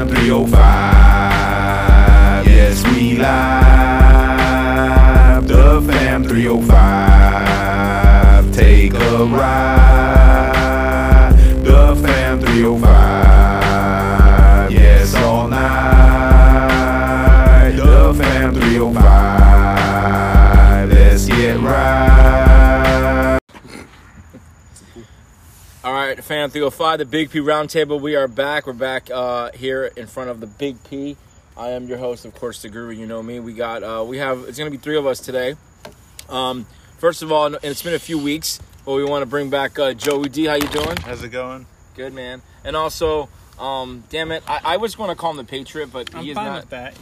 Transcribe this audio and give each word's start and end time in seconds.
fam 0.00 0.08
305. 0.08 0.99
Fan 26.30 26.48
305, 26.48 27.00
the 27.00 27.04
Big 27.04 27.28
P 27.28 27.40
Roundtable. 27.40 28.00
We 28.00 28.14
are 28.14 28.28
back. 28.28 28.68
We're 28.68 28.72
back 28.72 29.10
uh, 29.10 29.50
here 29.50 29.90
in 29.96 30.06
front 30.06 30.30
of 30.30 30.38
the 30.38 30.46
Big 30.46 30.76
P. 30.84 31.16
I 31.56 31.70
am 31.70 31.88
your 31.88 31.98
host, 31.98 32.24
of 32.24 32.36
course, 32.36 32.62
the 32.62 32.68
Guru. 32.68 32.94
You 32.94 33.04
know 33.04 33.20
me. 33.20 33.40
We 33.40 33.52
got, 33.52 33.82
uh, 33.82 34.04
we 34.06 34.18
have. 34.18 34.44
It's 34.46 34.56
gonna 34.56 34.70
be 34.70 34.76
three 34.76 34.96
of 34.96 35.06
us 35.06 35.18
today. 35.18 35.56
Um, 36.28 36.66
first 36.98 37.24
of 37.24 37.32
all, 37.32 37.46
and 37.46 37.58
it's 37.64 37.82
been 37.82 37.94
a 37.94 37.98
few 37.98 38.16
weeks, 38.16 38.60
but 38.86 38.92
we 38.92 39.02
want 39.04 39.22
to 39.22 39.26
bring 39.26 39.50
back 39.50 39.76
uh, 39.76 39.92
Joey 39.92 40.28
D. 40.28 40.44
How 40.44 40.54
you 40.54 40.68
doing? 40.68 40.98
How's 40.98 41.24
it 41.24 41.30
going? 41.30 41.66
Good, 41.96 42.14
man. 42.14 42.42
And 42.62 42.76
also, 42.76 43.28
um, 43.58 44.04
damn 44.08 44.30
it, 44.30 44.44
I, 44.46 44.60
I 44.64 44.76
was 44.76 44.94
going 44.94 45.08
to 45.10 45.16
call 45.16 45.32
him 45.32 45.38
the 45.38 45.42
Patriot, 45.42 45.88
but 45.88 46.14
I'm 46.14 46.22
he 46.22 46.30
is 46.30 46.36
fine 46.36 46.46
not. 46.46 46.60
with 46.60 46.70
that. 46.70 46.94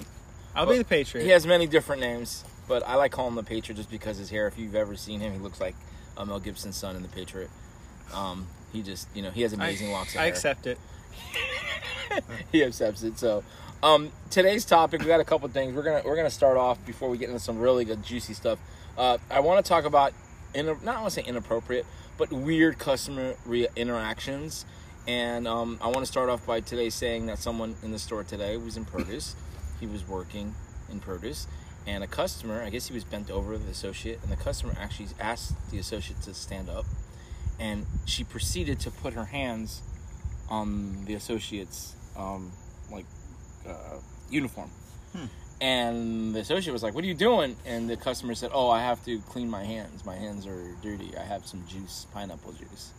I'll 0.56 0.64
Well, 0.64 0.76
be 0.76 0.78
the 0.78 0.86
Patriot. 0.86 1.24
He 1.24 1.30
has 1.32 1.46
many 1.46 1.66
different 1.66 2.00
names, 2.00 2.46
but 2.66 2.82
I 2.82 2.94
like 2.94 3.12
calling 3.12 3.32
him 3.32 3.36
the 3.36 3.42
Patriot 3.42 3.76
just 3.76 3.90
because 3.90 4.16
his 4.16 4.30
hair. 4.30 4.46
If 4.46 4.58
you've 4.58 4.74
ever 4.74 4.96
seen 4.96 5.20
him, 5.20 5.34
he 5.34 5.38
looks 5.38 5.60
like 5.60 5.74
uh, 6.16 6.24
Mel 6.24 6.40
Gibson's 6.40 6.76
son 6.76 6.96
in 6.96 7.02
the 7.02 7.08
Patriot. 7.08 7.50
Um, 8.14 8.46
he 8.72 8.82
just, 8.82 9.08
you 9.14 9.22
know, 9.22 9.30
he 9.30 9.42
has 9.42 9.52
amazing 9.52 9.90
locks 9.92 10.14
of 10.14 10.20
I 10.20 10.24
hair. 10.24 10.32
accept 10.32 10.66
it. 10.66 10.78
he 12.52 12.62
accepts 12.62 13.02
it. 13.02 13.18
So, 13.18 13.42
um, 13.82 14.10
today's 14.30 14.64
topic, 14.64 15.00
we 15.00 15.06
got 15.06 15.20
a 15.20 15.24
couple 15.24 15.48
things. 15.48 15.74
We're 15.74 15.82
gonna 15.82 16.02
we're 16.04 16.16
gonna 16.16 16.30
start 16.30 16.56
off 16.56 16.84
before 16.86 17.08
we 17.08 17.18
get 17.18 17.28
into 17.28 17.40
some 17.40 17.58
really 17.58 17.84
good 17.84 18.02
juicy 18.04 18.34
stuff. 18.34 18.58
Uh, 18.96 19.18
I 19.30 19.40
want 19.40 19.64
to 19.64 19.68
talk 19.68 19.84
about 19.84 20.12
in, 20.54 20.66
not 20.66 20.84
want 20.84 21.04
to 21.04 21.10
say 21.10 21.22
inappropriate, 21.24 21.86
but 22.16 22.32
weird 22.32 22.78
customer 22.78 23.34
re- 23.46 23.68
interactions. 23.76 24.64
And 25.06 25.48
um, 25.48 25.78
I 25.80 25.86
want 25.86 26.00
to 26.00 26.06
start 26.06 26.28
off 26.28 26.44
by 26.44 26.60
today 26.60 26.90
saying 26.90 27.26
that 27.26 27.38
someone 27.38 27.76
in 27.82 27.92
the 27.92 27.98
store 27.98 28.24
today 28.24 28.56
was 28.58 28.76
in 28.76 28.84
produce. 28.84 29.34
he 29.80 29.86
was 29.86 30.06
working 30.06 30.54
in 30.90 31.00
produce, 31.00 31.46
and 31.86 32.04
a 32.04 32.06
customer, 32.06 32.62
I 32.62 32.68
guess 32.70 32.88
he 32.88 32.94
was 32.94 33.04
bent 33.04 33.30
over 33.30 33.56
the 33.56 33.70
associate, 33.70 34.18
and 34.22 34.30
the 34.30 34.36
customer 34.36 34.74
actually 34.78 35.08
asked 35.18 35.54
the 35.70 35.78
associate 35.78 36.20
to 36.22 36.34
stand 36.34 36.68
up, 36.68 36.84
and 37.60 37.86
she 38.06 38.24
proceeded 38.24 38.80
to 38.80 38.90
put 38.90 39.14
her 39.14 39.24
hands 39.24 39.82
on 40.48 41.04
the 41.04 41.14
associate's 41.14 41.94
um, 42.16 42.50
like 42.90 43.04
uh, 43.68 43.98
uniform. 44.30 44.70
And 45.60 46.34
the 46.36 46.40
associate 46.40 46.72
was 46.72 46.84
like, 46.84 46.94
"What 46.94 47.02
are 47.02 47.08
you 47.08 47.14
doing?" 47.14 47.56
And 47.66 47.90
the 47.90 47.96
customer 47.96 48.36
said, 48.36 48.50
"Oh, 48.54 48.70
I 48.70 48.80
have 48.80 49.04
to 49.06 49.18
clean 49.22 49.50
my 49.50 49.64
hands. 49.64 50.04
My 50.04 50.14
hands 50.14 50.46
are 50.46 50.76
dirty. 50.82 51.10
I 51.18 51.24
have 51.24 51.44
some 51.46 51.66
juice, 51.66 52.06
pineapple 52.14 52.52
juice." 52.52 52.92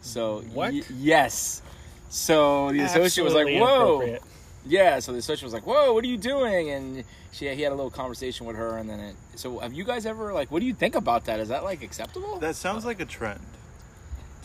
So 0.00 0.40
What? 0.52 0.72
y- 0.72 0.82
yes. 0.98 1.62
So 2.08 2.72
the 2.72 2.80
associate 2.80 3.22
was 3.22 3.34
like, 3.34 3.46
"Whoa." 3.46 4.18
Yeah, 4.66 4.98
so 4.98 5.12
the 5.12 5.18
associate 5.18 5.44
was 5.44 5.52
like, 5.52 5.66
"Whoa, 5.66 5.92
what 5.94 6.02
are 6.02 6.08
you 6.08 6.16
doing?" 6.16 6.70
And 6.70 7.04
she 7.30 7.48
he 7.54 7.62
had 7.62 7.70
a 7.70 7.76
little 7.76 7.90
conversation 7.92 8.44
with 8.44 8.56
her, 8.56 8.76
and 8.78 8.90
then 8.90 8.98
it. 8.98 9.14
So 9.36 9.60
have 9.60 9.72
you 9.72 9.84
guys 9.84 10.04
ever 10.04 10.32
like? 10.32 10.50
What 10.50 10.58
do 10.58 10.66
you 10.66 10.74
think 10.74 10.96
about 10.96 11.26
that? 11.26 11.38
Is 11.38 11.48
that 11.50 11.62
like 11.62 11.84
acceptable? 11.84 12.40
That 12.40 12.56
sounds 12.56 12.84
like 12.84 12.98
a 12.98 13.04
trend. 13.06 13.40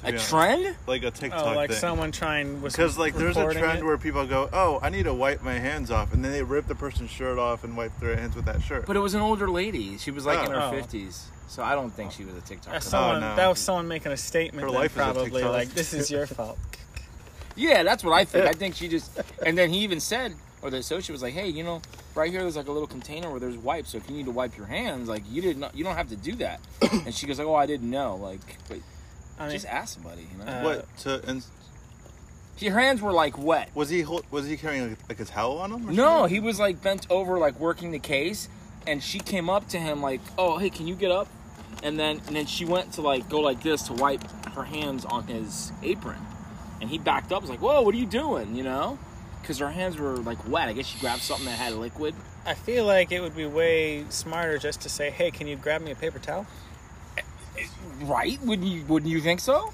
To 0.05 0.09
a 0.09 0.11
be 0.13 0.17
honest. 0.17 0.29
trend? 0.29 0.75
Like 0.87 1.03
a 1.03 1.11
TikTok 1.11 1.45
Oh, 1.45 1.55
like 1.55 1.69
thing. 1.71 1.79
someone 1.79 2.11
trying 2.11 2.59
Because 2.59 2.97
like 2.97 3.15
there's 3.15 3.37
a 3.37 3.51
trend 3.53 3.79
it. 3.79 3.83
where 3.85 3.97
people 3.97 4.25
go, 4.25 4.49
"Oh, 4.53 4.79
I 4.81 4.89
need 4.89 5.03
to 5.03 5.13
wipe 5.13 5.41
my 5.43 5.53
hands 5.53 5.91
off," 5.91 6.13
and 6.13 6.23
then 6.23 6.31
they 6.31 6.43
rip 6.43 6.67
the 6.67 6.75
person's 6.75 7.09
shirt 7.11 7.37
off 7.37 7.63
and 7.63 7.75
wipe 7.75 7.97
their 7.99 8.15
hands 8.15 8.35
with 8.35 8.45
that 8.45 8.61
shirt. 8.61 8.85
But 8.85 8.95
it 8.95 8.99
was 8.99 9.13
an 9.13 9.21
older 9.21 9.49
lady. 9.49 9.97
She 9.97 10.11
was 10.11 10.25
like 10.25 10.45
in 10.45 10.51
her 10.51 10.61
Oh. 10.61 10.71
fifties, 10.71 11.27
so 11.47 11.63
I 11.63 11.75
don't 11.75 11.91
think 11.91 12.11
she 12.11 12.23
was 12.25 12.35
a 12.35 12.41
TikToker. 12.41 12.71
That's 12.71 12.87
someone, 12.87 13.17
oh, 13.23 13.29
no. 13.31 13.35
That 13.35 13.47
was 13.47 13.59
someone 13.59 13.87
making 13.87 14.11
a 14.11 14.17
statement. 14.17 14.61
Her 14.63 14.71
then 14.71 14.79
life 14.79 14.91
is 14.91 14.97
a 14.97 14.99
probably 15.03 15.43
like, 15.43 15.69
"This 15.69 15.93
is 15.93 16.09
your 16.11 16.25
fault." 16.27 16.57
Yeah, 17.57 17.83
that's 17.83 18.03
what 18.03 18.13
I 18.13 18.25
think. 18.25 18.45
I 18.45 18.51
think 18.53 18.75
she 18.75 18.87
just, 18.89 19.11
and 19.45 19.57
then 19.57 19.69
he 19.69 19.79
even 19.79 19.99
said, 20.01 20.33
or 20.61 20.69
the 20.69 20.77
associate 20.77 21.13
was 21.13 21.21
like, 21.23 21.33
"Hey, 21.33 21.47
you 21.47 21.63
know, 21.63 21.81
right 22.13 22.29
here 22.29 22.41
there's 22.41 22.57
like 22.57 22.67
a 22.67 22.71
little 22.71 22.87
container 22.87 23.29
where 23.31 23.39
there's 23.39 23.55
wipes. 23.57 23.91
So 23.91 23.97
if 23.97 24.09
you 24.09 24.15
need 24.15 24.25
to 24.25 24.31
wipe 24.31 24.57
your 24.57 24.65
hands, 24.65 25.07
like 25.07 25.23
you 25.29 25.41
did 25.41 25.57
not, 25.57 25.73
you 25.75 25.83
don't 25.85 25.95
have 25.95 26.09
to 26.09 26.15
do 26.17 26.35
that." 26.35 26.59
and 26.91 27.13
she 27.15 27.25
goes 27.27 27.39
like, 27.39 27.47
"Oh, 27.47 27.55
I 27.55 27.65
didn't 27.65 27.89
know." 27.89 28.17
Like, 28.17 28.41
but 28.67 28.79
I 29.39 29.43
mean, 29.43 29.51
just 29.51 29.65
ask 29.65 29.93
somebody. 29.95 30.27
You 30.31 30.45
know, 30.45 30.51
uh, 30.51 30.61
what? 30.63 30.97
To 30.99 31.21
and 31.27 31.43
your 32.59 32.77
hands 32.79 33.01
were 33.01 33.11
like 33.11 33.37
wet. 33.37 33.69
was 33.75 33.89
he 33.89 34.01
hol- 34.01 34.23
was 34.31 34.47
he 34.47 34.57
carrying 34.57 34.89
like, 34.89 35.09
like 35.09 35.19
a 35.19 35.25
towel 35.25 35.57
on 35.59 35.71
him? 35.71 35.95
No, 35.95 36.21
something? 36.21 36.33
he 36.33 36.39
was 36.39 36.59
like 36.59 36.81
bent 36.81 37.07
over, 37.09 37.37
like 37.37 37.59
working 37.59 37.91
the 37.91 37.99
case, 37.99 38.47
and 38.87 39.03
she 39.03 39.19
came 39.19 39.49
up 39.49 39.67
to 39.69 39.77
him 39.77 40.01
like, 40.01 40.21
"Oh, 40.37 40.57
hey, 40.57 40.69
can 40.69 40.87
you 40.87 40.95
get 40.95 41.11
up?" 41.11 41.27
And 41.83 41.99
then 41.99 42.21
and 42.27 42.35
then 42.35 42.45
she 42.45 42.65
went 42.65 42.93
to 42.93 43.01
like 43.01 43.27
go 43.29 43.41
like 43.41 43.61
this 43.61 43.83
to 43.83 43.93
wipe 43.93 44.23
her 44.53 44.63
hands 44.63 45.03
on 45.05 45.27
his 45.27 45.71
apron, 45.83 46.19
and 46.79 46.89
he 46.89 46.97
backed 46.97 47.31
up. 47.31 47.41
Was 47.41 47.49
like, 47.49 47.61
"Whoa, 47.61 47.81
what 47.81 47.93
are 47.93 47.97
you 47.97 48.05
doing?" 48.05 48.55
You 48.55 48.63
know, 48.63 48.97
because 49.41 49.59
her 49.59 49.71
hands 49.71 49.97
were 49.97 50.17
like 50.17 50.47
wet. 50.47 50.69
I 50.69 50.73
guess 50.73 50.85
she 50.85 50.99
grabbed 50.99 51.21
something 51.21 51.45
that 51.45 51.59
had 51.59 51.73
liquid. 51.73 52.15
I 52.45 52.53
feel 52.53 52.85
like 52.85 53.11
it 53.11 53.21
would 53.21 53.35
be 53.35 53.45
way 53.45 54.05
smarter 54.09 54.57
just 54.59 54.81
to 54.81 54.89
say, 54.89 55.09
"Hey, 55.09 55.29
can 55.29 55.47
you 55.47 55.57
grab 55.57 55.81
me 55.81 55.91
a 55.91 55.95
paper 55.95 56.19
towel?" 56.19 56.45
Right? 58.01 58.41
Wouldn't 58.41 58.67
you? 58.67 58.83
Wouldn't 58.85 59.11
you 59.11 59.21
think 59.21 59.39
so? 59.39 59.71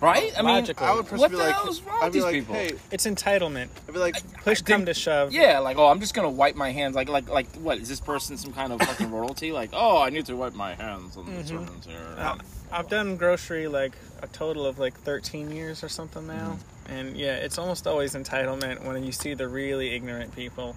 Right? 0.00 0.32
I 0.36 0.42
mean, 0.42 0.56
Logically. 0.56 0.86
I 0.86 0.90
would 0.90 0.98
what 0.98 1.08
personally 1.08 1.28
the 1.30 1.36
be 1.36 1.42
like, 1.44 1.54
hell 1.54 1.68
is 1.70 1.82
wrong 1.82 1.98
I'd 2.02 2.04
with 2.06 2.12
be 2.12 2.18
these 2.18 2.24
like, 2.24 2.34
people? 2.34 2.54
hey, 2.56 2.70
It's 2.90 3.06
entitlement. 3.06 3.68
I'd 3.88 3.94
be 3.94 4.00
like, 4.00 4.16
Push 4.44 4.60
I 4.60 4.64
come 4.66 4.80
think- 4.80 4.86
to 4.88 4.94
shove. 4.94 5.32
Yeah, 5.32 5.60
like 5.60 5.78
oh, 5.78 5.86
I'm 5.86 6.00
just 6.00 6.12
gonna 6.14 6.28
wipe 6.30 6.56
my 6.56 6.72
hands. 6.72 6.94
Like 6.94 7.08
like 7.08 7.28
like 7.30 7.46
what 7.56 7.78
is 7.78 7.88
this 7.88 8.00
person 8.00 8.36
some 8.36 8.52
kind 8.52 8.72
of 8.72 8.82
fucking 8.82 9.10
royalty? 9.10 9.50
Like 9.52 9.70
oh, 9.72 10.02
I 10.02 10.10
need 10.10 10.26
to 10.26 10.36
wipe 10.36 10.52
my 10.54 10.74
hands 10.74 11.16
on 11.16 11.24
the 11.34 11.44
servants 11.46 11.86
here. 11.86 11.96
Uh, 12.18 12.36
I've 12.70 12.88
done 12.90 13.16
grocery 13.16 13.66
like 13.68 13.92
a 14.20 14.26
total 14.26 14.66
of 14.66 14.78
like 14.78 14.94
13 15.00 15.50
years 15.50 15.82
or 15.82 15.88
something 15.88 16.26
now. 16.26 16.58
And 16.86 17.16
yeah, 17.16 17.36
it's 17.36 17.56
almost 17.56 17.86
always 17.86 18.14
entitlement 18.14 18.84
when 18.84 19.04
you 19.04 19.12
see 19.12 19.32
the 19.32 19.48
really 19.48 19.94
ignorant 19.94 20.34
people. 20.36 20.76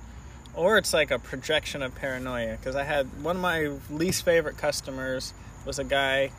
Or 0.53 0.77
it's 0.77 0.93
like 0.93 1.11
a 1.11 1.19
projection 1.19 1.81
of 1.81 1.93
paranoia. 1.95 2.55
Because 2.55 2.75
I 2.77 2.83
had 2.83 3.07
one 3.21 3.35
of 3.35 3.41
my 3.41 3.71
least 3.91 4.23
favorite 4.23 4.57
customers 4.57 5.33
was 5.67 5.79
a 5.79 5.83
guy. 5.83 6.31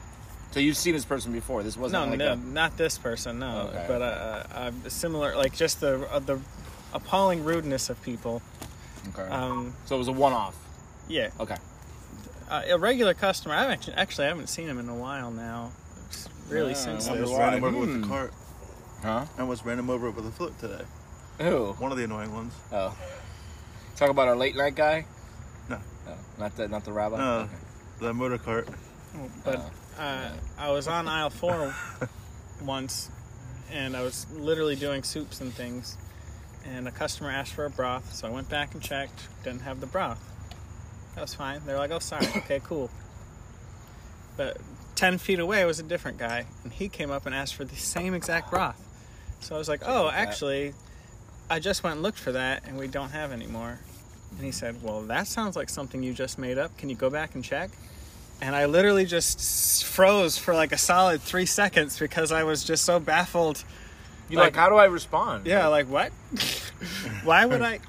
So 0.51 0.61
you've 0.61 0.77
seen 0.79 0.95
this 0.95 1.05
person 1.05 1.33
before. 1.33 1.63
This 1.63 1.77
wasn't 1.77 2.05
No, 2.05 2.11
like 2.11 2.19
no, 2.19 2.33
a, 2.33 2.37
not 2.37 2.77
this 2.79 2.97
person, 2.99 3.39
no. 3.39 3.69
Okay. 3.69 3.85
But 3.87 4.01
uh, 4.03 4.05
uh, 4.05 4.55
uh, 4.87 4.89
similar, 4.89 5.37
like 5.37 5.55
just 5.55 5.81
the 5.81 6.09
uh, 6.11 6.19
the 6.21 6.41
appalling 6.95 7.45
rudeness 7.45 7.91
of 7.91 8.01
people. 8.03 8.41
okay. 9.11 9.29
Um, 9.31 9.75
so 9.85 9.95
it 9.95 9.99
was 9.99 10.09
a 10.09 10.13
one-off. 10.13 10.57
yeah, 11.07 11.29
Okay. 11.39 11.57
uh, 12.51 12.63
a 12.71 12.79
regular 12.79 13.13
customer. 13.13 13.55
I 13.55 13.67
actually, 13.67 13.95
actually 13.95 14.25
I 14.25 14.29
haven't 14.29 14.47
seen 14.49 14.67
him 14.67 14.79
in 14.79 14.89
a 14.89 14.95
while 14.97 15.31
now. 15.31 15.71
It's 16.07 16.27
really 16.49 16.71
Yeah, 16.71 16.77
since 16.79 17.07
I 17.07 17.11
I 17.11 17.13
wonder 17.13 17.21
this. 17.27 17.31
almost 17.31 17.39
why. 17.39 17.47
ran 17.47 17.59
him 17.59 17.65
over 17.65 17.79
with 17.79 17.91
Hmm. 17.95 18.01
the 18.01 18.07
cart. 18.09 18.33
Huh? 19.03 19.25
I 19.37 19.41
almost 19.43 19.65
ran 19.67 19.79
him 19.79 19.91
over 19.91 20.11
with 20.11 20.27
a 20.27 20.31
foot 20.31 20.59
today. 20.59 20.83
Who? 21.41 21.75
One 21.79 21.93
of 21.93 21.99
the 21.99 22.05
annoying 22.05 22.33
ones. 22.33 22.53
Oh. 22.73 22.97
Talk 23.97 24.09
about 24.11 24.27
our 24.29 24.35
late 24.37 24.57
night 24.57 24.75
guy. 24.75 25.05
No. 25.69 25.79
Oh, 26.09 26.15
not 26.39 26.57
the 26.57 26.69
not 26.69 26.85
the 26.87 26.93
rabbi. 26.93 27.19
No. 27.19 27.33
Okay. 27.41 27.53
The 28.01 28.15
motor 28.15 28.39
cart. 28.39 28.67
But 29.45 29.61
uh, 29.99 30.31
I 30.59 30.71
was 30.71 30.89
on 30.89 31.09
aisle 31.09 31.31
four 31.31 31.75
once, 32.65 33.11
and 33.73 33.97
I 33.97 34.03
was 34.03 34.27
literally 34.33 34.77
doing 34.77 35.03
soups 35.03 35.41
and 35.41 35.53
things. 35.53 35.97
And 36.65 36.87
a 36.87 36.91
customer 36.91 37.31
asked 37.31 37.55
for 37.55 37.65
a 37.65 37.71
broth, 37.71 38.15
so 38.15 38.29
I 38.29 38.31
went 38.31 38.49
back 38.49 38.75
and 38.75 38.83
checked. 38.83 39.29
Didn't 39.43 39.63
have 39.63 39.81
the 39.81 39.87
broth. 39.87 40.23
That 41.15 41.23
was 41.23 41.35
fine. 41.35 41.63
They're 41.65 41.79
like, 41.79 41.91
"Oh, 41.91 41.99
sorry. 41.99 42.27
Okay, 42.37 42.61
cool." 42.63 42.91
But 44.37 44.59
ten 44.95 45.19
feet 45.19 45.41
away 45.41 45.65
was 45.65 45.81
a 45.81 45.83
different 45.83 46.19
guy, 46.19 46.47
and 46.63 46.73
he 46.73 46.89
came 46.89 47.11
up 47.11 47.27
and 47.27 47.35
asked 47.35 47.55
for 47.55 47.65
the 47.65 47.77
same 47.77 48.15
exact 48.15 48.51
broth. 48.51 48.81
So 49.41 49.55
I 49.55 49.59
was 49.59 49.69
like, 49.69 49.83
"Oh, 49.85 50.09
actually, 50.11 50.75
I 51.49 51.59
just 51.59 51.83
went 51.83 51.95
and 51.95 52.03
looked 52.03 52.19
for 52.19 52.33
that, 52.33 52.65
and 52.67 52.77
we 52.79 52.87
don't 52.87 53.11
have 53.11 53.33
any 53.33 53.47
more." 53.47 53.79
And 54.37 54.45
he 54.45 54.53
said, 54.53 54.83
"Well, 54.83 55.03
that 55.03 55.27
sounds 55.27 55.57
like 55.57 55.71
something 55.71 56.03
you 56.03 56.13
just 56.13 56.39
made 56.39 56.59
up. 56.59 56.77
Can 56.77 56.91
you 56.91 56.97
go 56.97 57.09
back 57.09 57.35
and 57.35 57.43
check?" 57.43 57.71
And 58.41 58.55
I 58.55 58.67
literally 58.67 59.05
just 59.05 59.85
froze 59.85 60.39
for 60.39 60.55
like 60.55 60.73
a 60.73 60.79
solid 60.79 61.21
three 61.21 61.47
seconds 61.47 61.99
because 61.99 62.31
I 62.31 62.45
was 62.45 62.63
just 62.65 62.85
so 62.85 63.01
baffled. 63.01 63.65
You 64.29 64.37
like, 64.39 64.49
Like- 64.55 64.57
how 64.57 64.69
do 64.69 64.77
I 64.77 64.85
respond? 64.85 65.47
Yeah, 65.47 65.67
like 65.69 65.87
what? 65.89 66.13
Why 67.25 67.47
would 67.47 67.63
I? 67.63 67.81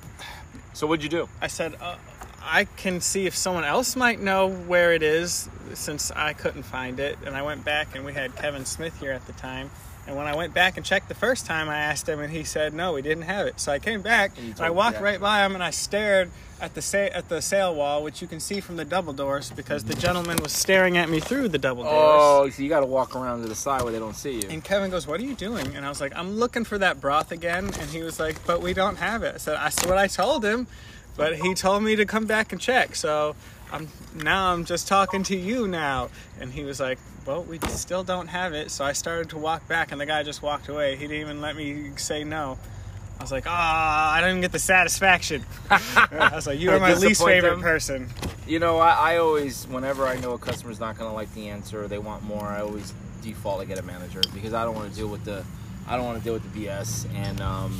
So 0.73 0.87
what'd 0.87 1.03
you 1.03 1.09
do? 1.09 1.29
I 1.41 1.47
said, 1.47 1.75
uh, 1.81 1.97
I 2.41 2.63
can 2.63 3.01
see 3.01 3.25
if 3.27 3.35
someone 3.35 3.63
else 3.65 3.95
might 3.95 4.19
know 4.19 4.47
where 4.49 4.93
it 4.93 5.03
is 5.03 5.49
since 5.73 6.09
I 6.11 6.33
couldn't 6.33 6.63
find 6.63 6.99
it. 6.99 7.17
And 7.25 7.35
I 7.35 7.41
went 7.43 7.63
back 7.63 7.95
and 7.95 8.05
we 8.05 8.13
had 8.13 8.35
Kevin 8.35 8.65
Smith 8.65 8.99
here 8.99 9.11
at 9.11 9.25
the 9.27 9.33
time. 9.33 9.69
And 10.09 10.17
when 10.17 10.25
I 10.25 10.35
went 10.35 10.55
back 10.55 10.75
and 10.75 10.83
checked 10.83 11.07
the 11.07 11.13
first 11.13 11.45
time, 11.45 11.69
I 11.69 11.77
asked 11.77 12.09
him, 12.09 12.19
and 12.19 12.33
he 12.33 12.43
said 12.43 12.73
no, 12.73 12.93
we 12.93 13.03
didn't 13.03 13.25
have 13.25 13.45
it. 13.45 13.59
So 13.59 13.71
I 13.71 13.77
came 13.77 14.01
back, 14.01 14.31
And 14.39 14.53
and 14.55 14.61
I 14.61 14.71
walked 14.71 14.99
right 14.99 15.21
by 15.21 15.45
him, 15.45 15.53
and 15.53 15.63
I 15.63 15.69
stared 15.69 16.31
at 16.59 16.73
the 16.73 16.81
sa- 16.81 17.13
at 17.13 17.29
the 17.29 17.43
sail 17.43 17.75
wall, 17.75 18.01
which 18.01 18.19
you 18.19 18.27
can 18.27 18.39
see 18.39 18.59
from 18.59 18.75
the 18.77 18.85
double 18.85 19.13
doors, 19.13 19.51
because 19.55 19.83
the 19.83 19.93
gentleman 19.93 20.37
was 20.41 20.51
staring 20.51 20.97
at 20.97 21.09
me 21.09 21.19
through 21.19 21.49
the 21.49 21.59
double 21.59 21.83
doors. 21.83 21.95
Oh, 21.95 22.49
so 22.49 22.63
you 22.63 22.69
got 22.69 22.79
to 22.79 22.87
walk 22.87 23.15
around 23.15 23.43
to 23.43 23.47
the 23.47 23.53
side 23.53 23.83
where 23.83 23.91
they 23.91 23.99
don't 23.99 24.15
see 24.15 24.33
you. 24.41 24.49
And 24.49 24.63
Kevin 24.63 24.89
goes, 24.89 25.05
"What 25.05 25.19
are 25.19 25.23
you 25.23 25.35
doing?" 25.35 25.75
And 25.75 25.85
I 25.85 25.89
was 25.89 26.01
like, 26.01 26.13
"I'm 26.15 26.37
looking 26.37 26.63
for 26.63 26.79
that 26.79 26.99
broth 26.99 27.31
again." 27.31 27.65
And 27.79 27.89
he 27.91 28.01
was 28.01 28.19
like, 28.19 28.43
"But 28.47 28.63
we 28.63 28.73
don't 28.73 28.95
have 28.97 29.21
it." 29.21 29.35
I 29.35 29.37
said, 29.37 29.57
"I 29.57 29.69
said 29.69 29.87
what 29.87 29.99
I 29.99 30.07
told 30.07 30.43
him," 30.43 30.65
but 31.17 31.35
he 31.35 31.53
told 31.53 31.83
me 31.83 31.95
to 31.95 32.05
come 32.07 32.25
back 32.25 32.51
and 32.51 32.59
check. 32.59 32.95
So 32.95 33.35
I'm 33.71 33.87
now 34.15 34.53
I'm 34.53 34.65
just 34.65 34.87
talking 34.87 35.23
to 35.23 35.37
you 35.37 35.67
now. 35.67 36.09
And 36.39 36.51
he 36.51 36.63
was 36.63 36.79
like, 36.79 36.99
"Well, 37.25 37.43
we 37.43 37.59
still 37.67 38.03
don't 38.03 38.27
have 38.27 38.53
it." 38.53 38.71
So 38.71 38.83
I 38.83 38.93
started 38.93 39.29
to 39.31 39.37
walk 39.37 39.67
back, 39.67 39.91
and 39.91 39.99
the 39.99 40.05
guy 40.05 40.23
just 40.23 40.41
walked 40.41 40.67
away. 40.69 40.95
He 40.95 41.07
didn't 41.07 41.21
even 41.21 41.41
let 41.41 41.55
me 41.55 41.91
say 41.97 42.23
no. 42.23 42.57
I 43.19 43.23
was 43.23 43.31
like, 43.31 43.45
"Ah, 43.47 44.13
I 44.13 44.21
didn't 44.21 44.41
get 44.41 44.51
the 44.51 44.59
satisfaction." 44.59 45.45
I 45.69 46.31
was 46.33 46.47
like, 46.47 46.59
"You 46.59 46.71
are 46.71 46.79
my 46.79 46.93
least 46.93 47.23
favorite 47.23 47.51
them? 47.51 47.61
person." 47.61 48.09
You 48.47 48.59
know, 48.59 48.79
I, 48.79 49.13
I 49.13 49.17
always, 49.17 49.67
whenever 49.67 50.07
I 50.07 50.17
know 50.19 50.31
a 50.31 50.39
customer's 50.39 50.79
not 50.79 50.97
going 50.97 51.09
to 51.09 51.13
like 51.13 51.31
the 51.35 51.49
answer 51.49 51.83
or 51.83 51.87
they 51.87 51.99
want 51.99 52.23
more, 52.23 52.45
I 52.45 52.61
always 52.61 52.93
default 53.21 53.61
to 53.61 53.67
get 53.67 53.77
a 53.77 53.83
manager 53.83 54.21
because 54.33 54.53
I 54.53 54.63
don't 54.63 54.73
want 54.73 54.89
to 54.89 54.95
deal 54.95 55.07
with 55.07 55.23
the, 55.23 55.45
I 55.87 55.97
don't 55.97 56.05
want 56.05 56.17
to 56.17 56.23
deal 56.23 56.33
with 56.33 56.51
the 56.51 56.65
BS. 56.65 57.13
And 57.13 57.41
um, 57.41 57.79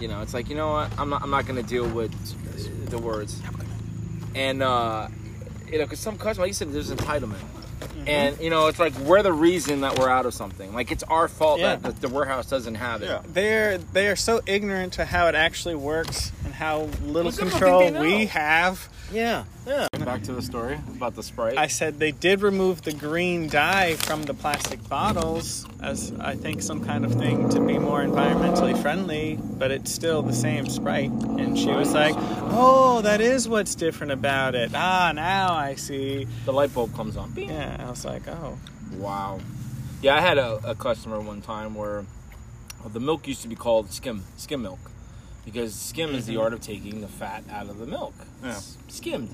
you 0.00 0.08
know, 0.08 0.22
it's 0.22 0.32
like 0.32 0.48
you 0.48 0.54
know 0.54 0.72
what, 0.72 0.98
I'm 0.98 1.10
not, 1.10 1.22
I'm 1.22 1.30
not 1.30 1.44
going 1.46 1.62
to 1.62 1.68
deal 1.68 1.86
with 1.88 2.10
the 2.88 2.98
words. 2.98 3.40
And 4.34 4.62
uh, 4.62 5.08
you 5.70 5.78
know, 5.78 5.84
because 5.84 6.00
some 6.00 6.16
customers, 6.16 6.38
like 6.38 6.48
you 6.48 6.54
said, 6.54 6.72
there's 6.72 6.90
entitlement. 6.90 7.36
Mm-hmm. 7.80 8.08
And 8.08 8.40
you 8.40 8.50
know, 8.50 8.68
it's 8.68 8.78
like 8.78 8.94
we're 8.98 9.22
the 9.22 9.32
reason 9.32 9.80
that 9.82 9.98
we're 9.98 10.08
out 10.08 10.24
of 10.26 10.34
something. 10.34 10.72
Like 10.72 10.92
it's 10.92 11.02
our 11.04 11.28
fault 11.28 11.60
Yeah. 11.60 11.76
that 11.76 12.00
the, 12.00 12.08
the 12.08 12.14
warehouse 12.14 12.48
doesn't 12.48 12.76
have 12.76 13.02
it. 13.02 13.06
Yeah. 13.06 13.22
they're 13.26 13.78
they 13.78 14.08
are 14.08 14.16
so 14.16 14.40
ignorant 14.46 14.94
to 14.94 15.04
how 15.04 15.26
it 15.28 15.34
actually 15.34 15.74
works 15.74 16.32
and 16.44 16.54
how 16.54 16.82
little 17.04 17.24
Well, 17.24 17.32
some 17.32 17.46
of 17.48 17.52
them 17.54 17.60
control 17.60 18.00
we 18.02 18.26
have. 18.26 18.88
Yeah, 19.12 19.44
yeah. 19.66 19.88
Back 20.04 20.22
to 20.24 20.32
the 20.32 20.42
story 20.42 20.78
about 20.96 21.14
the 21.14 21.22
sprite. 21.22 21.56
I 21.56 21.68
said 21.68 21.98
they 21.98 22.10
did 22.10 22.42
remove 22.42 22.82
the 22.82 22.92
green 22.92 23.48
dye 23.48 23.94
from 23.94 24.24
the 24.24 24.34
plastic 24.34 24.86
bottles 24.88 25.66
as 25.80 26.12
I 26.18 26.34
think 26.34 26.62
some 26.62 26.84
kind 26.84 27.04
of 27.04 27.14
thing 27.14 27.48
to 27.50 27.60
be 27.60 27.78
more 27.78 28.02
environmentally 28.02 28.80
friendly, 28.80 29.38
but 29.40 29.70
it's 29.70 29.92
still 29.92 30.22
the 30.22 30.32
same 30.32 30.66
Sprite. 30.68 31.10
And 31.10 31.56
she 31.58 31.68
was 31.68 31.92
like, 31.92 32.14
"Oh, 32.18 33.00
that 33.02 33.20
is 33.20 33.48
what's 33.48 33.74
different 33.74 34.12
about 34.12 34.54
it. 34.54 34.72
Ah, 34.74 35.12
now 35.14 35.54
I 35.54 35.76
see." 35.76 36.26
the 36.44 36.52
light 36.52 36.74
bulb 36.74 36.94
comes 36.94 37.16
on. 37.16 37.32
Yeah, 37.36 37.76
I 37.78 37.90
was 37.90 38.04
like, 38.04 38.26
"Oh, 38.28 38.58
Wow. 38.96 39.40
Yeah, 40.02 40.16
I 40.16 40.20
had 40.20 40.36
a, 40.36 40.60
a 40.70 40.74
customer 40.74 41.20
one 41.20 41.40
time 41.42 41.74
where 41.74 42.04
the 42.84 43.00
milk 43.00 43.28
used 43.28 43.42
to 43.42 43.48
be 43.48 43.54
called 43.54 43.92
skim 43.92 44.24
skim 44.36 44.62
milk 44.62 44.80
because 45.44 45.74
skim 45.74 46.14
is 46.14 46.26
the 46.26 46.36
art 46.36 46.52
of 46.52 46.60
taking 46.60 47.00
the 47.00 47.08
fat 47.08 47.44
out 47.50 47.68
of 47.68 47.78
the 47.78 47.86
milk. 47.86 48.14
Yeah. 48.42 48.50
It's 48.50 48.76
skimmed. 48.88 49.30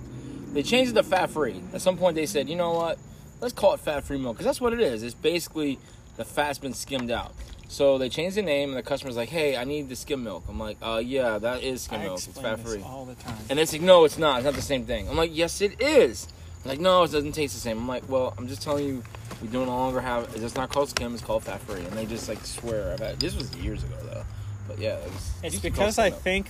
They 0.52 0.62
changed 0.62 0.92
it 0.92 0.94
to 0.94 1.02
fat 1.02 1.30
free. 1.30 1.60
At 1.72 1.80
some 1.80 1.96
point, 1.96 2.14
they 2.16 2.26
said, 2.26 2.48
you 2.48 2.56
know 2.56 2.72
what? 2.72 2.98
Let's 3.40 3.54
call 3.54 3.74
it 3.74 3.80
fat 3.80 4.04
free 4.04 4.18
milk 4.18 4.36
because 4.36 4.46
that's 4.46 4.60
what 4.60 4.72
it 4.72 4.80
is. 4.80 5.02
It's 5.02 5.14
basically 5.14 5.78
the 6.16 6.24
fat's 6.24 6.58
been 6.58 6.74
skimmed 6.74 7.10
out. 7.10 7.32
So 7.68 7.98
they 7.98 8.08
changed 8.08 8.36
the 8.36 8.42
name, 8.42 8.70
and 8.70 8.78
the 8.78 8.82
customer's 8.82 9.16
like, 9.16 9.28
"Hey, 9.28 9.54
I 9.56 9.64
need 9.64 9.90
the 9.90 9.94
skim 9.94 10.24
milk." 10.24 10.44
I'm 10.48 10.58
like, 10.58 10.78
"Uh, 10.82 11.02
yeah, 11.04 11.38
that 11.38 11.62
is 11.62 11.82
skim 11.82 12.00
I 12.00 12.04
milk. 12.04 12.16
It's 12.26 12.40
fat 12.40 12.58
free." 12.60 12.82
all 12.82 13.04
the 13.04 13.14
time." 13.14 13.36
And 13.50 13.60
it's 13.60 13.72
like, 13.72 13.82
no, 13.82 14.04
it's 14.04 14.16
not. 14.16 14.38
It's 14.38 14.46
not 14.46 14.54
the 14.54 14.62
same 14.62 14.86
thing. 14.86 15.06
I'm 15.08 15.16
like, 15.16 15.30
yes, 15.34 15.60
it 15.60 15.80
is. 15.80 16.26
I'm 16.64 16.70
like, 16.70 16.80
no, 16.80 17.04
it 17.04 17.12
doesn't 17.12 17.32
taste 17.32 17.54
the 17.54 17.60
same. 17.60 17.78
I'm 17.78 17.86
like, 17.86 18.08
well, 18.08 18.34
I'm 18.38 18.48
just 18.48 18.62
telling 18.62 18.86
you, 18.86 19.02
we 19.42 19.48
do 19.48 19.64
no 19.66 19.76
longer 19.76 20.00
have. 20.00 20.34
It's 20.34 20.54
not 20.56 20.70
called 20.70 20.88
skim. 20.88 21.12
It's 21.12 21.22
called 21.22 21.44
fat 21.44 21.60
free. 21.60 21.82
And 21.82 21.92
they 21.92 22.06
just 22.06 22.28
like 22.28 22.44
swear. 22.44 22.94
I've 22.94 23.00
had, 23.00 23.20
this 23.20 23.36
was 23.36 23.54
years 23.56 23.84
ago 23.84 23.96
though. 24.02 24.24
But 24.66 24.78
yeah, 24.78 24.96
it 24.96 25.04
was, 25.04 25.30
It's 25.42 25.54
used 25.54 25.56
to 25.56 25.62
be 25.62 25.70
because 25.70 25.98
I 25.98 26.08
Skim 26.08 26.20
think 26.20 26.46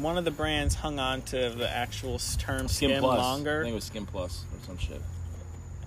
one 0.00 0.18
of 0.18 0.24
the 0.24 0.30
brands 0.30 0.74
hung 0.74 0.98
on 0.98 1.22
to 1.22 1.50
the 1.50 1.68
actual 1.70 2.18
term 2.38 2.68
skim, 2.68 2.90
Skim 2.90 3.00
Plus. 3.00 3.20
I 3.20 3.34
think 3.62 3.68
it 3.68 3.74
was 3.74 3.84
Skim 3.84 4.06
Plus 4.06 4.44
or 4.52 4.66
some 4.66 4.78
shit. 4.78 5.00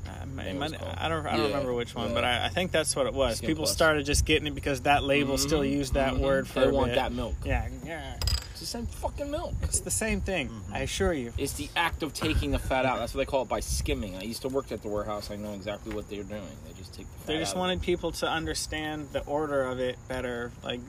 Uh, 0.08 0.26
might- 0.28 0.48
I 0.48 1.10
don't. 1.10 1.26
I 1.26 1.36
don't 1.36 1.40
Yeah, 1.42 1.48
remember 1.48 1.74
which 1.74 1.94
one, 1.94 2.10
yeah. 2.10 2.14
but 2.14 2.24
I, 2.24 2.46
I 2.46 2.50
think 2.50 2.72
that's 2.72 2.96
what 2.96 3.08
it 3.08 3.14
was. 3.14 3.38
Skim 3.38 3.48
People 3.48 3.64
Plus. 3.66 3.74
started 3.74 4.06
just 4.06 4.26
getting 4.26 4.48
it 4.48 4.56
because 4.56 4.82
that 4.82 5.04
label 5.04 5.38
still 5.38 5.62
Mhm, 5.62 5.72
used 5.72 5.94
that 5.96 6.14
mhm. 6.14 6.20
word 6.20 6.48
for 6.48 6.62
They 6.62 6.68
want 6.72 6.94
that 6.96 7.12
milk. 7.12 7.36
Yeah, 7.44 7.68
yeah. 7.86 8.16
It's 8.52 8.62
the 8.62 8.66
same 8.66 8.88
fucking 8.88 9.30
milk. 9.30 9.54
It's 9.62 9.82
the 9.82 9.92
same 9.92 10.20
thing. 10.22 10.50
I 10.74 10.80
assure 10.80 11.14
you. 11.14 11.32
It's 11.38 11.54
the 11.54 11.70
act 11.76 12.02
of 12.02 12.14
taking 12.16 12.50
the 12.52 12.58
fat 12.58 12.86
out. 12.86 12.98
That's 12.98 13.14
what 13.14 13.20
they 13.20 13.26
call 13.30 13.44
it 13.44 13.50
by 13.50 13.60
skimming. 13.60 14.16
I 14.16 14.24
used 14.24 14.42
to 14.42 14.48
work 14.50 14.72
at 14.72 14.82
the 14.82 14.88
warehouse. 14.88 15.30
I 15.30 15.36
know 15.36 15.54
exactly 15.54 15.94
what 15.94 16.10
they're 16.10 16.24
doing. 16.24 16.42
They 16.66 16.74
just 16.76 16.92
take 16.96 17.06
the 17.06 17.18
fat 17.20 17.28
They 17.28 17.38
just 17.38 17.56
wanted 17.56 17.82
people 17.84 18.12
to 18.14 18.28
understand 18.28 19.10
the 19.12 19.24
order 19.26 19.62
of 19.64 19.80
it 19.80 19.98
better. 20.08 20.52
Like 20.64 20.80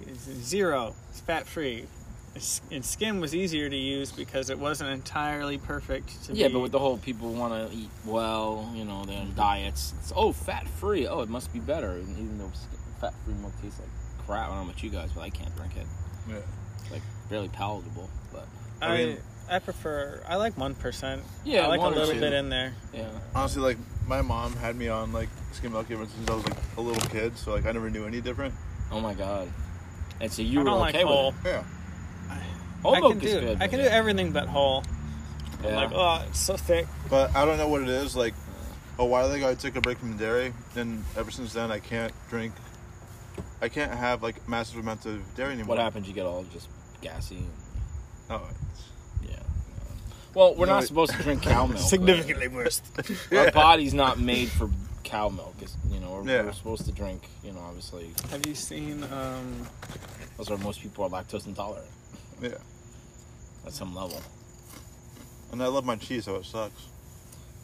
zero, 0.41 0.95
it's 1.11 1.21
fat 1.21 1.47
free. 1.47 1.85
And 2.71 2.85
skim 2.85 3.21
was 3.21 3.35
easier 3.35 3.69
to 3.69 3.77
use 3.77 4.13
because 4.13 4.51
it 4.51 4.59
wasn't 4.59 4.91
entirely 4.91 5.59
perfect. 5.59 6.25
To 6.25 6.33
Yeah, 6.35 6.49
be, 6.49 6.55
but 6.55 6.61
with 6.61 6.73
the 6.73 6.79
whole 6.79 6.99
people 6.99 7.33
want 7.33 7.71
to 7.71 7.77
eat 7.77 7.91
well, 8.05 8.71
you 8.75 8.85
know, 8.85 9.05
their 9.05 9.25
diets. 9.37 9.95
It's, 10.01 10.13
oh, 10.15 10.33
fat 10.33 10.67
free. 10.69 11.07
Oh, 11.07 11.21
it 11.21 11.29
must 11.29 11.53
be 11.53 11.59
better. 11.61 11.93
And 11.93 12.11
even 12.19 12.39
though 12.39 12.51
fat 13.01 13.15
free 13.25 13.35
milk 13.35 13.53
tastes 13.63 13.79
like 13.81 13.89
crap. 14.27 14.47
I 14.47 14.49
don't 14.55 14.65
know 14.65 14.71
about 14.71 14.83
you 14.83 14.91
guys, 14.91 15.11
but 15.15 15.23
I 15.23 15.31
can't 15.31 15.55
drink 15.57 15.77
it. 15.77 15.87
Yeah. 16.29 16.37
It's 16.83 16.91
like 16.91 17.03
barely 17.31 17.49
palatable. 17.49 18.09
But 18.33 18.47
I, 18.83 18.87
I 18.87 18.97
mean- 19.05 19.19
I 19.51 19.59
prefer. 19.61 20.23
I 20.29 20.37
like 20.37 20.59
one 20.59 20.75
percent. 20.75 21.23
Yeah, 21.43 21.63
I 21.65 21.69
like 21.69 21.79
a 21.81 21.83
one 21.85 21.95
or 21.95 21.97
little 21.97 22.21
bit 22.21 22.35
in 22.35 22.51
there. 22.51 22.75
yeah, 22.93 23.09
Honestly, 23.35 23.63
like 23.63 23.79
my 24.07 24.21
mom 24.21 24.53
had 24.57 24.77
me 24.77 24.89
on 24.89 25.11
like 25.15 25.31
skim 25.53 25.73
milk 25.73 25.91
ever 25.91 26.05
since 26.05 26.29
I 26.29 26.35
was 26.35 26.45
like 26.45 26.59
a 26.77 26.81
little 26.83 27.09
kid, 27.09 27.39
so 27.39 27.53
like 27.53 27.65
I 27.65 27.73
never 27.73 27.89
knew 27.89 28.05
any 28.05 28.21
different. 28.21 28.53
oh 28.93 29.01
my 29.01 29.15
god. 29.15 29.49
And 30.21 30.31
so 30.31 30.43
you 30.43 30.59
I 30.61 30.63
were 30.65 30.69
don't 30.69 30.89
okay 30.89 30.99
like 30.99 31.07
whole. 31.07 31.31
with 31.31 31.47
it. 31.47 31.49
Yeah. 31.49 31.63
Whole 32.83 32.95
I 32.95 33.01
milk 33.01 33.19
can 33.19 33.23
is 33.29 33.33
do. 33.35 33.41
good. 33.41 33.63
I 33.63 33.67
can 33.69 33.79
do 33.81 33.85
everything 33.87 34.33
but 34.33 34.47
whole. 34.47 34.85
I'm 35.59 35.65
Yeah. 35.65 35.77
like, 35.77 35.91
oh, 35.93 36.25
it's 36.29 36.39
so 36.39 36.57
thick. 36.57 36.87
But 37.11 37.35
I 37.35 37.45
don't 37.45 37.59
know 37.59 37.69
what 37.69 37.83
it 37.83 37.89
is. 37.89 38.15
Like 38.15 38.35
a 38.99 39.05
while 39.05 39.31
ago, 39.31 39.49
I 39.51 39.55
took 39.55 39.77
a 39.77 39.81
break 39.81 39.99
from 39.99 40.17
dairy, 40.17 40.53
and 40.77 41.05
ever 41.17 41.31
since 41.31 41.53
then, 41.53 41.71
I 41.73 41.81
can't 41.81 42.13
drink. 42.31 42.53
I 43.61 43.69
can't 43.69 43.93
have 43.93 44.23
like 44.23 44.49
massive 44.49 44.79
amounts 44.79 45.07
of 45.07 45.21
dairy 45.35 45.53
anymore. 45.55 45.77
What 45.77 45.83
happens? 45.83 46.07
You 46.07 46.15
get 46.15 46.27
all 46.27 46.45
just 46.53 46.69
gassy. 47.01 47.43
Oh, 48.31 48.37
it's- 48.37 48.85
Yeah. 49.29 49.37
Well, 50.35 50.55
we're 50.55 50.67
You 50.67 50.73
not 50.73 50.85
it- 50.85 50.87
supposed 50.87 51.13
to 51.13 51.23
drink 51.23 51.43
cow 51.43 51.67
milk. 51.67 51.81
Significantly 51.81 52.49
worse. 52.49 52.83
Our 53.33 53.51
body's 53.51 53.95
not 53.95 54.21
made 54.21 54.49
for 54.51 54.71
cow 55.03 55.29
milk. 55.29 55.55
It's, 55.61 55.77
you 55.91 55.99
know, 55.99 56.21
we're, 56.23 56.31
Yeah. 56.31 56.43
we're 56.45 56.53
supposed 56.53 56.85
to 56.85 56.93
drink. 56.93 57.23
You 57.43 57.53
know, 57.53 57.61
obviously, 57.61 58.13
Have 58.31 58.47
you 58.47 58.55
seen? 58.55 59.03
Um, 59.05 59.67
that's 60.37 60.51
why 60.51 60.57
most 60.57 60.81
people 60.83 61.05
are 61.05 61.11
lactose 61.11 61.47
intolerant 61.47 61.87
yeah. 62.41 62.51
at 63.67 63.73
some 63.73 63.95
level. 63.95 64.21
And 65.53 65.63
I 65.63 65.67
love 65.67 65.85
my 65.85 65.97
cheese, 65.97 66.25
so 66.25 66.37
it 66.37 66.45
sucks. 66.45 66.89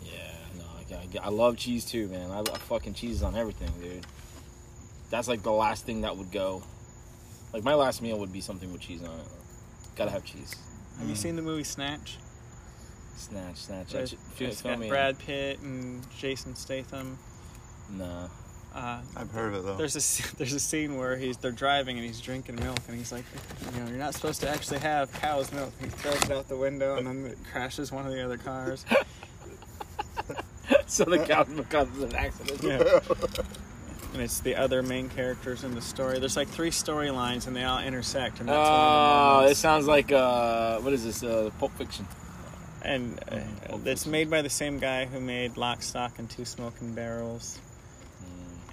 Yeah, 0.03 0.32
no, 0.59 0.65
I, 0.97 1.19
I, 1.19 1.26
I 1.26 1.29
love 1.29 1.56
cheese 1.56 1.85
too, 1.85 2.09
man. 2.09 2.31
I 2.31 2.38
love 2.38 2.59
fucking 2.62 2.94
cheese 2.94 3.23
on 3.23 3.37
everything, 3.37 3.71
dude. 3.81 4.06
That's 5.11 5.29
like 5.29 5.43
the 5.43 5.53
last 5.53 5.85
thing 5.85 6.00
that 6.00 6.17
would 6.17 6.32
go. 6.32 6.62
Like 7.53 7.62
my 7.62 7.75
last 7.75 8.03
meal 8.03 8.19
would 8.19 8.32
be 8.32 8.41
something 8.41 8.73
with 8.73 8.81
cheese 8.81 9.03
on 9.03 9.19
it. 9.21 9.26
Gotta 9.97 10.11
have 10.11 10.25
cheese. 10.25 10.56
have 10.99 11.09
you 11.09 11.15
seen 11.15 11.37
the 11.37 11.43
movie 11.43 11.62
Snatch? 11.62 12.19
Snatch, 13.16 13.57
snatch. 13.57 13.95
It's, 13.95 14.12
Feel, 14.35 14.50
feel, 14.50 14.76
got. 14.76 14.88
Brad 14.88 15.19
Pitt 15.21 15.61
and 15.61 16.04
Jason 16.19 16.57
Statham. 16.57 17.16
Nah. 17.90 18.28
Uh, 18.75 19.00
I've 19.16 19.31
heard 19.31 19.54
of 19.54 19.61
it 19.61 19.64
though. 19.66 19.76
there's 19.76 19.95
a 19.95 19.99
s- 19.99 20.31
there's 20.38 20.52
a 20.52 20.59
scene 20.61 20.97
where 20.99 21.16
he's 21.16 21.37
they're 21.37 21.52
driving 21.52 21.97
and 21.97 22.04
he's 22.04 22.21
drinking 22.21 22.57
milk 22.57 22.78
and 22.88 22.97
he's 22.99 23.12
like, 23.12 23.25
you 23.73 23.81
know, 23.81 23.88
you're 23.88 23.99
not 23.99 24.14
supposed 24.14 24.40
to 24.40 24.49
actually 24.49 24.81
have 24.81 25.12
cow's 25.12 25.52
milk. 25.52 25.73
He 25.81 25.87
throws 25.87 26.21
it 26.25 26.33
out 26.33 26.49
the 26.49 26.57
window 26.57 26.97
and 26.97 27.07
then 27.07 27.25
it 27.26 27.38
crashes 27.52 27.93
one 27.93 28.04
of 28.04 28.12
the 28.12 28.25
other 28.25 28.37
cars. 28.37 28.85
so 30.87 31.04
the 31.04 31.19
cow 31.19 31.45
becomes 31.45 32.00
an 32.02 32.14
accident. 32.14 32.62
Yeah. 32.62 33.00
And 34.12 34.23
it's 34.23 34.38
the 34.38 34.54
other 34.54 34.81
main 34.81 35.09
characters 35.09 35.64
in 35.64 35.75
the 35.75 35.83
story. 35.83 36.21
There's 36.21 36.37
like 36.37 36.47
three 36.47 36.71
storylines 36.71 37.49
and 37.49 37.57
they 37.57 37.64
all 37.64 37.81
intersect. 37.81 38.38
And 38.38 38.49
that's 38.49 38.54
one 38.57 38.64
of 38.64 38.69
Oh, 38.69 39.35
moments. 39.38 39.52
it 39.59 39.61
sounds 39.61 39.87
like 39.88 40.12
uh, 40.12 40.78
what 40.78 40.93
is 40.93 41.02
this? 41.02 41.25
Uh, 41.25 41.50
Pulp 41.59 41.73
Fiction. 41.76 42.07
And 42.83 43.19
uh, 43.33 43.40
it's 43.85 44.07
made 44.07 44.31
by 44.31 44.40
the 44.40 44.49
same 44.49 44.78
guy 44.78 45.07
who 45.07 45.19
made 45.19 45.57
Lock, 45.57 45.83
Stock, 45.83 46.21
and 46.21 46.31
Two 46.31 46.45
Smoking 46.45 46.93
Barrels. 46.95 47.59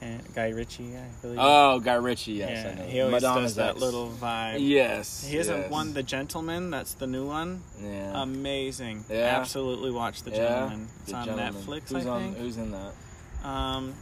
And 0.04 0.34
Guy 0.34 0.50
Ritchie, 0.50 0.98
I 0.98 1.06
believe. 1.22 1.38
Oh, 1.40 1.80
Guy 1.80 1.94
Ritchie. 1.94 2.32
Yes, 2.34 2.66
I 2.66 2.74
know. 2.82 2.88
he 2.90 3.02
always 3.02 3.22
Madonna's 3.22 3.52
does 3.52 3.56
that 3.58 3.70
ex. 3.72 3.80
little 3.82 4.10
vibe. 4.10 4.58
Yes. 4.60 5.24
He 5.24 5.38
hasn't 5.38 5.60
yes. 5.60 5.70
won 5.72 5.94
The 5.94 6.02
Gentleman. 6.02 6.72
That's 6.72 6.96
the 6.96 7.06
new 7.06 7.28
one. 7.28 7.62
Yeah. 7.80 8.24
Amazing. 8.24 9.06
Yeah. 9.10 9.38
Absolutely 9.40 9.92
watch 9.92 10.24
The 10.24 10.32
Yeah, 10.32 10.38
Gentleman. 10.38 10.88
It's 11.02 11.12
The 11.12 11.18
on 11.18 11.26
Gentleman. 11.26 11.54
Netflix, 11.54 11.90
Who's 11.90 12.06
I 12.08 12.10
on? 12.10 12.22
think. 12.24 12.38
Who's 12.38 12.58
in 12.58 12.72
that? 12.72 13.48
Um, 13.48 13.94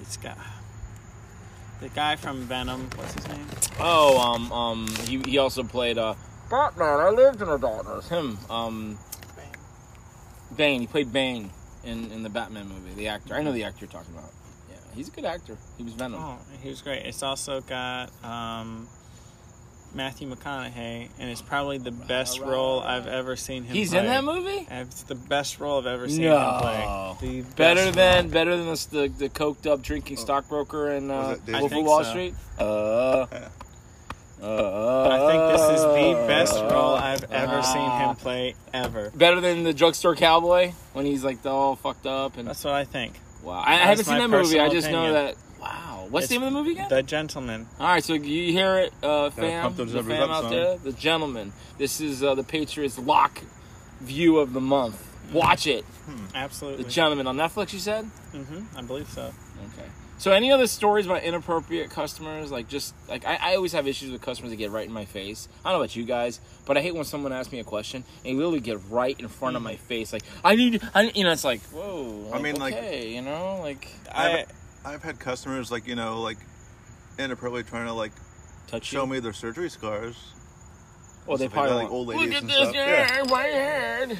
it's 0.00 0.16
got 0.16 0.36
the 1.80 1.88
guy 1.90 2.16
from 2.16 2.40
Venom. 2.42 2.90
What's 2.96 3.14
his 3.14 3.28
name? 3.28 3.46
Oh, 3.78 4.18
um, 4.18 4.50
um, 4.52 4.88
he, 5.06 5.18
he 5.24 5.38
also 5.38 5.62
played 5.62 5.98
uh, 5.98 6.14
Batman. 6.50 6.98
I 6.98 7.10
lived 7.10 7.40
in 7.42 7.48
the 7.48 7.58
darkness. 7.58 8.08
Him, 8.08 8.38
um, 8.50 8.98
Bane. 10.56 10.80
He 10.80 10.86
played 10.88 11.12
Bane 11.12 11.50
in, 11.84 12.10
in 12.10 12.22
the 12.24 12.28
Batman 12.28 12.68
movie. 12.68 12.92
The 12.94 13.06
actor. 13.08 13.34
I 13.34 13.42
know 13.42 13.52
the 13.52 13.64
actor 13.64 13.84
you're 13.84 13.90
talking 13.92 14.14
about. 14.14 14.30
Yeah. 14.90 14.96
He's 14.96 15.08
a 15.08 15.10
good 15.12 15.24
actor. 15.24 15.56
He 15.76 15.84
was 15.84 15.92
Venom. 15.94 16.20
Oh, 16.22 16.38
he 16.62 16.68
was 16.68 16.82
great. 16.82 17.04
It's 17.06 17.22
also 17.22 17.60
got 17.60 18.10
um, 18.24 18.88
Matthew 19.94 20.28
McConaughey, 20.28 21.08
and 21.18 21.30
it's 21.30 21.42
probably 21.42 21.78
the 21.78 21.90
best 21.92 22.40
right, 22.40 22.48
role 22.48 22.80
right. 22.80 22.96
I've 22.96 23.06
ever 23.06 23.36
seen 23.36 23.64
him. 23.64 23.74
He's 23.74 23.90
play. 23.90 24.00
in 24.00 24.06
that 24.06 24.24
movie. 24.24 24.66
It's 24.70 25.02
the 25.04 25.14
best 25.14 25.60
role 25.60 25.78
I've 25.78 25.86
ever 25.86 26.08
seen 26.08 26.22
him 26.24 26.32
play. 26.60 26.84
No. 26.84 27.16
The 27.20 27.42
Better 27.56 27.90
than 27.90 28.24
role. 28.24 28.32
better 28.32 28.56
than 28.56 28.66
the 28.66 28.86
the, 28.90 29.08
the 29.08 29.28
coked 29.28 29.66
up 29.66 29.82
drinking 29.82 30.16
stockbroker 30.18 30.90
in 30.90 31.10
uh, 31.10 31.14
Was 31.14 31.38
it 31.38 31.46
David- 31.46 31.60
Wolf 31.60 31.72
of 31.72 31.84
Wall 31.84 32.04
so. 32.04 32.10
Street. 32.10 32.34
Uh, 34.40 34.46
uh, 34.46 35.08
I 35.10 35.32
think 35.32 35.58
this 35.58 35.78
is 35.80 35.82
the 35.82 36.24
best 36.28 36.54
role 36.72 36.94
I've 36.94 37.24
ever 37.32 37.56
uh, 37.56 37.62
seen 37.62 37.90
him 37.90 38.14
play 38.14 38.54
ever. 38.72 39.10
Better 39.10 39.40
than 39.40 39.64
the 39.64 39.72
drugstore 39.74 40.14
cowboy 40.14 40.74
when 40.92 41.06
he's 41.06 41.24
like 41.24 41.44
all 41.44 41.74
fucked 41.74 42.06
up 42.06 42.36
and 42.36 42.46
That's 42.46 42.62
what 42.62 42.74
I 42.74 42.84
think. 42.84 43.14
Wow. 43.48 43.62
I, 43.66 43.74
I 43.74 43.76
haven't 43.76 44.04
seen 44.04 44.18
that 44.18 44.30
movie. 44.30 44.60
I 44.60 44.68
just 44.68 44.90
know 44.90 45.12
that. 45.12 45.36
Wow. 45.60 46.06
What's 46.10 46.24
It's 46.24 46.32
the 46.32 46.38
name 46.38 46.46
of 46.48 46.52
the 46.52 46.58
movie 46.58 46.72
again? 46.72 46.88
The 46.88 47.02
Gentleman. 47.02 47.66
All 47.78 47.88
right, 47.88 48.02
so 48.02 48.14
you 48.14 48.52
hear 48.52 48.78
it, 48.78 48.92
uh, 49.02 49.30
fam, 49.30 49.74
the 49.74 49.86
fam 49.86 50.12
up, 50.12 50.30
out 50.30 50.42
son. 50.44 50.50
there, 50.52 50.76
the 50.78 50.92
gentleman. 50.92 51.52
This 51.76 52.00
is 52.00 52.22
uh, 52.22 52.34
the 52.34 52.44
Patriots 52.44 52.98
lock 52.98 53.42
view 54.00 54.38
of 54.38 54.52
the 54.52 54.60
month. 54.60 55.04
Watch 55.32 55.66
it, 55.66 55.84
Absolutely. 56.34 56.84
the 56.84 56.90
gentleman 56.90 57.26
on 57.26 57.36
Netflix. 57.36 57.74
You 57.74 57.78
said. 57.80 58.06
Mm-hmm. 58.32 58.78
I 58.78 58.82
believe 58.82 59.08
so. 59.10 59.22
Okay. 59.24 59.88
So 60.18 60.32
any 60.32 60.50
other 60.50 60.66
stories 60.66 61.06
about 61.06 61.22
inappropriate 61.22 61.90
customers? 61.90 62.50
Like 62.50 62.68
just 62.68 62.94
like 63.08 63.24
I, 63.24 63.38
I 63.40 63.54
always 63.54 63.72
have 63.72 63.86
issues 63.86 64.10
with 64.10 64.20
customers 64.20 64.50
that 64.50 64.56
get 64.56 64.72
right 64.72 64.86
in 64.86 64.92
my 64.92 65.04
face. 65.04 65.48
I 65.64 65.68
don't 65.68 65.78
know 65.78 65.84
about 65.84 65.94
you 65.94 66.04
guys, 66.04 66.40
but 66.66 66.76
I 66.76 66.80
hate 66.80 66.94
when 66.94 67.04
someone 67.04 67.32
asks 67.32 67.52
me 67.52 67.60
a 67.60 67.64
question 67.64 68.04
and 68.24 68.32
you 68.32 68.36
literally 68.36 68.60
get 68.60 68.80
right 68.90 69.18
in 69.18 69.28
front 69.28 69.56
of 69.56 69.62
my 69.62 69.74
mm. 69.74 69.78
face. 69.78 70.12
Like 70.12 70.24
I 70.44 70.56
need, 70.56 70.82
I 70.94 71.12
you 71.14 71.22
know, 71.22 71.30
it's 71.30 71.44
like 71.44 71.60
whoa. 71.66 72.32
I 72.34 72.42
mean, 72.42 72.56
like- 72.56 72.74
okay, 72.74 73.14
you 73.14 73.22
know, 73.22 73.60
like 73.62 73.88
I, 74.12 74.40
I've, 74.40 74.46
I've 74.84 75.02
had 75.02 75.20
customers 75.20 75.70
like 75.70 75.86
you 75.86 75.94
know 75.94 76.20
like 76.20 76.38
inappropriately 77.18 77.68
trying 77.68 77.86
to 77.86 77.92
like 77.92 78.12
touch 78.66 78.84
show 78.84 79.04
you. 79.04 79.10
me 79.10 79.20
their 79.20 79.32
surgery 79.32 79.70
scars. 79.70 80.16
Well, 81.26 81.36
they 81.36 81.44
like 81.44 81.52
probably 81.52 81.74
like 81.74 81.82
want, 81.84 81.92
old 81.92 82.06
Look 82.08 82.16
ladies 82.16 82.36
at 82.36 82.42
and 82.42 82.50
this. 82.50 82.74
Yeah. 82.74 83.22
guy, 83.22 83.30
my 83.30 83.42
head. 83.42 84.18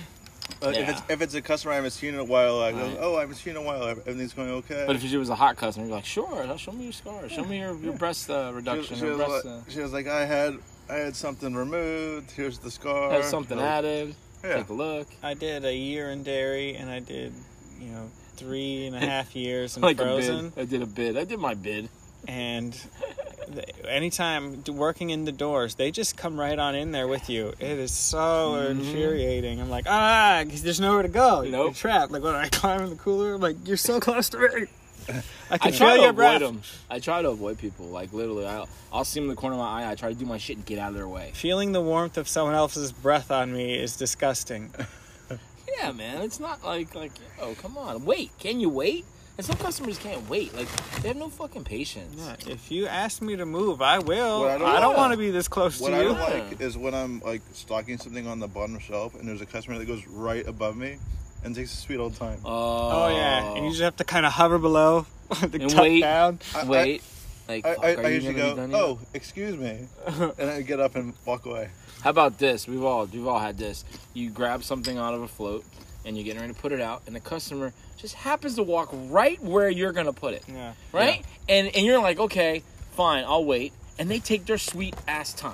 Uh, 0.62 0.70
If 0.70 0.88
it's 0.88 1.02
if 1.10 1.22
it's 1.22 1.34
a 1.34 1.42
customer 1.42 1.72
I 1.72 1.76
haven't 1.76 1.90
seen 1.92 2.14
in 2.14 2.20
a 2.20 2.24
while, 2.24 2.60
I 2.60 2.72
go, 2.72 2.78
Right. 2.78 2.96
oh, 3.00 3.16
I 3.16 3.20
haven't 3.20 3.36
seen 3.36 3.52
in 3.52 3.58
a 3.58 3.62
while. 3.62 3.82
Everything's 3.84 4.32
going 4.32 4.50
okay. 4.50 4.84
But 4.86 4.96
if 4.96 5.04
it 5.04 5.16
was 5.16 5.28
a 5.30 5.34
hot 5.34 5.56
customer, 5.56 5.86
you're 5.86 5.94
like, 5.94 6.04
sure, 6.04 6.58
show 6.58 6.72
me 6.72 6.84
your 6.84 6.92
scars, 6.92 7.30
show 7.32 7.44
me 7.44 7.58
your, 7.60 7.76
your 7.76 7.92
breast 7.94 8.28
uh, 8.30 8.50
reduction, 8.54 8.96
she 8.96 9.04
or 9.06 9.08
was 9.10 9.16
breast 9.18 9.44
like, 9.44 9.54
uh, 9.54 9.70
she 9.70 9.80
was 9.80 9.92
like, 9.92 10.06
I 10.08 10.24
had 10.24 10.54
I 10.90 10.94
had 10.94 11.14
something 11.16 11.54
removed. 11.54 12.30
Here's 12.32 12.58
the 12.58 12.70
scar. 12.70 13.10
have 13.12 13.24
something 13.24 13.58
Like, 13.58 13.66
added. 13.66 14.14
Yeah. 14.42 14.56
Take 14.56 14.68
a 14.68 14.72
look. 14.72 15.08
I 15.22 15.34
did 15.34 15.64
a 15.64 15.74
year 15.74 16.10
in 16.10 16.22
dairy, 16.22 16.76
and 16.76 16.88
I 16.88 17.00
did, 17.00 17.32
you 17.80 17.90
know, 17.90 18.08
three 18.36 18.86
and 18.86 18.94
a 18.96 19.00
half 19.14 19.34
years 19.36 19.76
in 19.76 19.82
Like 19.82 19.96
frozen. 19.98 20.46
a 20.46 20.50
bid. 20.50 20.58
I 20.62 20.64
did 20.64 20.82
a 20.82 20.86
bid. 20.86 21.16
I 21.18 21.24
did 21.24 21.38
my 21.40 21.54
bid. 21.54 21.88
and 22.26 22.72
th- 22.72 23.07
anytime 23.86 24.62
working 24.68 25.10
in 25.10 25.24
the 25.24 25.32
doors 25.32 25.74
they 25.76 25.90
just 25.90 26.16
come 26.16 26.38
right 26.38 26.58
on 26.58 26.74
in 26.74 26.92
there 26.92 27.08
with 27.08 27.28
you 27.30 27.48
it 27.58 27.78
is 27.78 27.92
so 27.92 28.18
Mm-hmm. 28.18 28.80
infuriating 28.80 29.60
i'm 29.60 29.70
like 29.70 29.86
ah 29.88 30.42
'cause 30.48 30.62
there's 30.62 30.80
nowhere 30.80 31.02
to 31.02 31.08
go 31.08 31.42
you're 31.42 31.72
trapped 31.72 32.12
like 32.12 32.22
when 32.22 32.34
i 32.34 32.48
climb 32.52 32.82
in 32.82 32.90
the 32.90 32.96
cooler 32.96 33.34
i'm 33.34 33.40
like 33.40 33.56
you're 33.66 33.76
so 33.76 33.98
close 34.06 34.28
to 34.30 34.38
me 34.38 34.66
i 35.08 35.22
I 35.50 35.58
can 35.58 35.72
try 35.72 35.88
feel 35.94 35.96
to 35.96 36.00
your 36.02 36.10
avoid 36.10 36.16
breath 36.16 36.40
them. 36.40 36.60
I 36.90 36.98
try 36.98 37.22
to 37.22 37.30
avoid 37.30 37.56
people. 37.56 37.86
Like 37.86 38.12
literally, 38.12 38.44
I'll 38.44 38.68
I'll 38.92 39.04
see 39.06 39.20
them 39.20 39.24
in 39.30 39.34
the 39.34 39.40
corner 39.40 39.54
of 39.56 39.60
my 39.60 39.82
eye. 39.84 39.90
I 39.90 39.94
try 39.94 40.10
to 40.12 40.14
do 40.14 40.26
my 40.26 40.36
shit 40.36 40.56
and 40.58 40.66
get 40.66 40.78
out 40.78 40.90
of 40.90 40.96
their 40.96 41.08
way. 41.08 41.30
feeling 41.32 41.72
the 41.72 41.80
warmth 41.80 42.18
of 42.18 42.28
someone 42.28 42.54
else's 42.54 42.92
breath 42.92 43.30
on 43.30 43.50
me 43.54 43.74
is 43.74 43.96
disgusting 43.96 44.70
Yeah, 45.80 45.92
man. 45.92 46.20
It's 46.22 46.38
not 46.40 46.62
like 46.62 46.94
like 46.94 47.12
oh 47.40 47.54
come 47.62 47.78
on, 47.78 48.04
wait. 48.04 48.32
Can 48.38 48.60
you 48.60 48.68
wait? 48.68 49.06
And 49.38 49.46
some 49.46 49.56
customers 49.56 49.98
can't 49.98 50.28
wait. 50.28 50.52
Like 50.56 50.66
they 51.00 51.08
have 51.08 51.16
no 51.16 51.28
fucking 51.28 51.62
patience. 51.64 52.16
yeah, 52.18 52.52
if 52.52 52.70
you 52.72 52.86
ask 52.88 53.22
me 53.22 53.36
to 53.36 53.46
move 53.46 53.80
i 53.80 53.98
will 54.00 54.40
What 54.40 54.50
I 54.50 54.54
i 54.54 54.58
don't 54.58 54.68
don't, 54.68 54.82
want- 54.86 54.96
want 54.98 55.12
to 55.12 55.16
be 55.18 55.30
this 55.30 55.46
close 55.46 55.80
What 55.80 55.90
to 55.90 55.96
I 55.96 56.02
you 56.02 56.08
don't 56.08 56.18
like 56.50 56.60
is 56.60 56.76
when 56.76 56.92
I'm 56.94 57.20
like 57.20 57.42
stocking 57.52 57.98
something 57.98 58.26
on 58.26 58.40
the 58.40 58.48
bottom 58.48 58.78
shelf 58.80 59.14
and 59.14 59.28
there's 59.28 59.40
a 59.40 59.46
customer 59.46 59.78
that 59.78 59.84
goes 59.86 60.04
right 60.08 60.46
above 60.46 60.76
me 60.76 60.98
and 61.44 61.54
takes 61.54 61.72
a 61.72 61.76
sweet 61.76 61.98
old 61.98 62.16
time. 62.16 62.40
Oh, 62.44 63.04
oh 63.04 63.08
yeah 63.14 63.54
and 63.54 63.64
you 63.64 63.70
just 63.70 63.82
have 63.82 63.96
to 63.96 64.04
kind 64.04 64.26
of 64.26 64.32
hover 64.32 64.58
below 64.58 65.06
the 65.40 65.62
And 65.62 65.72
wait. 65.74 66.00
down 66.00 66.40
I- 66.56 66.64
wait. 66.64 67.02
like 67.48 67.64
I, 67.64 67.74
fuck, 67.74 67.84
I, 67.84 67.94
are 67.94 68.04
I 68.06 68.08
usually 68.08 68.34
go, 68.34 68.68
oh, 68.74 68.98
excuse 69.14 69.56
me, 69.56 69.86
and 70.38 70.50
I 70.50 70.62
get 70.62 70.80
up 70.80 70.96
and 70.96 71.14
walk 71.24 71.46
away. 71.46 71.70
How 72.02 72.10
about 72.10 72.38
this? 72.38 72.66
We've 72.68 72.82
all 72.82 73.06
we've 73.06 73.26
all 73.26 73.38
had 73.38 73.56
this. 73.56 73.84
You 74.14 74.30
grab 74.30 74.64
something 74.64 74.98
out 74.98 75.14
of 75.14 75.22
a 75.22 75.28
float 75.28 75.64
and 76.08 76.16
you're 76.16 76.24
getting 76.24 76.40
ready 76.40 76.52
to 76.54 76.58
put 76.58 76.72
it 76.72 76.80
out, 76.80 77.02
and 77.06 77.14
the 77.14 77.20
customer 77.20 77.72
just 77.98 78.14
happens 78.14 78.56
to 78.56 78.62
walk 78.62 78.88
right 78.92 79.40
where 79.42 79.68
you're 79.68 79.92
gonna 79.92 80.12
put 80.12 80.32
it. 80.34 80.42
yeah 80.48 80.72
Right? 80.92 81.22
And 81.48 81.68
and 81.76 81.84
you're 81.86 82.00
like, 82.00 82.18
okay, 82.18 82.62
fine, 82.92 83.24
I'll 83.26 83.44
wait. 83.44 83.72
And 83.98 84.10
they 84.10 84.18
take 84.18 84.46
their 84.46 84.58
sweet 84.58 84.96
ass 85.06 85.32
time. 85.34 85.52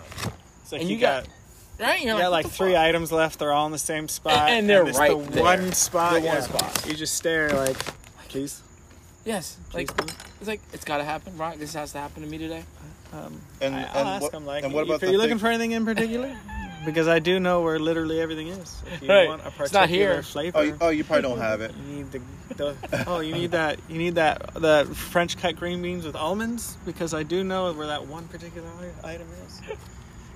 it's 0.63 0.71
like 0.73 0.81
And 0.81 0.89
you, 0.89 0.97
you 0.97 1.01
got 1.01 1.25
got- 1.25 1.33
Right? 1.81 2.03
You're 2.05 2.15
You 2.15 2.19
got 2.23 2.31
what 2.31 2.45
like 2.45 2.47
three 2.47 2.73
fuck? 2.75 2.83
items 2.83 3.11
left. 3.11 3.41
They're 3.41 3.53
all 3.53 3.67
in 3.67 3.73
the 3.73 3.79
same 3.79 4.07
spot, 4.09 4.49
And- 4.49 4.61
and 4.61 4.71
they're 4.71 4.87
it's 4.87 4.97
right 4.99 5.11
the 5.19 5.31
there. 5.33 5.43
one 5.43 5.73
spot. 5.73 6.13
The 6.15 6.21
one 6.21 6.37
yeah. 6.37 6.41
spot. 6.43 6.85
You 6.87 6.95
just 6.95 7.15
stare 7.17 7.51
like, 7.53 7.77
please. 8.29 8.63
Yes. 9.25 9.57
Like 9.73 9.89
Please 9.97 10.15
it's 10.39 10.47
like 10.49 10.61
it's 10.73 10.85
gotta 10.85 11.03
happen, 11.05 11.37
right? 11.37 11.59
This 11.59 11.75
has 11.75 11.91
to 11.93 11.99
happen 11.99 12.23
to 12.23 12.29
me 12.29 12.39
today. 12.39 12.63
Um, 13.13 13.41
And, 13.61 13.75
I, 13.75 13.81
and 13.81 13.89
I'll 13.99 14.07
ask 14.07 14.23
what, 14.23 14.33
them 14.33 14.45
like, 14.47 14.63
and 14.65 14.73
what 14.75 14.83
if 14.83 14.89
about 14.89 15.03
are 15.03 15.07
the 15.07 15.13
you 15.13 15.19
looking 15.19 15.39
for 15.39 15.49
anything 15.49 15.73
in 15.73 15.85
particular? 15.85 16.37
because 16.85 17.09
I 17.09 17.19
do 17.19 17.39
know 17.41 17.63
where 17.63 17.79
literally 17.79 18.21
everything 18.21 18.49
is. 18.49 18.83
If 18.93 19.03
you 19.03 19.09
Right. 19.09 19.29
want 19.29 19.43
a 19.43 19.47
It's 19.49 19.57
particular 19.57 19.81
not 19.83 19.89
here. 19.89 20.23
flavor, 20.23 20.59
Oh, 20.59 20.63
you, 20.63 20.77
oh, 20.81 20.89
you 20.91 21.05
probably 21.05 21.23
don't 21.23 21.39
have 21.39 21.61
it. 21.61 21.75
you 21.89 21.97
need 21.97 22.13
the, 22.13 22.21
the 22.57 23.05
oh, 23.07 23.21
you 23.21 23.33
need 23.35 23.51
that 23.53 23.79
you 23.89 23.99
need 23.99 24.15
that 24.17 24.55
the 24.55 24.87
French 24.95 25.37
cut 25.37 25.57
green 25.57 25.81
beans 25.83 26.05
with 26.05 26.17
almonds 26.17 26.77
because 26.85 27.15
I 27.15 27.23
do 27.23 27.43
know 27.45 27.73
where 27.73 27.87
that 27.87 28.07
one 28.07 28.27
particular 28.29 28.69
item 29.03 29.27
is. 29.47 29.61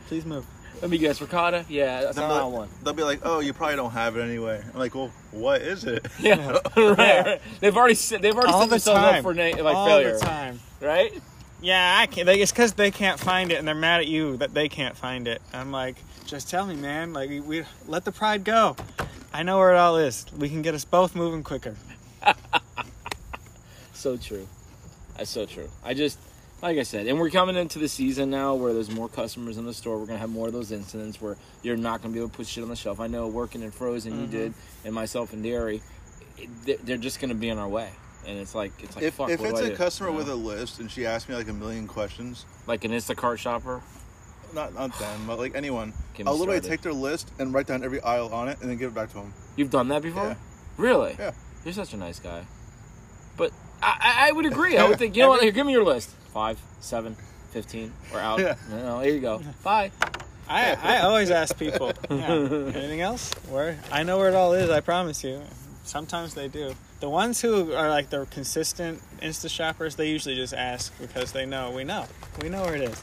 Please 0.08 0.24
move. 0.24 0.46
Let 0.80 0.90
me 0.90 0.98
guess, 0.98 1.20
ricotta? 1.20 1.64
Yeah, 1.68 2.02
that's 2.02 2.16
They'll 2.16 2.28
not 2.28 2.34
be, 2.34 2.40
I 2.40 2.44
like, 2.44 2.52
want. 2.52 2.84
they'll 2.84 2.94
be 2.94 3.02
like, 3.02 3.20
oh, 3.24 3.40
you 3.40 3.52
probably 3.52 3.74
don't 3.74 3.90
have 3.90 4.16
it 4.16 4.22
anyway. 4.22 4.62
I'm 4.72 4.78
like, 4.78 4.94
well, 4.94 5.10
what 5.32 5.60
is 5.60 5.82
it? 5.84 6.06
Yeah, 6.20 6.58
right, 6.76 6.96
right. 7.26 7.40
They've 7.60 7.76
already 7.76 7.94
said 7.94 8.22
they've 8.22 8.32
already 8.34 8.52
All 8.52 8.60
set 8.60 8.66
the 8.68 8.74
themselves 8.76 9.00
time. 9.00 9.14
up 9.16 9.22
for 9.22 9.34
na- 9.34 9.42
like 9.64 9.74
all 9.74 9.86
failure, 9.86 10.12
the 10.14 10.20
time. 10.20 10.60
right? 10.80 11.12
Yeah, 11.60 11.96
I 11.98 12.06
can't. 12.06 12.26
They, 12.26 12.40
it's 12.40 12.52
because 12.52 12.74
they 12.74 12.92
can't 12.92 13.18
find 13.18 13.50
it, 13.50 13.56
and 13.58 13.66
they're 13.66 13.74
mad 13.74 13.98
at 14.00 14.06
you 14.06 14.36
that 14.36 14.54
they 14.54 14.68
can't 14.68 14.96
find 14.96 15.26
it. 15.26 15.42
I'm 15.52 15.72
like, 15.72 15.96
just 16.28 16.48
tell 16.50 16.66
me, 16.66 16.74
man. 16.76 17.12
Like, 17.12 17.30
we, 17.30 17.40
we 17.40 17.64
let 17.86 18.04
the 18.04 18.12
pride 18.12 18.44
go. 18.44 18.76
I 19.32 19.42
know 19.42 19.58
where 19.58 19.74
it 19.74 19.78
all 19.78 19.96
is. 19.96 20.26
We 20.36 20.48
can 20.48 20.62
get 20.62 20.74
us 20.74 20.84
both 20.84 21.14
moving 21.16 21.42
quicker. 21.42 21.74
So 23.94 24.16
true. 24.16 24.46
That's 25.16 25.28
so 25.28 25.44
true. 25.44 25.68
I 25.84 25.92
just, 25.92 26.20
like 26.62 26.78
I 26.78 26.84
said, 26.84 27.08
and 27.08 27.18
we're 27.18 27.30
coming 27.30 27.56
into 27.56 27.80
the 27.80 27.88
season 27.88 28.30
now 28.30 28.54
where 28.54 28.72
there's 28.72 28.92
more 28.92 29.08
customers 29.08 29.58
in 29.58 29.66
the 29.66 29.74
store. 29.74 29.98
We're 29.98 30.06
gonna 30.06 30.20
have 30.20 30.30
more 30.30 30.46
of 30.46 30.52
those 30.52 30.70
incidents 30.70 31.20
where 31.20 31.36
you're 31.64 31.76
not 31.76 32.00
gonna 32.00 32.14
be 32.14 32.20
able 32.20 32.28
to 32.28 32.36
put 32.36 32.46
shit 32.46 32.62
on 32.62 32.70
the 32.70 32.76
shelf. 32.76 33.00
I 33.00 33.08
know 33.08 33.26
working 33.26 33.60
in 33.60 33.72
frozen, 33.72 34.20
you 34.20 34.26
Mhm. 34.28 34.30
did, 34.30 34.54
and 34.84 34.94
myself 34.94 35.32
in 35.32 35.42
dairy, 35.42 35.82
they're- 36.64 36.76
they're 36.84 36.96
just 36.96 37.18
gonna 37.18 37.34
be 37.34 37.48
in 37.48 37.58
our 37.58 37.68
way. 37.68 37.90
And 38.24 38.38
it's 38.38 38.54
like 38.54 38.70
it's 38.80 38.94
like 38.94 39.04
if 39.04 39.14
fuck. 39.14 39.30
if 39.30 39.40
what 39.40 39.50
it's 39.50 39.58
do 39.58 39.64
I 39.64 39.68
a 39.68 39.70
do? 39.72 39.76
customer 39.76 40.10
You 40.10 40.16
with 40.16 40.28
a 40.28 40.34
list 40.36 40.78
and 40.78 40.88
she 40.88 41.04
asks 41.04 41.28
me 41.28 41.34
like 41.34 41.48
a 41.48 41.52
million 41.52 41.88
questions, 41.88 42.44
like 42.68 42.84
an 42.84 42.92
Instacart 42.92 43.38
shopper, 43.38 43.80
not 44.54 44.74
not 44.74 44.98
them, 44.98 45.26
but 45.26 45.38
like 45.38 45.54
anyone, 45.54 45.92
Get 46.14 46.26
me 46.26 46.30
I'll 46.32 46.38
literally 46.38 46.58
started. 46.60 46.68
take 46.76 46.82
their 46.82 46.92
list 46.92 47.30
and 47.38 47.52
write 47.54 47.66
down 47.66 47.82
every 47.84 48.00
aisle 48.02 48.32
on 48.32 48.48
it 48.48 48.60
and 48.60 48.70
then 48.70 48.76
give 48.78 48.90
it 48.92 48.94
back 48.94 49.08
to 49.10 49.14
them. 49.16 49.32
You've 49.56 49.70
done 49.70 49.88
that 49.88 50.02
before? 50.02 50.24
Yeah. 50.28 50.34
Really? 50.76 51.16
Yeah. 51.18 51.32
You're 51.64 51.74
such 51.74 51.92
a 51.92 51.96
nice 51.96 52.18
guy. 52.20 52.44
But 53.36 53.52
I, 53.82 53.96
I, 54.00 54.28
I 54.28 54.32
would 54.32 54.46
agree. 54.46 54.76
I 54.76 54.88
would 54.88 54.98
think, 55.00 55.16
you 55.16 55.22
know 55.22 55.30
what? 55.30 55.42
Here, 55.42 55.52
give 55.52 55.66
me 55.66 55.72
your 55.72 55.84
list. 55.84 56.10
Five, 56.32 56.60
seven, 56.80 57.16
fifteen, 57.52 57.92
We're 58.12 58.20
out. 58.20 58.38
Yeah. 58.40 58.54
No, 58.70 58.76
no, 58.82 59.00
here 59.00 59.14
you 59.14 59.20
go. 59.20 59.40
Bye. 59.64 59.90
I, 60.48 60.74
I 60.74 60.98
always 61.00 61.30
ask 61.30 61.58
people, 61.58 61.92
yeah, 62.10 62.26
anything 62.26 63.02
else? 63.02 63.34
Where 63.50 63.78
I 63.92 64.02
know 64.02 64.16
where 64.16 64.30
it 64.30 64.34
all 64.34 64.54
is. 64.54 64.70
I 64.70 64.80
promise 64.80 65.22
you. 65.22 65.42
Sometimes 65.84 66.32
they 66.34 66.48
do. 66.48 66.74
The 67.00 67.08
ones 67.08 67.40
who 67.40 67.72
are 67.74 67.88
like 67.90 68.08
the 68.10 68.26
consistent 68.26 69.00
Insta 69.20 69.50
shoppers, 69.50 69.96
they 69.96 70.08
usually 70.08 70.36
just 70.36 70.54
ask 70.54 70.92
because 71.00 71.32
they 71.32 71.44
know 71.46 71.70
we 71.70 71.84
know 71.84 72.06
we 72.42 72.48
know 72.48 72.62
where 72.62 72.74
it 72.76 72.82
is. 72.82 73.02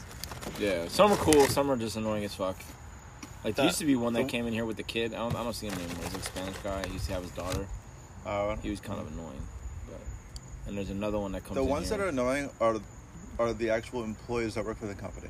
Yeah, 0.58 0.88
some 0.88 1.12
are 1.12 1.16
cool. 1.16 1.46
Some 1.46 1.70
are 1.70 1.76
just 1.76 1.96
annoying 1.96 2.24
as 2.24 2.34
fuck. 2.34 2.56
Like 3.44 3.54
there 3.54 3.64
The- 3.64 3.68
used 3.68 3.78
to 3.78 3.84
be 3.84 3.96
one 3.96 4.12
that 4.14 4.22
the- 4.24 4.28
came 4.28 4.46
in 4.46 4.52
here 4.52 4.64
with 4.64 4.76
the 4.76 4.82
kid. 4.82 5.12
I 5.14 5.18
don't, 5.18 5.34
I 5.36 5.42
don't 5.44 5.52
see 5.52 5.66
him 5.66 5.74
anymore. 5.74 6.04
He's 6.04 6.14
a 6.14 6.22
Spanish 6.22 6.56
guy. 6.58 6.86
He 6.86 6.94
used 6.94 7.06
to 7.06 7.12
have 7.12 7.22
his 7.22 7.32
daughter. 7.32 7.66
Uh, 8.24 8.56
He 8.56 8.70
was 8.70 8.80
kind 8.80 9.00
of 9.00 9.06
annoying. 9.12 9.42
But 9.88 10.00
and 10.68 10.76
there's 10.76 10.90
another 10.90 11.18
one 11.18 11.32
that 11.32 11.44
comes. 11.44 11.54
the 11.56 11.62
in 11.62 11.68
ones 11.68 11.88
here, 11.88 11.98
that 11.98 12.04
are 12.04 12.08
annoying 12.08 12.50
are 12.60 12.76
are 13.38 13.52
the 13.52 13.70
actual 13.70 14.02
employees 14.02 14.54
that 14.54 14.64
work 14.64 14.78
for 14.78 14.86
the 14.86 14.94
company. 14.94 15.28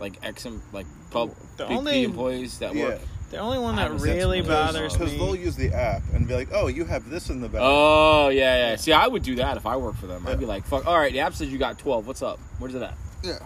like 0.00 0.14
ex 0.22 0.46
like 0.72 0.86
pub, 1.10 1.34
The 1.56 1.66
big 1.66 1.76
only- 1.76 1.92
P 1.94 2.04
employees 2.04 2.58
that 2.60 2.72
Yeah, 2.74 2.84
work. 2.84 3.00
The 3.32 3.38
only 3.38 3.58
one 3.58 3.74
that 3.76 3.82
haven't 3.90 3.98
really 4.00 4.40
some 4.40 4.40
of 4.42 4.46
those, 4.46 4.72
bothers 4.72 4.92
because 4.92 5.12
me. 5.12 5.18
they'll 5.18 5.34
use 5.36 5.56
the 5.56 5.72
app 5.74 6.02
and 6.14 6.26
be 6.28 6.34
like, 6.34 6.48
"Oh, 6.52 6.68
you 6.68 6.84
have 6.86 7.10
this 7.10 7.28
in 7.28 7.40
the 7.42 7.48
back." 7.48 7.60
Oh 7.64 8.28
yeah, 8.28 8.70
yeah. 8.70 8.76
See, 8.76 8.92
I 8.92 9.06
would 9.08 9.22
do 9.24 9.34
that 9.34 9.56
if 9.58 9.66
I 9.66 9.76
worked 9.76 9.98
for 9.98 10.06
them. 10.06 10.24
I'd 10.28 10.38
be 10.38 10.46
like, 10.46 10.64
"Fuck, 10.66 10.86
all 10.86 10.96
right." 10.96 11.12
The 11.12 11.18
app 11.20 11.34
says 11.34 11.48
you 11.48 11.58
got 11.58 11.78
twelve. 11.78 12.06
What's 12.06 12.22
up? 12.22 12.38
Where's 12.60 12.74
it 12.76 12.82
at? 12.82 12.94
yeah. 13.24 13.40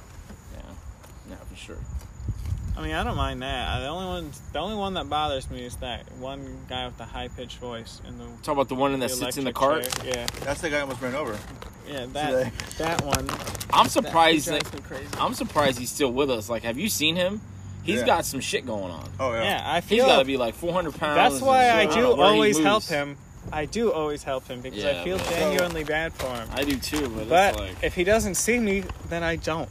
Yeah, 1.68 1.74
yeah, 1.74 1.78
for 1.78 1.84
sure. 1.84 2.76
I 2.76 2.82
mean, 2.82 2.92
I 2.94 3.04
don't 3.04 3.16
mind 3.18 3.42
that. 3.42 3.80
The 3.80 3.88
only 3.88 4.06
one, 4.06 4.30
the 4.52 4.58
only 4.58 4.76
one 4.76 4.94
that 4.94 5.08
bothers 5.08 5.50
me 5.50 5.62
is 5.62 5.76
that 5.76 6.10
one 6.18 6.64
guy 6.68 6.86
with 6.86 6.96
the 6.96 7.04
high 7.04 7.28
pitched 7.28 7.58
voice 7.58 8.00
in 8.08 8.16
the, 8.18 8.24
Talk 8.42 8.54
about 8.54 8.68
the 8.70 8.74
one 8.74 8.98
that 8.98 9.10
the 9.10 9.14
sits 9.14 9.36
in 9.36 9.44
the 9.44 9.50
electric 9.50 9.92
cart. 9.92 10.04
chair. 10.04 10.26
That's 10.40 10.62
the 10.62 10.70
guy 10.70 10.78
I 10.78 10.80
almost 10.80 11.02
ran 11.02 11.14
over. 11.14 11.38
Yeah, 11.86 11.92
yeah, 11.92 12.06
Today. 12.06 12.52
that 12.78 13.00
that 13.00 13.04
one. 13.04 13.28
I'm 13.72 13.88
surprised. 13.88 14.48
That, 14.48 14.60
drives 14.62 14.72
me 14.72 14.80
crazy. 14.80 15.06
I'm 15.18 15.34
surprised 15.34 15.78
he's 15.78 15.90
still 15.90 16.12
with 16.12 16.30
us. 16.30 16.48
Like, 16.48 16.62
have 16.62 16.78
you 16.78 16.88
seen 16.88 17.16
him? 17.16 17.40
He's 17.82 18.00
Yeah. 18.00 18.06
got 18.06 18.24
some 18.24 18.40
shit 18.40 18.64
going 18.64 18.90
on. 18.92 19.10
Oh 19.20 19.32
yeah. 19.32 19.42
yeah, 19.42 19.62
I 19.66 19.80
feel 19.82 20.04
he's 20.04 20.12
got 20.12 20.20
to 20.20 20.24
be 20.24 20.36
like 20.36 20.54
400 20.54 20.94
pounds. 20.94 21.16
That's 21.16 21.42
why 21.42 21.70
I 21.72 21.86
do 21.86 21.94
don't 21.94 22.02
know 22.02 22.08
where 22.16 22.26
he 22.28 22.32
always 22.34 22.58
help 22.58 22.84
him. 22.84 23.16
I 23.52 23.64
do 23.66 23.92
always 23.92 24.22
help 24.22 24.46
him 24.46 24.60
because 24.60 24.78
Yeah, 24.82 25.00
I 25.00 25.04
feel 25.04 25.18
but- 25.18 25.28
genuinely 25.30 25.82
bad 25.84 26.12
for 26.14 26.28
him. 26.32 26.48
I 26.52 26.62
do 26.64 26.76
too, 26.76 27.08
but, 27.10 27.28
But 27.28 27.50
it's 27.50 27.58
like. 27.58 27.82
if 27.82 27.94
he 27.94 28.04
doesn't 28.04 28.36
see 28.36 28.58
me, 28.60 28.84
then 29.08 29.22
I 29.24 29.34
don't. 29.36 29.68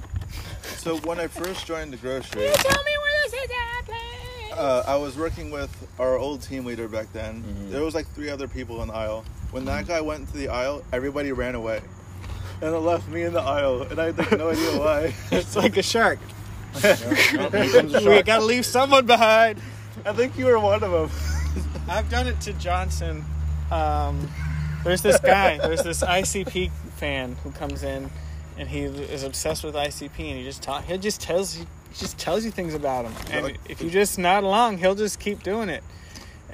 So 0.63 0.97
when 0.99 1.19
I 1.19 1.27
first 1.27 1.65
joined 1.65 1.93
the 1.93 1.97
grocery, 1.97 2.43
you 2.45 2.53
Tell 2.53 2.83
me 2.83 2.91
where 2.97 3.11
this 3.29 3.33
is 3.33 3.51
happening. 3.51 4.53
uh, 4.53 4.83
I 4.87 4.95
was 4.95 5.17
working 5.17 5.51
with 5.51 5.71
our 5.99 6.17
old 6.17 6.41
team 6.41 6.65
leader 6.65 6.87
back 6.87 7.11
then. 7.13 7.43
Mhm. 7.43 7.71
There 7.71 7.83
was 7.83 7.95
like 7.95 8.07
three 8.13 8.29
other 8.29 8.47
people 8.47 8.81
in 8.81 8.87
the 8.89 8.93
aisle. 8.93 9.23
When 9.51 9.65
that 9.65 9.87
guy 9.87 10.01
went 10.01 10.21
into 10.21 10.37
the 10.37 10.47
aisle, 10.49 10.83
everybody 10.93 11.31
ran 11.31 11.55
away, 11.55 11.81
and 12.61 12.73
it 12.73 12.79
left 12.79 13.07
me 13.09 13.23
in 13.23 13.33
the 13.33 13.41
aisle, 13.41 13.81
and 13.83 13.99
I 13.99 14.05
had 14.05 14.17
like 14.17 14.31
no 14.37 14.49
idea 14.49 14.77
why. 14.79 15.13
It's 15.31 15.55
like 15.55 15.77
a 15.77 15.83
shark. 15.83 16.19
Here 16.81 16.95
comes 16.95 17.91
the 17.91 18.03
we 18.07 18.23
gotta 18.23 18.45
leave 18.45 18.65
someone 18.65 19.05
behind. 19.05 19.59
I 20.05 20.13
think 20.13 20.37
you 20.37 20.45
were 20.45 20.57
one 20.59 20.81
of 20.83 20.91
them. 20.91 21.09
I've 21.89 22.09
done 22.09 22.27
it 22.27 22.39
to 22.41 22.53
Johnson. 22.53 23.25
Um, 23.71 24.29
there's 24.85 25.01
this 25.01 25.19
guy. 25.19 25.57
There's 25.57 25.83
this 25.83 26.01
ICP 26.01 26.71
fan 26.95 27.35
who 27.43 27.51
comes 27.51 27.83
in, 27.83 28.09
and 28.61 28.69
he 28.69 28.81
is 28.81 29.23
obsessed 29.23 29.63
with 29.63 29.73
ICP, 29.73 30.19
and 30.19 30.37
he 30.37 30.43
just 30.43 30.61
talk. 30.61 30.85
He 30.85 30.95
just 30.99 31.19
tells 31.19 31.57
you, 31.57 31.65
he 31.89 31.95
just 31.97 32.19
tells 32.19 32.45
you 32.45 32.51
things 32.51 32.75
about 32.75 33.05
him, 33.05 33.13
and 33.31 33.43
Like- 33.45 33.59
if 33.67 33.81
you 33.81 33.89
just 33.89 34.19
nod 34.19 34.43
along, 34.43 34.77
he'll 34.77 34.95
just 34.95 35.19
keep 35.19 35.41
doing 35.41 35.67
it. 35.67 35.83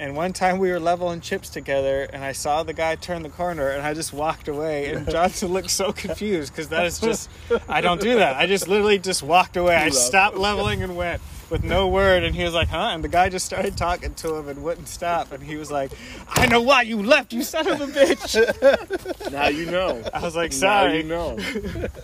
And 0.00 0.16
one 0.16 0.32
time 0.32 0.58
we 0.58 0.70
were 0.70 0.80
leveling 0.80 1.20
chips 1.20 1.50
together, 1.50 2.08
and 2.12 2.24
I 2.24 2.32
saw 2.32 2.62
the 2.62 2.72
guy 2.72 2.94
turn 2.94 3.24
the 3.24 3.28
corner, 3.28 3.68
and 3.68 3.82
I 3.82 3.92
just 3.94 4.12
walked 4.12 4.48
away. 4.48 4.86
And 4.92 5.10
Johnson 5.10 5.52
looked 5.52 5.70
so 5.70 5.92
confused 5.92 6.52
because 6.52 6.68
that 6.68 6.86
is 6.86 6.98
just, 6.98 7.28
I 7.68 7.80
don't 7.82 8.00
do 8.00 8.14
that. 8.16 8.36
I 8.36 8.46
just 8.46 8.68
literally 8.68 8.98
just 9.00 9.22
walked 9.22 9.56
away. 9.56 9.74
I 9.76 9.90
stopped 9.90 10.36
leveling 10.38 10.82
and 10.82 10.96
went 10.96 11.20
with 11.50 11.64
no 11.64 11.88
word. 11.88 12.22
And 12.24 12.34
he 12.34 12.42
was 12.44 12.54
like, 12.54 12.68
huh? 12.68 12.90
And 12.92 13.02
the 13.02 13.08
guy 13.08 13.28
just 13.28 13.46
started 13.46 13.76
talking 13.76 14.14
to 14.14 14.36
him 14.36 14.48
and 14.48 14.62
wouldn't 14.62 14.88
stop. 14.88 15.32
And 15.32 15.42
he 15.42 15.56
was 15.56 15.70
like, 15.70 15.92
I 16.28 16.46
know 16.46 16.60
why 16.62 16.82
you 16.82 17.02
left, 17.02 17.32
you 17.32 17.42
son 17.42 17.66
of 17.68 17.80
a 17.80 17.86
bitch. 17.86 19.30
Now 19.32 19.48
you 19.48 19.66
know. 19.70 20.02
I 20.12 20.20
was 20.22 20.34
like, 20.36 20.52
Now 20.52 20.56
sorry. 20.56 20.96
you 20.98 21.02
know. 21.04 21.36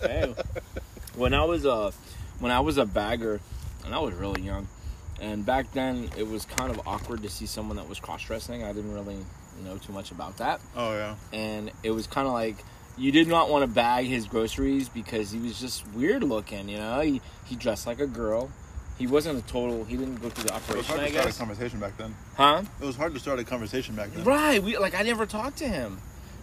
Hey. 0.01 0.33
When 1.15 1.33
I 1.33 1.43
was 1.45 1.65
a 1.65 1.91
when 2.39 2.51
I 2.51 2.59
was 2.59 2.77
a 2.77 2.85
bagger, 2.85 3.39
and 3.85 3.95
I 3.95 3.99
was 3.99 4.13
really 4.15 4.41
young, 4.41 4.67
and 5.21 5.45
back 5.45 5.71
then 5.71 6.09
it 6.17 6.27
was 6.27 6.45
kind 6.45 6.69
of 6.71 6.85
awkward 6.87 7.23
to 7.23 7.29
see 7.29 7.45
someone 7.45 7.77
that 7.77 7.87
was 7.87 7.99
cross 7.99 8.23
dressing. 8.25 8.63
I 8.63 8.73
didn't 8.73 8.93
really 8.93 9.17
know 9.63 9.77
too 9.77 9.93
much 9.93 10.11
about 10.11 10.37
that, 10.37 10.59
Oh 10.75 10.91
yeah. 10.93 11.15
and 11.31 11.71
it 11.83 11.91
was 11.91 12.05
kind 12.07 12.27
of 12.27 12.33
like 12.33 12.57
you 12.97 13.11
did 13.13 13.27
not 13.29 13.49
want 13.49 13.63
to 13.63 13.67
bag 13.67 14.05
his 14.05 14.27
groceries 14.27 14.89
because 14.89 15.31
he 15.31 15.39
was 15.39 15.59
just 15.59 15.87
weird 15.93 16.23
looking. 16.23 16.67
You 16.67 16.77
know, 16.77 16.99
he 16.99 17.21
he 17.45 17.55
dressed 17.55 17.87
like 17.87 17.99
a 18.01 18.07
girl. 18.07 18.51
He 18.97 19.07
wasn't 19.07 19.39
a 19.39 19.41
total. 19.47 19.83
He 19.83 19.97
didn't 19.97 20.21
go 20.21 20.29
through 20.29 20.45
the 20.45 20.53
operation. 20.53 20.75
It 20.75 20.77
was 20.77 20.87
hard 20.87 20.99
I 21.01 21.07
to 21.07 21.11
start 21.13 21.29
a 21.29 21.37
conversation 21.37 21.79
back 21.79 21.97
then. 21.97 22.15
huh? 22.35 22.63
It 22.81 22.85
was 22.85 22.95
hard 22.95 23.13
to 23.13 23.19
start 23.19 23.39
a 23.39 23.43
conversation 23.43 23.95
back 23.95 24.11
then. 24.11 24.23
Right. 24.23 24.63
We 24.63 24.77
like 24.77 24.95
I 24.95 25.01
never 25.01 25.25
talked 25.25 25.57
to 25.57 25.67
him. 25.67 25.99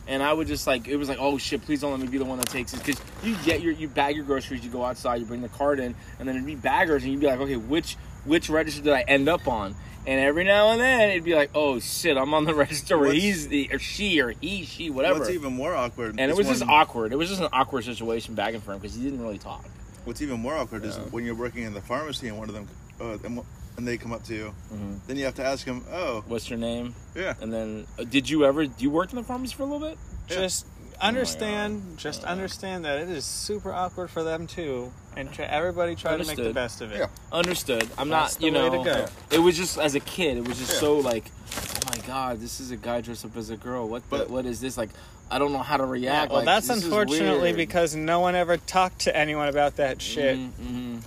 And 0.06 0.22
I 0.22 0.32
would 0.32 0.48
just 0.48 0.66
like 0.66 0.88
it 0.88 0.96
was 0.96 1.08
like, 1.08 1.18
oh 1.20 1.38
shit, 1.38 1.62
please 1.62 1.80
don't 1.80 1.92
let 1.92 2.00
me 2.00 2.08
be 2.08 2.18
the 2.18 2.24
one 2.24 2.38
that 2.38 2.48
takes 2.48 2.74
it 2.74 2.84
because 2.84 3.00
you 3.22 3.36
get 3.44 3.62
your 3.62 3.72
you 3.72 3.88
bag 3.88 4.16
your 4.16 4.24
groceries, 4.24 4.64
you 4.64 4.70
go 4.70 4.84
outside, 4.84 5.20
you 5.20 5.26
bring 5.26 5.42
the 5.42 5.48
cart 5.48 5.78
in, 5.78 5.94
and 6.18 6.28
then 6.28 6.34
it'd 6.34 6.46
be 6.46 6.56
baggers, 6.56 7.04
and 7.04 7.12
you'd 7.12 7.20
be 7.20 7.26
like, 7.26 7.38
okay, 7.40 7.56
which 7.56 7.96
which 8.24 8.50
register 8.50 8.82
did 8.82 8.92
I 8.92 9.02
end 9.02 9.28
up 9.28 9.46
on? 9.46 9.74
And 10.04 10.20
every 10.20 10.42
now 10.42 10.70
and 10.72 10.80
then 10.80 11.10
it'd 11.10 11.22
be 11.22 11.36
like, 11.36 11.50
oh 11.54 11.78
shit, 11.78 12.16
I'm 12.16 12.34
on 12.34 12.44
the 12.44 12.54
register 12.56 12.98
where 12.98 13.12
he's 13.12 13.46
the 13.48 13.70
or 13.72 13.78
she 13.78 14.20
or 14.20 14.30
he, 14.40 14.64
she, 14.64 14.90
whatever. 14.90 15.20
What's 15.20 15.30
even 15.30 15.52
more 15.54 15.74
awkward? 15.74 16.16
and 16.18 16.30
it 16.30 16.36
was 16.36 16.48
just 16.48 16.64
awkward. 16.64 17.12
It 17.12 17.16
was 17.16 17.28
just 17.28 17.40
an 17.40 17.48
awkward 17.52 17.84
situation 17.84 18.34
bagging 18.34 18.60
for 18.60 18.72
him 18.72 18.80
because 18.80 18.96
he 18.96 19.04
didn't 19.04 19.22
really 19.22 19.38
talk. 19.38 19.64
What's 20.04 20.20
even 20.22 20.40
more 20.40 20.54
awkward 20.56 20.84
is 20.84 20.96
when 21.10 21.24
you're 21.24 21.34
working 21.34 21.62
in 21.62 21.74
the 21.74 21.80
pharmacy 21.80 22.28
and 22.28 22.36
one 22.38 22.48
of 22.48 22.54
them, 22.54 22.68
uh, 23.00 23.18
and, 23.24 23.40
and 23.76 23.86
they 23.86 23.96
come 23.96 24.12
up 24.12 24.24
to 24.24 24.34
you, 24.34 24.54
Mhm. 24.72 24.98
then 25.06 25.16
you 25.16 25.24
have 25.24 25.34
to 25.36 25.44
ask 25.44 25.64
them, 25.64 25.84
"Oh, 25.92 26.24
What's 26.26 26.50
your 26.50 26.58
name? 26.58 26.94
yeah, 27.14 27.34
And 27.40 27.52
then 27.52 27.86
uh, 27.98 28.04
did 28.04 28.28
you 28.28 28.44
ever? 28.44 28.66
Do 28.66 28.72
you 28.82 28.90
worked 28.90 29.12
in 29.12 29.16
the 29.16 29.22
pharmacy 29.24 29.54
for 29.54 29.62
a 29.62 29.66
little 29.66 29.88
bit? 29.88 29.98
Yeah. 30.28 30.36
Just 30.36 30.66
Oh 31.00 31.06
understand, 31.06 31.98
just 31.98 32.22
Yeah. 32.22 32.28
understand 32.30 32.84
that 32.84 32.98
it 32.98 33.08
is 33.08 33.24
super 33.24 33.72
awkward 33.72 34.10
for 34.10 34.22
them 34.22 34.46
too, 34.46 34.92
and 35.16 35.32
try, 35.32 35.44
everybody 35.46 35.94
try 35.96 36.16
to 36.16 36.24
make 36.24 36.36
the 36.36 36.52
best 36.52 36.80
of 36.80 36.92
it. 36.92 36.98
Yeah. 36.98 37.06
Understood. 37.32 37.88
I'm 37.98 38.08
That's 38.08 38.40
not, 38.40 38.42
you 38.46 38.52
way 38.52 38.68
know. 38.70 38.84
to 38.84 38.90
go. 38.90 39.06
It 39.30 39.38
was 39.40 39.56
just 39.56 39.78
as 39.78 39.94
a 39.94 40.00
kid. 40.00 40.36
It 40.38 40.46
was 40.48 40.58
just 40.58 40.74
Yeah. 40.74 40.80
so 40.80 40.98
like, 40.98 41.24
oh 41.56 41.80
my 41.90 41.98
god, 42.06 42.40
this 42.40 42.60
is 42.60 42.70
a 42.70 42.76
guy 42.76 43.00
dressed 43.00 43.24
up 43.24 43.36
as 43.36 43.50
a 43.50 43.56
girl. 43.56 43.88
What? 43.88 44.02
The, 44.10 44.16
But- 44.18 44.30
what 44.30 44.46
is 44.46 44.60
this? 44.60 44.76
Like, 44.76 44.90
I 45.30 45.38
don't 45.38 45.52
know 45.52 45.58
how 45.62 45.76
to 45.78 45.84
Yeah, 45.84 45.88
react. 45.90 46.30
well, 46.30 46.40
like, 46.40 46.46
that's 46.46 46.68
unfortunately 46.68 47.52
because 47.54 47.94
no 47.96 48.20
one 48.20 48.34
ever 48.34 48.56
talked 48.58 49.00
to 49.00 49.16
anyone 49.16 49.48
about 49.48 49.76
that 49.76 50.00
shit. 50.02 50.36
Mhm, 50.38 50.50
mhm. 50.62 51.02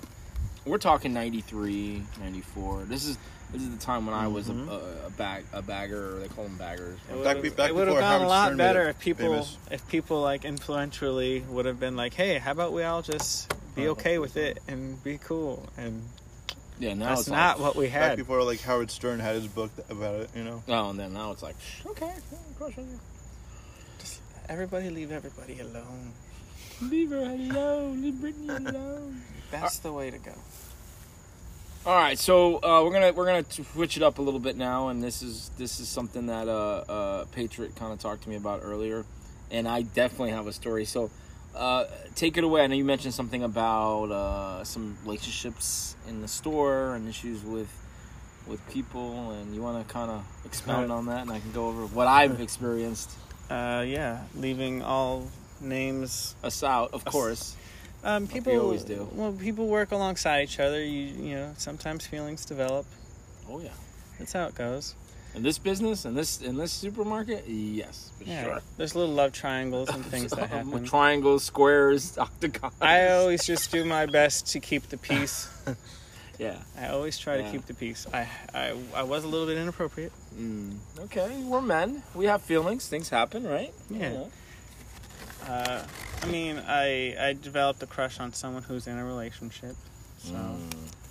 We're 0.66 0.80
talking 0.80 1.14
93, 1.14 2.02
94. 2.20 2.84
This 2.86 3.06
is 3.06 3.18
this 3.56 3.64
is 3.64 3.78
the 3.78 3.84
time 3.84 4.06
when 4.06 4.14
I 4.16 4.28
was 4.28 4.48
Mhm. 4.48 4.68
a, 4.68 4.72
a, 4.72 5.08
a 5.08 5.10
bag 5.12 5.46
a 5.54 5.62
bagger. 5.62 6.18
Or 6.18 6.20
they 6.20 6.28
call 6.28 6.44
them 6.44 6.58
baggers. 6.58 6.98
It 7.12 7.24
Back 7.24 7.38
would've- 7.38 7.56
back 7.56 7.70
it 7.70 7.76
would 7.76 7.88
have 7.88 7.96
before 7.98 8.02
gone 8.02 8.22
a 8.22 8.28
lot 8.28 8.46
Stern 8.48 8.58
better 8.58 8.90
if 8.90 9.00
people, 9.00 9.26
famous. 9.32 9.58
if 9.72 9.88
people 9.88 10.22
like 10.22 10.44
influentially 10.46 11.42
would 11.50 11.66
have 11.66 11.80
been 11.80 11.96
like, 11.96 12.14
"Hey, 12.14 12.38
how 12.38 12.52
about 12.52 12.74
we 12.74 12.84
all 12.84 13.02
just 13.02 13.52
be 13.76 13.88
okay 13.90 14.18
with 14.20 14.36
it 14.38 14.62
and 14.68 15.02
be 15.04 15.18
cool?" 15.18 15.68
And 15.78 16.04
Yeah, 16.80 16.94
now 16.96 17.10
that's 17.10 17.22
it's 17.22 17.30
not 17.30 17.60
like, 17.60 17.66
what 17.68 17.76
we 17.78 17.86
back 17.86 17.94
had. 18.10 18.18
before 18.18 18.44
like 18.44 18.60
Howard 18.62 18.92
Stern 18.92 19.20
had 19.22 19.36
his 19.36 19.48
book 19.48 19.72
about 19.90 20.16
it, 20.22 20.30
you 20.36 20.44
know." 20.44 20.62
Oh, 20.68 20.90
and 20.90 21.00
then 21.00 21.14
now 21.14 21.32
it's 21.32 21.42
like, 21.44 21.56
"Shh, 21.62 21.86
okay, 21.88 22.12
crush 22.58 22.78
on 22.78 22.84
you. 22.90 23.00
Just 24.00 24.20
everybody 24.50 24.90
leave 24.90 25.12
everybody 25.12 25.60
alone. 25.62 26.12
Leave 26.82 27.12
her 27.12 27.18
alone. 27.20 28.02
Leave 28.02 28.20
Brittany 28.20 28.50
alone. 28.50 29.22
That's 29.50 29.78
the 29.80 29.94
way 29.94 30.12
to 30.12 30.18
go. 30.18 30.34
All 31.86 31.94
right, 31.96 32.18
so 32.18 32.56
uh, 32.64 32.84
we're 32.84 32.94
gonna 32.94 33.14
we're 33.14 33.28
gonna 33.28 33.46
switch 33.52 33.96
it 33.96 34.02
up 34.02 34.18
a 34.18 34.22
little 34.24 34.40
bit 34.40 34.58
now, 34.58 34.88
and 34.88 35.04
this 35.04 35.22
is 35.22 35.52
this 35.60 35.80
is 35.80 35.88
something 35.88 36.26
that 36.26 36.48
uh, 36.48 36.84
uh, 36.90 37.26
Patriot 37.26 37.76
kind 37.76 37.94
of 37.94 38.00
talked 38.00 38.24
to 38.24 38.30
me 38.30 38.38
about 38.38 38.62
earlier, 38.64 39.06
and 39.52 39.68
I 39.68 39.84
definitely 39.84 40.32
have 40.32 40.48
a 40.48 40.54
story. 40.54 40.86
So, 40.86 41.12
uh, 41.56 41.86
take 42.16 42.38
it 42.40 42.44
away. 42.44 42.64
I 42.64 42.68
know 42.68 42.74
you 42.74 42.84
mentioned 42.84 43.14
something 43.14 43.44
about 43.44 44.06
uh, 44.06 44.64
some 44.64 44.98
relationships 45.04 45.96
in 46.10 46.22
the 46.22 46.28
store 46.28 46.96
and 46.96 47.08
issues 47.08 47.44
with 47.44 47.70
with 48.48 48.68
people, 48.72 49.30
and 49.30 49.54
you 49.54 49.62
want 49.62 49.88
to 49.88 49.94
kind 49.94 50.10
of 50.10 50.26
expound 50.44 50.92
on 50.92 51.06
that, 51.06 51.22
and 51.22 51.32
I 51.32 51.40
can 51.40 51.52
go 51.52 51.68
over 51.68 51.86
what 51.86 52.08
I've 52.08 52.42
experienced. 52.42 53.12
Uh, 53.48 53.84
yeah, 53.86 54.24
leaving 54.34 54.82
all 54.82 55.28
names 55.62 56.36
Us 56.44 56.64
out, 56.64 56.96
of 56.96 57.06
Us- 57.06 57.14
course. 57.14 57.56
Um, 58.06 58.28
people 58.28 58.54
we 58.54 58.60
always 58.60 58.84
do. 58.84 59.10
Well, 59.14 59.32
people 59.34 59.68
work 59.68 59.92
alongside 59.92 60.44
each 60.44 60.60
other. 60.60 60.82
You 60.84 61.06
you 61.30 61.36
know, 61.36 61.54
sometimes 61.58 62.06
feelings 62.06 62.46
develop. 62.46 62.86
Oh 63.50 63.60
yeah. 63.60 63.70
That's 64.20 64.32
how 64.34 64.46
it 64.46 64.56
goes. 64.56 64.96
In 65.34 65.44
this 65.44 65.58
business, 65.58 66.06
in 66.06 66.14
this 66.14 66.40
in 66.42 66.56
this 66.56 66.72
supermarket, 66.72 67.44
yes, 67.48 68.12
for 68.18 68.24
Yeah, 68.24 68.44
sure. 68.44 68.62
there's 68.78 68.96
little 68.96 69.14
love 69.14 69.34
triangles 69.34 69.90
and 69.90 70.06
things 70.14 70.32
that 70.32 70.50
happen. 70.50 70.86
Triangles, 70.86 71.44
squares, 71.44 72.18
octagons. 72.26 72.74
I 72.80 73.10
always 73.10 73.44
just 73.44 73.70
do 73.72 73.84
my 73.84 74.06
best 74.06 74.48
to 74.54 74.60
keep 74.62 74.88
the 74.90 74.98
peace. 74.98 75.50
yeah. 76.40 76.56
I 76.80 76.88
always 76.90 77.18
try 77.18 77.36
Yeah. 77.38 77.46
to 77.46 77.52
keep 77.52 77.66
the 77.66 77.74
peace. 77.74 78.06
I, 78.14 78.28
I 78.54 78.74
I 78.96 79.04
was 79.04 79.24
a 79.26 79.28
little 79.28 79.48
bit 79.48 79.58
inappropriate. 79.58 80.14
Mm, 80.40 80.78
okay, 81.06 81.42
we're 81.44 81.60
men. 81.62 82.04
We 82.14 82.26
have 82.28 82.42
feelings. 82.44 82.88
Things 82.88 83.10
happen, 83.10 83.44
right? 83.46 83.74
Yeah. 83.90 84.26
Uh, 85.50 85.84
I 86.24 86.26
mean, 86.28 86.62
I 86.68 87.16
I 87.20 87.34
developed 87.34 87.82
a 87.84 87.88
crush 87.88 88.20
on 88.20 88.34
someone 88.34 88.64
who's 88.64 88.88
in 88.88 88.98
a 88.98 89.06
relationship, 89.06 89.76
so 90.18 90.34
Mm. 90.34 90.60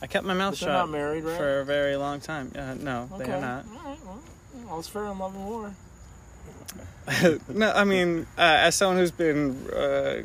I 0.03 0.07
kept 0.07 0.27
my 0.27 0.35
mouth 0.35 0.53
But 0.55 0.61
they're 0.61 0.69
shut 0.69 0.79
not 0.87 0.91
married, 0.91 1.25
right? 1.25 1.37
for 1.37 1.61
a 1.61 1.65
very 1.65 1.97
long 1.97 2.21
time. 2.21 2.53
Uh, 2.57 2.75
no, 2.75 3.09
okay. 3.15 3.25
they 3.25 3.33
are 3.33 3.41
not. 3.41 3.65
All 3.67 3.91
right. 3.91 3.99
Well, 4.05 4.19
well, 4.67 4.79
it's 4.79 4.89
fair 4.89 5.07
in 5.07 5.19
love 5.19 5.35
and 5.35 5.47
war. 5.47 5.75
no, 7.49 7.71
I 7.73 7.85
mean, 7.85 8.27
uh, 8.37 8.41
as 8.67 8.75
someone 8.75 8.97
who's 8.97 9.11
been 9.11 9.69
uh, 9.71 10.23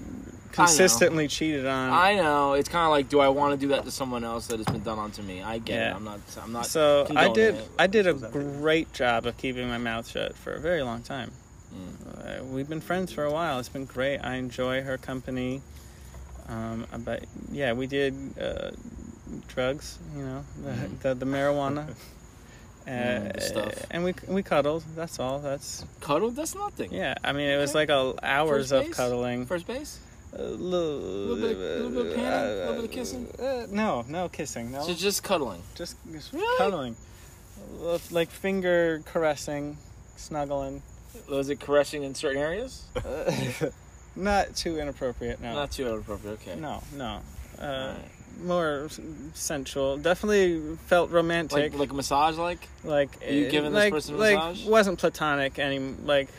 consistently 0.54 1.28
cheated 1.28 1.66
on, 1.66 1.92
I 1.92 2.16
know. 2.16 2.54
It's 2.54 2.70
kind 2.70 2.86
of 2.86 2.92
like, 2.92 3.10
do 3.10 3.20
I 3.20 3.28
want 3.30 3.54
to 3.54 3.58
do 3.60 3.70
that 3.74 3.84
to 3.86 3.92
someone 3.92 4.24
else 4.24 4.48
that 4.48 4.58
has 4.58 4.66
been 4.66 4.84
done 4.84 4.98
onto 4.98 5.22
me? 5.22 5.42
I 5.44 5.60
get 5.60 5.82
it. 5.92 5.96
I'm 5.96 6.04
not. 6.06 6.20
I'm 6.42 6.52
not. 6.54 6.66
so 6.66 7.06
I 7.16 7.30
did. 7.32 7.56
it. 7.56 7.70
I 7.78 7.88
did 7.88 8.08
a 8.08 8.12
What's 8.14 8.22
that 8.24 8.32
for? 8.34 8.42
great 8.42 8.92
job 8.94 9.26
of 9.26 9.38
keeping 9.38 9.68
my 9.68 9.78
mouth 9.78 10.08
shut 10.10 10.36
for 10.36 10.54
a 10.54 10.60
very 10.60 10.82
long 10.84 11.02
time. 11.04 11.32
Mm. 11.74 12.42
Uh, 12.42 12.44
we've 12.46 12.68
been 12.70 12.82
friends 12.82 13.12
for 13.12 13.24
a 13.24 13.32
while. 13.32 13.60
It's 13.60 13.70
been 13.70 13.86
great. 13.86 14.20
I 14.20 14.36
enjoy 14.36 14.82
her 14.82 14.98
company. 14.98 15.62
Um, 16.48 16.86
but 17.06 17.26
yeah, 17.52 17.74
we 17.74 17.86
did 17.88 18.14
uh, 18.42 18.72
drugs. 19.48 20.00
You 20.16 20.24
know, 20.24 20.44
the 20.64 20.70
Mhm. 20.72 21.00
the, 21.02 21.14
the 21.16 21.26
marijuana. 21.26 21.94
Uh, 22.88 22.92
Mm, 22.92 23.42
stuff. 23.42 23.86
and 23.92 24.04
we 24.04 24.16
we 24.28 24.42
cuddled. 24.42 24.84
That's 24.96 25.20
all. 25.20 25.38
That's 25.38 25.86
cuddled. 26.02 26.36
That's 26.36 26.56
nothing. 26.56 26.92
yeah. 26.92 27.14
I 27.24 27.34
mean, 27.34 27.48
it 27.48 27.58
was 27.58 27.76
like 27.76 27.90
a, 27.90 28.16
hours 28.24 28.72
of 28.72 28.90
cuddling. 28.90 29.46
First 29.46 29.68
base. 29.68 30.00
A 30.34 30.42
little, 30.42 30.98
Little 30.98 31.36
bit 31.36 31.52
of- 31.52 31.58
little 31.60 31.92
bit 31.92 32.06
of 32.08 32.16
panning? 32.16 32.56
Little 32.58 32.74
bit 32.76 32.84
of 32.86 32.92
kissing? 32.92 33.28
Uh, 33.40 33.68
no, 33.70 34.06
no 34.08 34.28
kissing. 34.30 34.72
No, 34.72 34.84
So 34.88 34.94
just 34.96 35.22
cuddling. 35.22 35.62
just, 35.76 35.98
just 36.12 36.34
Really? 36.34 36.58
cuddling, 36.58 36.96
Uh, 37.84 38.00
like 38.10 38.32
finger 38.32 39.04
caressing, 39.06 39.78
snuggling. 40.18 40.82
Was 41.30 41.50
it 41.50 41.60
caressing 41.60 42.04
in 42.04 42.16
certain 42.16 42.42
areas? 42.42 42.84
Not 44.16 44.56
too 44.56 44.80
inappropriate. 44.80 45.42
No, 45.42 45.54
Not 45.54 45.72
too 45.72 45.88
inappropriate. 45.88 46.40
Okay. 46.42 46.60
no, 46.60 46.82
no. 46.96 47.22
Uh, 47.60 47.64
Alright. 47.64 47.98
More 48.44 48.88
sensual. 49.34 49.98
Definitely 49.98 50.78
felt 50.88 51.12
romantic. 51.12 51.74
Like 51.74 51.80
like 51.80 51.92
a 51.92 51.94
massage, 51.94 52.38
like. 52.38 52.68
like 52.86 53.10
Are 53.28 53.32
you 53.34 53.50
giving 53.50 53.74
this 53.74 53.90
person 53.90 54.16
a 54.16 54.18
like 54.18 54.38
massage? 54.38 54.66
wasn't 54.66 55.00
platonic 55.00 55.60
any 55.60 55.80
like 55.80 56.30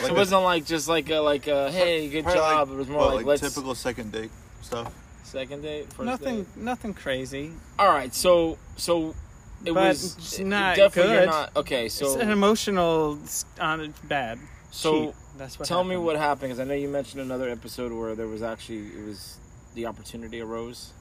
So 0.00 0.06
it 0.06 0.14
wasn't 0.14 0.42
like 0.44 0.64
just 0.64 0.88
like 0.88 1.10
a, 1.10 1.18
like 1.18 1.46
a 1.46 1.70
hey, 1.70 2.08
good 2.08 2.24
job. 2.24 2.68
like- 2.68 2.74
it 2.74 2.78
was 2.78 2.88
more 2.88 2.98
what, 3.00 3.06
like, 3.08 3.16
like 3.16 3.26
let's 3.26 3.42
typical 3.42 3.74
second 3.74 4.12
date 4.12 4.30
stuff. 4.62 4.90
second 5.24 5.60
date, 5.62 5.92
first 5.92 6.06
nothing 6.06 6.36
date. 6.44 6.56
nothing 6.56 6.94
crazy. 6.94 7.52
All 7.78 7.88
right, 7.88 8.14
so 8.14 8.56
so 8.76 9.14
it 9.64 9.72
But 9.72 9.74
was 9.74 10.16
it's 10.16 10.38
not 10.38 10.76
definitely 10.76 11.16
good. 11.16 11.26
not 11.26 11.56
okay. 11.56 11.88
So 11.88 12.06
it's 12.06 12.16
an 12.16 12.30
emotional 12.30 13.18
on 13.60 13.94
bad. 14.04 14.38
so 14.70 15.14
that's 15.38 15.58
what 15.58 15.66
tell 15.68 15.84
me 15.84 15.96
what 15.96 16.16
happened 16.16 16.48
because 16.50 16.60
I 16.60 16.64
know 16.64 16.74
you 16.74 16.88
mentioned 16.88 17.20
another 17.22 17.48
episode 17.48 17.92
where 17.92 18.14
there 18.14 18.26
was 18.28 18.42
actually 18.42 18.86
it 18.86 19.04
was 19.06 19.38
the 19.74 19.86
opportunity 19.86 20.40
arose. 20.40 20.92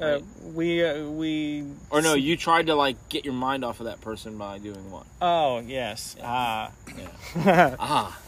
uh, 0.00 0.20
we 0.54 0.84
uh, 0.84 1.04
we 1.08 1.64
Or 1.90 2.00
no, 2.02 2.14
you 2.14 2.36
tried 2.36 2.66
to 2.66 2.74
like 2.74 2.96
get 3.08 3.24
your 3.24 3.34
mind 3.34 3.64
off 3.64 3.80
of 3.80 3.86
that 3.86 4.00
person 4.00 4.36
by 4.38 4.58
doing 4.58 4.90
what? 4.90 5.06
Oh 5.20 5.60
yes. 5.60 6.16
Ah. 6.22 6.70
Yeah. 7.36 7.76
Ah, 7.78 8.18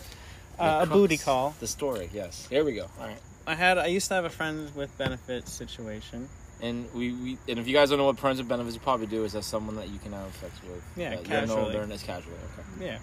Uh, 0.59 0.81
a 0.83 0.87
booty 0.87 1.17
call. 1.19 1.55
The 1.61 1.67
story, 1.67 2.09
yes. 2.13 2.47
Here 2.49 2.63
we 2.65 2.75
go. 2.75 2.87
All 3.01 3.07
right. 3.07 3.19
I 3.47 3.55
had. 3.55 3.77
I 3.79 3.87
used 3.87 4.07
to 4.09 4.15
have 4.15 4.25
a 4.25 4.31
friends 4.31 4.73
with 4.75 4.97
benefits 4.99 5.51
situation. 5.51 6.29
And 6.63 6.87
we, 6.95 7.13
we 7.13 7.39
and 7.49 7.59
if 7.59 7.67
you 7.67 7.75
guys 7.75 7.91
don't 7.91 7.99
know 7.99 8.05
what 8.07 8.19
friends 8.19 8.39
with 8.39 8.49
benefits, 8.49 8.75
you 8.77 8.81
probably 8.81 9.07
do 9.09 9.25
is 9.25 9.33
that 9.33 9.43
someone 9.43 9.75
that 9.77 9.89
you 9.89 9.99
can 9.99 10.13
have 10.13 10.33
sex 10.37 10.53
with. 10.63 10.83
Yeah, 10.97 11.11
that 11.17 11.25
you 11.25 11.29
know 11.31 11.41
casually. 11.41 11.73
they're 11.73 11.93
as 11.93 12.03
casually. 12.05 12.37
Okay. 12.79 12.87
Yeah. 12.87 12.99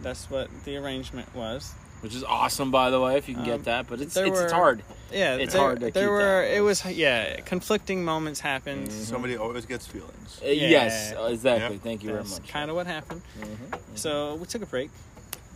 That's 0.00 0.28
what 0.30 0.48
the 0.64 0.76
arrangement 0.76 1.34
was. 1.34 1.72
Which 2.02 2.14
is 2.14 2.22
awesome, 2.22 2.70
by 2.70 2.90
the 2.90 3.00
way, 3.00 3.16
if 3.16 3.26
you 3.26 3.34
can 3.34 3.44
Um, 3.44 3.48
get 3.48 3.64
that. 3.64 3.86
But 3.88 4.02
it's 4.02 4.12
there 4.12 4.26
it's, 4.26 4.38
it's 4.38 4.52
hard. 4.52 4.82
Yeah, 5.10 5.36
It's 5.36 5.54
there, 5.54 5.62
hard 5.62 5.80
to 5.80 5.90
there 5.90 6.02
keep 6.04 6.10
were. 6.10 6.18
that. 6.42 6.54
It 6.54 6.60
was 6.60 6.84
yeah. 6.84 7.40
Conflicting 7.40 8.04
moments 8.04 8.40
happened. 8.40 8.88
Mhm. 8.88 9.04
Somebody 9.04 9.36
always 9.38 9.64
gets 9.64 9.86
feelings. 9.86 10.40
Uh, 10.44 10.48
Yes, 10.48 11.12
Yeah. 11.12 11.20
uh, 11.22 11.26
exactly. 11.28 11.76
Yep. 11.76 11.82
Thank 11.82 12.02
you 12.02 12.12
That's 12.12 12.28
very 12.32 12.40
much. 12.42 12.50
kind 12.50 12.68
of 12.68 12.76
what 12.76 12.86
happened. 12.86 13.22
Mhm. 13.40 13.78
So 13.94 14.34
we 14.34 14.44
took 14.44 14.60
a 14.60 14.66
break. 14.66 14.90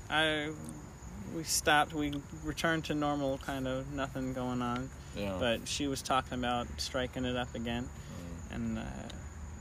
I 0.08 0.48
we 1.36 1.42
stopped. 1.44 1.92
We 1.92 2.14
returned 2.42 2.86
to 2.86 2.94
normal, 2.94 3.36
kind 3.38 3.68
of 3.68 3.92
nothing 3.92 4.32
going 4.32 4.62
on. 4.62 4.88
Yeah. 5.16 5.36
But 5.40 5.66
she 5.68 5.86
was 5.88 6.02
talking 6.02 6.34
about 6.38 6.66
striking 6.78 7.24
it 7.24 7.36
up 7.36 7.54
again, 7.54 7.84
Mm. 8.50 8.54
and 8.54 8.78
uh, 8.78 8.82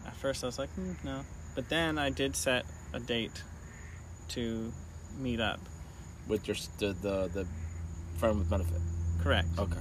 at 0.08 0.16
first 0.16 0.44
I 0.44 0.48
was 0.48 0.58
like, 0.60 0.70
hmm, 0.72 0.94
no. 1.04 1.22
But 1.56 1.70
then 1.70 1.98
I 1.98 2.10
did 2.10 2.36
set 2.36 2.66
a 2.94 3.00
date 3.00 3.44
to 4.30 4.72
meet 5.20 5.40
up. 5.40 5.60
with 6.28 6.48
your 6.48 6.58
the, 6.80 6.94
the 7.02 7.28
the 7.34 7.48
friend 8.20 8.38
with 8.40 8.50
benefit. 8.50 8.82
Correct. 9.24 9.48
Okay. 9.58 9.80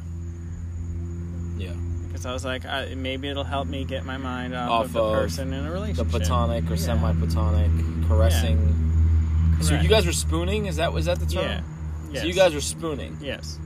Yeah. 1.59 1.73
Because 2.07 2.25
I 2.27 2.33
was 2.33 2.45
like, 2.45 2.65
I, 2.65 2.95
maybe 2.95 3.29
it'll 3.29 3.45
help 3.45 3.67
me 3.67 3.85
get 3.85 4.05
my 4.05 4.17
mind 4.17 4.55
off, 4.55 4.71
Off 4.71 4.85
of 4.87 4.93
the 4.93 5.03
of 5.03 5.13
person 5.15 5.53
in 5.53 5.67
a 5.67 5.71
relationship. 5.71 6.07
The 6.07 6.19
platonic 6.19 6.65
or 6.71 6.75
Yeah. 6.75 6.77
semi-platonic 6.77 8.09
caressing. 8.09 9.59
So 9.63 9.75
you 9.75 9.89
guys 9.89 10.07
were 10.07 10.13
spooning? 10.13 10.67
Is 10.67 10.77
that 10.77 10.93
was 10.93 11.07
that 11.07 11.19
the 11.19 11.27
term? 11.27 11.45
Yeah. 11.45 11.61
Yes. 12.13 12.23
So 12.23 12.29
you 12.29 12.35
guys 12.35 12.55
were 12.55 12.61
spooning. 12.61 13.17
Yes. 13.21 13.59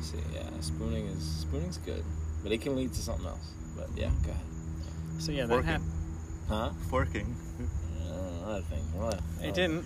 See, 0.00 0.16
yeah, 0.31 0.31
spooning 0.62 1.06
is 1.06 1.22
spooning's 1.22 1.78
good, 1.78 2.04
but 2.42 2.52
it 2.52 2.60
can 2.60 2.76
lead 2.76 2.92
to 2.94 3.00
something 3.00 3.26
else. 3.26 3.52
But 3.76 3.88
yeah, 3.96 4.10
go 4.24 4.30
ahead. 4.30 4.44
So 5.18 5.32
yeah, 5.32 5.46
that 5.46 5.54
Working. 5.54 5.66
happened. 5.68 5.92
Huh? 6.48 6.70
Forking. 6.90 7.36
Uh, 8.10 8.44
another 8.44 8.62
thing. 8.62 8.82
What? 9.00 9.20
It 9.42 9.54
didn't. 9.54 9.84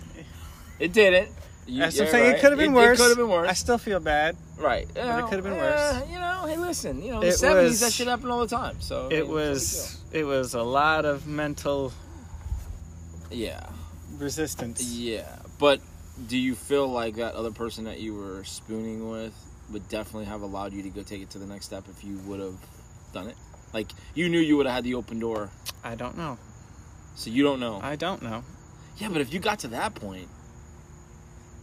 It 0.79 0.93
didn't. 0.93 1.29
You, 1.65 1.79
That's 1.81 1.95
what 1.97 2.01
I'm 2.01 2.05
you're 2.05 2.11
saying. 2.11 2.25
It 2.25 2.31
right. 2.33 2.41
could 2.41 2.51
have 2.51 2.59
been 2.59 2.73
worse. 2.73 2.97
It 2.99 3.01
could 3.01 3.09
have 3.09 3.17
been 3.17 3.29
worse. 3.29 3.49
I 3.49 3.53
still 3.53 3.77
feel 3.77 3.99
bad. 3.99 4.37
Right. 4.57 4.87
But 4.93 5.19
it 5.19 5.23
could 5.25 5.33
have 5.33 5.43
been 5.43 5.57
worse. 5.57 6.09
you 6.09 6.17
know, 6.17 6.45
hey, 6.47 6.57
listen. 6.57 7.01
You 7.01 7.11
know, 7.11 7.15
in 7.15 7.21
the 7.21 7.27
It 7.27 7.33
seventies 7.33 7.71
was- 7.71 7.79
that 7.81 7.91
shit 7.93 8.07
happened 8.07 8.31
all 8.31 8.39
the 8.39 8.55
time. 8.55 8.79
So 8.79 9.09
I 9.11 9.15
It 9.15 9.27
mean, 9.27 9.37
it's 9.39 9.59
was. 9.63 10.01
It 10.13 10.23
was 10.23 10.53
a 10.53 10.63
lot 10.63 11.03
of 11.05 11.27
mental 11.27 11.91
no 11.91 13.29
big 13.29 13.39
deal. 13.39 13.47
Yeah. 13.47 13.69
resistance. 14.17 14.81
Yeah. 14.83 15.27
But 15.59 15.81
do 16.27 16.37
you 16.37 16.55
feel 16.55 16.87
like 16.87 17.15
that 17.15 17.35
other 17.35 17.51
person 17.51 17.83
that 17.85 17.99
you 17.99 18.13
were 18.15 18.43
spooning 18.45 19.09
with 19.09 19.33
would 19.71 19.87
definitely 19.89 20.25
have 20.25 20.41
allowed 20.41 20.73
you 20.73 20.83
to 20.83 20.89
go 20.89 21.01
take 21.03 21.21
it 21.21 21.29
to 21.31 21.39
the 21.39 21.45
next 21.45 21.65
step 21.65 21.83
if 21.89 22.03
you 22.03 22.17
would 22.25 22.39
have 22.39 22.55
done 23.13 23.27
it? 23.27 23.35
Like 23.73 23.87
you 24.15 24.29
knew 24.29 24.39
you 24.39 24.57
would 24.57 24.65
have 24.65 24.75
had 24.75 24.83
the 24.83 24.95
open 24.95 25.19
door, 25.19 25.49
I 25.83 25.95
don't 25.95 26.17
know. 26.17 26.37
so 27.15 27.29
you 27.29 27.43
don't 27.43 27.59
know. 27.59 27.79
I 27.81 27.95
don't 27.95 28.21
know. 28.21 28.43
yeah, 28.97 29.09
but 29.09 29.21
if 29.21 29.33
you 29.33 29.39
got 29.39 29.59
to 29.59 29.67
that 29.69 29.93
point, 29.95 30.29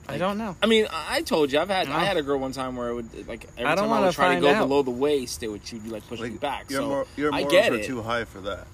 I 0.07 0.19
don't 0.19 0.37
know. 0.37 0.55
I 0.63 0.67
mean, 0.67 0.87
I 0.91 1.17
I 1.17 1.23
told 1.23 1.51
you 1.51 1.59
I've 1.59 1.71
had 1.71 1.89
I 1.89 2.05
had 2.05 2.19
a 2.19 2.23
girl 2.23 2.39
one 2.39 2.53
time 2.53 2.77
where 2.77 2.91
it 2.91 2.95
would 2.95 3.27
like 3.27 3.49
every 3.57 3.65
I 3.65 3.75
don't 3.75 3.85
time 3.85 3.87
I 3.87 3.89
wanna 3.95 4.07
would 4.07 4.15
try 4.15 4.35
to 4.35 4.41
go 4.41 4.51
out. 4.51 4.69
below 4.69 4.83
the 4.83 4.91
waist, 4.91 5.43
it 5.43 5.49
would 5.49 5.67
she'd 5.67 5.83
be 5.83 5.89
like 5.89 6.07
pushing 6.07 6.27
me 6.27 6.31
Like, 6.33 6.41
back. 6.41 6.71
Your, 6.71 6.81
so 6.83 6.89
mor- 6.89 7.07
your 7.17 7.33
I 7.33 7.39
morals 7.41 7.53
get 7.53 7.73
are 7.73 7.77
it. 7.77 7.87
too 7.87 8.03
high 8.03 8.25
for 8.25 8.41
that. 8.43 8.67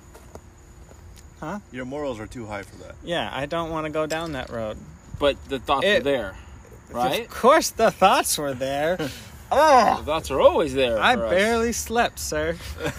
Huh? 1.39 1.61
Your 1.73 1.85
morals 1.87 2.19
are 2.21 2.27
too 2.27 2.47
high 2.47 2.63
for 2.65 2.77
that. 2.83 2.97
Yeah, 3.05 3.31
I 3.33 3.47
don't 3.47 3.71
want 3.71 3.87
to 3.87 3.93
go 3.93 4.07
down 4.07 4.33
that 4.33 4.51
road. 4.51 4.77
but 5.21 5.37
the 5.49 5.59
thoughts 5.61 5.87
It- 5.87 5.99
were 5.99 6.11
there, 6.11 6.35
right? 6.93 7.23
Of 7.23 7.31
course, 7.31 7.71
the 7.71 7.91
thoughts 7.91 8.37
were 8.39 8.55
there. 8.55 8.97
oh, 9.53 9.97
The 9.99 10.05
thoughts 10.05 10.31
are 10.31 10.41
always 10.41 10.75
there. 10.75 10.99
I 11.01 11.17
for 11.17 11.27
us. 11.27 11.31
barely 11.31 11.73
slept, 11.73 12.19
sir. 12.19 12.57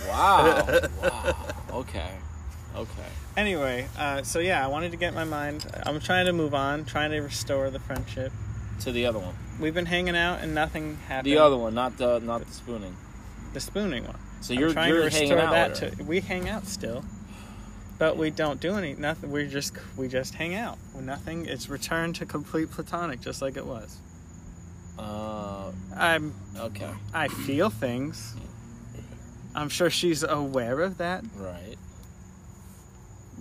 Wow. 0.08 0.68
wow. 1.02 1.36
Okay. 1.72 2.10
Okay. 2.76 3.06
Anyway, 3.38 3.88
uh, 3.98 4.24
so 4.24 4.40
yeah, 4.40 4.64
I 4.64 4.68
wanted 4.68 4.92
to 4.92 4.98
get 4.98 5.14
my 5.14 5.24
mind. 5.24 5.66
I'm 5.86 6.00
trying 6.00 6.26
to 6.26 6.34
move 6.34 6.54
on, 6.54 6.86
trying 6.86 7.12
to 7.12 7.20
restore 7.20 7.70
the 7.70 7.80
friendship. 7.80 8.32
To 8.82 8.92
the 8.92 9.06
other 9.06 9.20
one. 9.20 9.36
We've 9.60 9.74
been 9.74 9.86
hanging 9.86 10.16
out 10.16 10.40
and 10.42 10.56
nothing 10.56 10.98
happened. 11.08 11.28
The 11.28 11.38
other 11.38 11.56
one, 11.56 11.76
not 11.76 11.98
the 11.98 12.20
not 12.20 12.46
the 12.46 12.52
spooning. 12.52 12.96
the 13.54 13.60
spooning 13.60 14.06
one. 14.06 14.18
So 14.42 14.54
I'm 14.54 14.60
you're 14.60 14.74
trying 14.74 14.90
you're 14.90 15.10
to 15.10 15.20
restore 15.20 15.40
out 15.40 15.52
that 15.76 15.98
to. 15.98 16.04
We 16.04 16.20
hang 16.20 16.50
out 16.50 16.66
still, 16.66 17.06
but 18.02 18.18
we 18.18 18.32
don't 18.32 18.60
do 18.60 18.74
any 18.78 18.96
nothing. 18.96 19.32
We 19.32 19.46
just 19.46 19.74
we 19.96 20.08
just 20.08 20.34
hang 20.34 20.56
out. 20.56 20.80
Nothing. 21.00 21.46
It's 21.46 21.70
returned 21.70 22.16
to 22.16 22.26
complete 22.26 22.72
platonic, 22.72 23.22
just 23.22 23.44
like 23.44 23.58
it 23.58 23.66
was. 23.66 23.96
Uh, 24.98 25.72
I'm. 25.96 26.34
okay. 26.58 26.90
I 27.14 27.28
feel 27.28 27.70
things. 27.70 28.34
I'm 29.54 29.70
sure 29.70 29.92
she's 29.92 30.24
aware 30.24 30.80
of 30.82 30.98
that, 30.98 31.24
Right. 31.36 31.76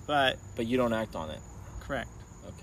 but 0.06 0.36
But 0.56 0.66
you 0.66 0.76
don't 0.76 0.92
act 0.92 1.16
on 1.16 1.30
it. 1.30 1.38
correct. 1.80 2.10
Okay. 2.46 2.54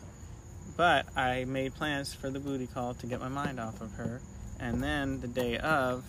But 0.76 1.08
I 1.18 1.46
made 1.46 1.74
plans 1.74 2.14
for 2.14 2.30
the 2.30 2.40
booty 2.40 2.68
call 2.68 2.94
to 2.94 3.08
get 3.08 3.20
my 3.20 3.30
mind 3.30 3.60
off 3.60 3.82
of 3.82 3.92
her, 3.94 4.22
and 4.60 4.84
then 4.84 5.20
the 5.20 5.28
day 5.28 5.58
of, 5.58 6.04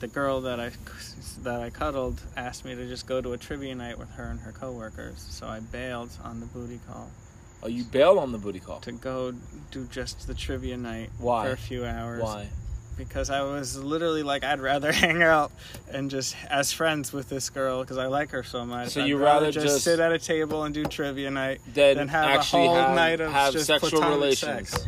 the 0.00 0.06
girl 0.08 0.40
that 0.42 0.60
I 0.60 0.70
that 1.42 1.60
I 1.60 1.70
cuddled 1.70 2.20
asked 2.36 2.64
me 2.64 2.74
to 2.74 2.86
just 2.86 3.06
go 3.06 3.20
to 3.20 3.32
a 3.32 3.38
trivia 3.38 3.74
night 3.74 3.98
with 3.98 4.10
her 4.12 4.24
and 4.24 4.40
her 4.40 4.52
coworkers. 4.52 5.18
So 5.30 5.46
I 5.46 5.60
bailed 5.60 6.10
on 6.24 6.40
the 6.40 6.46
booty 6.46 6.80
call 6.88 7.10
Oh, 7.62 7.68
you 7.68 7.84
bailed 7.84 8.18
on 8.18 8.32
the 8.32 8.38
booty 8.38 8.60
call. 8.60 8.80
to 8.80 8.92
go 8.92 9.32
do 9.70 9.86
just 9.90 10.26
the 10.26 10.34
trivia 10.34 10.76
night 10.76 11.10
Why? 11.18 11.46
for 11.46 11.52
a 11.52 11.56
few 11.56 11.84
hours. 11.84 12.22
Why? 12.22 12.48
Because 12.98 13.28
I 13.28 13.42
was 13.42 13.76
literally 13.76 14.22
like, 14.22 14.44
I'd 14.44 14.60
rather 14.60 14.92
hang 15.04 15.22
out 15.22 15.50
and 15.90 16.10
just 16.10 16.36
as 16.50 16.72
friends 16.72 17.12
with 17.12 17.28
this 17.28 17.50
girl 17.50 17.80
because 17.80 17.98
I 17.98 18.06
like 18.06 18.30
her 18.30 18.42
so 18.42 18.64
much. 18.64 18.90
So 18.90 19.02
I'd 19.02 19.08
you 19.08 19.18
rather 19.18 19.50
just, 19.50 19.66
just- 19.66 19.84
sit 19.84 20.00
at 20.00 20.12
a 20.12 20.18
table 20.18 20.64
and 20.64 20.74
do 20.74 20.84
trivia 20.84 21.30
night 21.30 21.60
than 21.72 22.08
have 22.08 22.40
a 22.40 22.42
whole 22.42 22.74
have, 22.74 22.94
night 22.94 23.20
of 23.20 23.32
have 23.32 23.52
just 23.52 23.66
sexual 23.66 24.02
relations. 24.02 24.70
sex. 24.70 24.86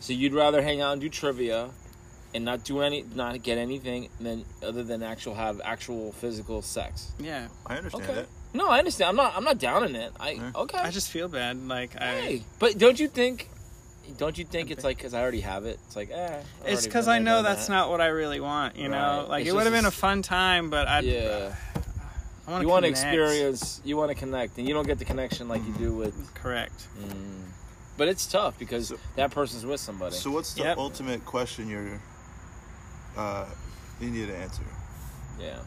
So 0.00 0.14
you'd 0.14 0.32
rather 0.34 0.62
hang 0.62 0.80
out 0.80 0.92
and 0.94 1.00
do 1.02 1.10
trivia, 1.10 1.68
and 2.34 2.44
not 2.44 2.64
do 2.64 2.80
any, 2.80 3.04
not 3.14 3.42
get 3.42 3.58
anything, 3.58 4.08
than 4.20 4.44
other 4.62 4.82
than 4.82 5.02
actual 5.02 5.34
have 5.34 5.60
actual 5.64 6.12
physical 6.12 6.62
sex. 6.62 7.12
Yeah, 7.18 7.48
I 7.66 7.76
understand 7.76 8.04
Okay. 8.04 8.14
that. 8.14 8.26
No, 8.52 8.68
I 8.68 8.78
understand. 8.78 9.08
I'm 9.10 9.16
not. 9.16 9.36
I'm 9.36 9.44
not 9.44 9.58
down 9.58 9.84
in 9.84 9.94
it. 9.96 10.12
I 10.18 10.30
Yeah. 10.32 10.50
okay. 10.54 10.78
I 10.78 10.90
just 10.90 11.10
feel 11.10 11.28
bad. 11.28 11.56
Like 11.68 12.00
I, 12.00 12.06
hey, 12.20 12.42
but 12.58 12.78
don't 12.78 12.98
you 12.98 13.08
think? 13.08 13.48
Don't 14.18 14.36
you 14.36 14.44
think 14.44 14.72
it's 14.72 14.82
like 14.82 14.96
because 14.96 15.14
I 15.14 15.20
already 15.22 15.40
have 15.40 15.66
it? 15.66 15.78
It's 15.86 15.94
like 15.94 16.10
eh. 16.10 16.40
I've 16.64 16.72
it's 16.72 16.84
because 16.84 17.06
I 17.06 17.20
know 17.20 17.42
that's 17.42 17.66
that. 17.68 17.72
not 17.72 17.90
what 17.90 18.00
I 18.00 18.06
really 18.08 18.40
want. 18.40 18.76
You 18.76 18.88
know, 18.88 18.96
Right. 19.20 19.28
like 19.28 19.40
It's 19.42 19.50
it 19.50 19.54
would 19.54 19.64
have 19.64 19.72
been 19.72 19.84
a 19.84 19.88
a 19.88 19.92
fun 19.92 20.22
time, 20.22 20.68
but 20.68 20.88
I, 20.88 21.00
Yeah, 21.00 21.54
I 22.48 22.50
want 22.50 22.62
you 22.62 22.68
want 22.68 22.84
to 22.84 22.88
experience. 22.90 23.80
You 23.84 23.96
want 23.96 24.08
to 24.10 24.16
connect, 24.16 24.58
and 24.58 24.66
you 24.66 24.74
don't 24.74 24.86
get 24.86 24.98
the 24.98 25.04
connection 25.04 25.46
like 25.48 25.64
you 25.64 25.72
do 25.74 25.92
with. 25.94 26.34
Correct. 26.34 26.88
Mm. 27.00 27.44
But 27.96 28.08
it's 28.08 28.26
tough 28.26 28.58
because 28.58 28.88
So- 28.88 28.98
that 29.14 29.30
person's 29.30 29.64
with 29.64 29.78
somebody. 29.78 30.16
So 30.16 30.30
what's 30.32 30.54
the 30.54 30.62
Yep. 30.62 30.78
ultimate 30.78 31.24
question 31.24 31.68
you're 31.68 32.00
uh, 33.16 33.46
you 34.00 34.10
need 34.10 34.26
to 34.28 34.36
answer? 34.36 34.62
yeah. 35.40 35.58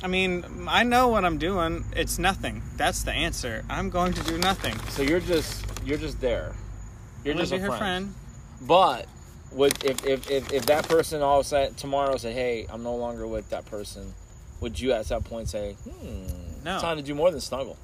I 0.00 0.06
mean, 0.06 0.44
I 0.68 0.84
know 0.84 1.08
what 1.08 1.24
I'm 1.24 1.38
doing. 1.38 1.84
It's 1.96 2.20
nothing. 2.20 2.62
That's 2.76 3.02
the 3.02 3.10
answer. 3.12 3.64
I'm 3.68 3.90
going 3.90 4.12
to 4.12 4.22
do 4.22 4.38
nothing. 4.38 4.78
So 4.90 5.02
you're 5.02 5.18
just 5.18 5.64
you're 5.84 5.98
just 5.98 6.20
there. 6.20 6.54
You're 7.24 7.32
I'm 7.34 7.38
gonna 7.38 7.42
just 7.42 7.52
be 7.52 7.56
a 7.58 7.60
her 7.62 7.66
friend. 7.66 8.14
friend. 8.14 8.14
But 8.60 9.06
would 9.50 9.84
if, 9.84 10.06
if 10.06 10.30
if 10.30 10.52
if 10.52 10.66
that 10.66 10.88
person 10.88 11.20
all 11.20 11.40
of 11.40 11.46
a 11.46 11.48
sudden 11.48 11.74
tomorrow 11.74 12.16
said, 12.16 12.32
"Hey, 12.34 12.66
I'm 12.70 12.84
no 12.84 12.94
longer 12.94 13.26
with 13.26 13.50
that 13.50 13.66
person," 13.66 14.14
would 14.60 14.78
you 14.78 14.92
at 14.92 15.06
that 15.08 15.24
point 15.24 15.48
say, 15.48 15.72
"Hmm, 15.82 16.62
No. 16.64 16.78
time 16.80 16.96
to 16.98 17.02
do 17.02 17.14
more 17.16 17.32
than 17.32 17.40
snuggle"? 17.40 17.76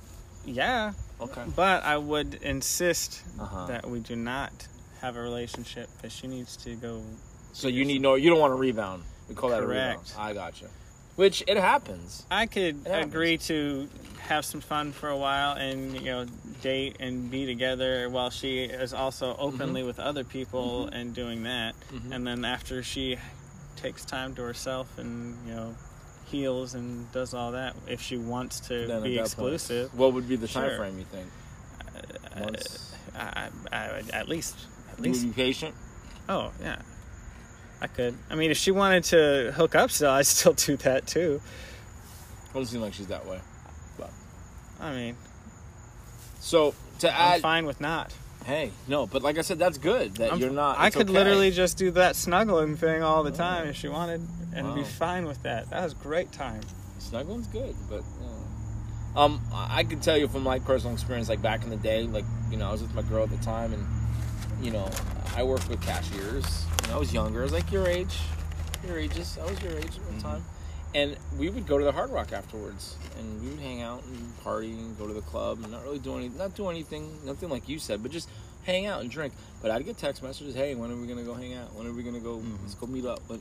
Yeah, 0.45 0.93
Okay. 1.21 1.43
but 1.57 1.83
I 1.83 1.97
would 1.97 2.35
insist 2.43 3.23
Uh-huh. 3.41 3.67
that 3.67 3.91
we 3.91 3.99
do 3.99 4.15
not 4.15 4.69
have 5.01 5.17
a 5.17 5.21
relationship 5.21 5.89
because 5.97 6.13
she 6.13 6.29
needs 6.29 6.57
to 6.59 6.77
go. 6.77 7.03
So 7.55 7.69
you 7.69 7.85
need 7.87 8.03
no, 8.03 8.15
you 8.17 8.29
don't 8.31 8.41
want 8.41 8.51
to 8.51 8.57
rebound. 8.57 9.03
We 9.29 9.35
call 9.35 9.49
that 9.51 9.63
a 9.63 9.67
rebound. 9.67 10.13
I 10.19 10.35
gotcha. 10.35 10.67
Which 11.17 11.43
it 11.47 11.57
happens. 11.57 12.27
I 12.31 12.47
could 12.47 12.77
happens. 12.87 13.07
agree 13.07 13.39
to 13.39 13.89
have 14.29 14.45
some 14.45 14.61
fun 14.61 14.91
for 14.93 15.09
a 15.09 15.17
while 15.17 15.53
and 15.57 15.95
you 15.95 16.07
know 16.11 16.27
date 16.63 16.97
and 16.99 17.31
be 17.31 17.47
together 17.47 18.09
while 18.11 18.31
she 18.31 18.65
is 18.65 18.93
also 18.93 19.37
openly 19.39 19.81
Mm-hmm. 19.83 19.87
with 19.87 20.01
other 20.01 20.25
people 20.25 20.87
and 20.89 21.15
doing 21.15 21.45
that. 21.45 21.75
Mhm. 21.93 22.13
And 22.13 22.27
then 22.27 22.45
after 22.45 22.83
she 22.83 23.17
takes 23.77 24.05
time 24.05 24.35
to 24.35 24.43
herself 24.43 24.99
and 24.99 25.37
you 25.47 25.55
know 25.55 25.75
heals 26.27 26.75
and 26.75 27.11
does 27.13 27.35
all 27.35 27.53
that, 27.53 27.77
if 27.87 28.01
she 28.03 28.17
wants 28.17 28.59
to 28.69 28.87
Then 28.89 29.03
be 29.05 29.15
point, 29.17 29.21
exclusive, 29.27 29.95
what 29.97 30.13
would 30.15 30.29
be 30.29 30.37
the 30.37 30.49
time 30.49 30.69
Sure. 30.71 30.79
frame 30.79 30.99
you 30.99 31.05
think? 31.05 31.29
Months. 32.41 32.93
I, 33.17 33.49
I, 33.71 33.77
I, 33.77 34.03
at 34.13 34.29
least 34.29 34.57
at 34.91 34.99
You 34.99 35.03
would 35.03 35.11
least 35.13 35.25
be 35.27 35.33
patient. 35.33 35.75
oh 36.29 36.51
yeah. 36.61 36.77
I 37.81 37.87
could. 37.87 38.17
I 38.31 38.35
mean, 38.35 38.51
if 38.51 38.57
she 38.57 38.71
wanted 38.71 39.05
to 39.05 39.53
hook 39.55 39.75
up 39.75 39.91
still, 39.91 40.11
I'd 40.11 40.27
still 40.27 40.53
do 40.55 40.77
that 40.79 41.07
too. 41.07 41.41
It 42.51 42.55
Doesn't 42.55 42.67
seem 42.73 42.81
like 42.81 42.95
she's 42.95 43.09
that 43.09 43.27
way. 43.27 43.41
But 43.99 44.11
I 44.81 44.95
mean, 44.95 45.17
So 46.41 46.75
to 47.01 47.11
I'm 47.21 47.41
fine 47.41 47.67
with 47.67 47.81
not. 47.81 48.13
hey, 48.47 48.71
no, 48.89 49.07
but 49.07 49.23
like 49.23 49.39
I 49.39 49.43
said, 49.43 49.59
that's 49.59 49.79
good 49.79 50.17
that 50.17 50.31
I'm- 50.33 50.41
you're 50.41 50.51
not. 50.51 50.79
I 50.79 50.91
could 50.91 51.03
okay. 51.09 51.13
literally 51.13 51.51
just 51.51 51.77
do 51.79 51.91
that 51.93 52.17
snuggling 52.17 52.77
thing 52.77 53.03
all 53.03 53.23
the 53.23 53.31
time 53.33 53.67
if 53.69 53.77
she 53.77 53.89
wanted, 53.89 54.21
and 54.55 54.75
be 54.75 54.85
fine 54.85 55.27
with 55.27 55.43
that. 55.43 55.71
That 55.71 55.83
was 55.83 55.93
a 55.93 55.97
great 55.97 56.31
time. 56.33 56.61
Snuggling's 57.01 57.49
good, 57.49 57.75
but 57.91 58.03
you 58.21 58.27
know. 58.27 59.21
um, 59.21 59.41
I 59.53 59.85
can 59.85 60.01
tell 60.01 60.17
you 60.17 60.29
from 60.29 60.45
like 60.45 60.65
personal 60.65 60.95
experience, 60.95 61.29
like 61.29 61.43
back 61.43 61.65
in 61.65 61.71
the 61.71 61.77
day, 61.77 62.05
like 62.05 62.25
you 62.51 62.57
know, 62.57 62.69
I 62.69 62.73
was 62.73 62.83
with 62.83 62.95
my 62.95 63.03
girl 63.03 63.25
at 63.25 63.31
the 63.31 63.37
time, 63.45 63.73
and 63.73 63.85
you 64.61 64.71
know, 64.71 64.89
I 65.37 65.43
worked 65.43 65.69
with 65.69 65.81
cashiers. 65.83 66.65
And 66.85 66.93
I 66.93 66.99
was 66.99 67.13
younger. 67.13 67.41
I 67.41 67.43
was 67.45 67.53
like 67.53 67.73
your 67.73 67.87
age, 67.87 68.19
your 68.87 68.99
ages. 68.99 69.39
I 69.41 69.51
was 69.51 69.61
your 69.63 69.73
age 69.73 69.87
at 69.87 69.95
the 69.95 70.01
mm-hmm. 70.01 70.19
time, 70.21 70.45
and 70.95 71.17
we 71.39 71.49
would 71.49 71.67
go 71.67 71.79
to 71.79 71.85
the 71.85 71.93
Hard 71.93 72.11
Rock 72.11 72.33
afterwards, 72.33 72.97
and 73.19 73.43
we 73.43 73.49
would 73.49 73.61
hang 73.61 73.81
out 73.81 74.05
and 74.05 74.43
party 74.43 74.73
and 74.73 74.97
go 74.99 75.07
to 75.07 75.15
the 75.15 75.23
club, 75.23 75.61
and 75.63 75.73
not 75.73 75.83
really 75.83 75.99
do 75.99 76.17
any, 76.17 76.29
not 76.29 76.55
do 76.55 76.69
anything, 76.69 77.19
nothing 77.25 77.49
like 77.49 77.69
you 77.69 77.79
said, 77.79 78.03
but 78.03 78.13
just 78.13 78.29
hang 78.65 78.87
out 78.87 79.01
and 79.01 79.11
drink. 79.11 79.33
But 79.63 79.71
I'd 79.71 79.85
get 79.87 79.97
text 79.97 80.23
messages, 80.23 80.55
hey, 80.55 80.75
when 80.75 80.91
are 80.91 80.97
we 80.97 81.07
gonna 81.07 81.23
go 81.23 81.35
hang 81.35 81.55
out? 81.55 81.75
When 81.75 81.87
are 81.87 81.93
we 81.93 82.03
gonna 82.03 82.21
go? 82.21 82.37
Mm-hmm. 82.37 82.57
Let's 82.63 82.75
go 82.75 82.87
meet 82.87 83.07
up. 83.07 83.21
But 83.27 83.41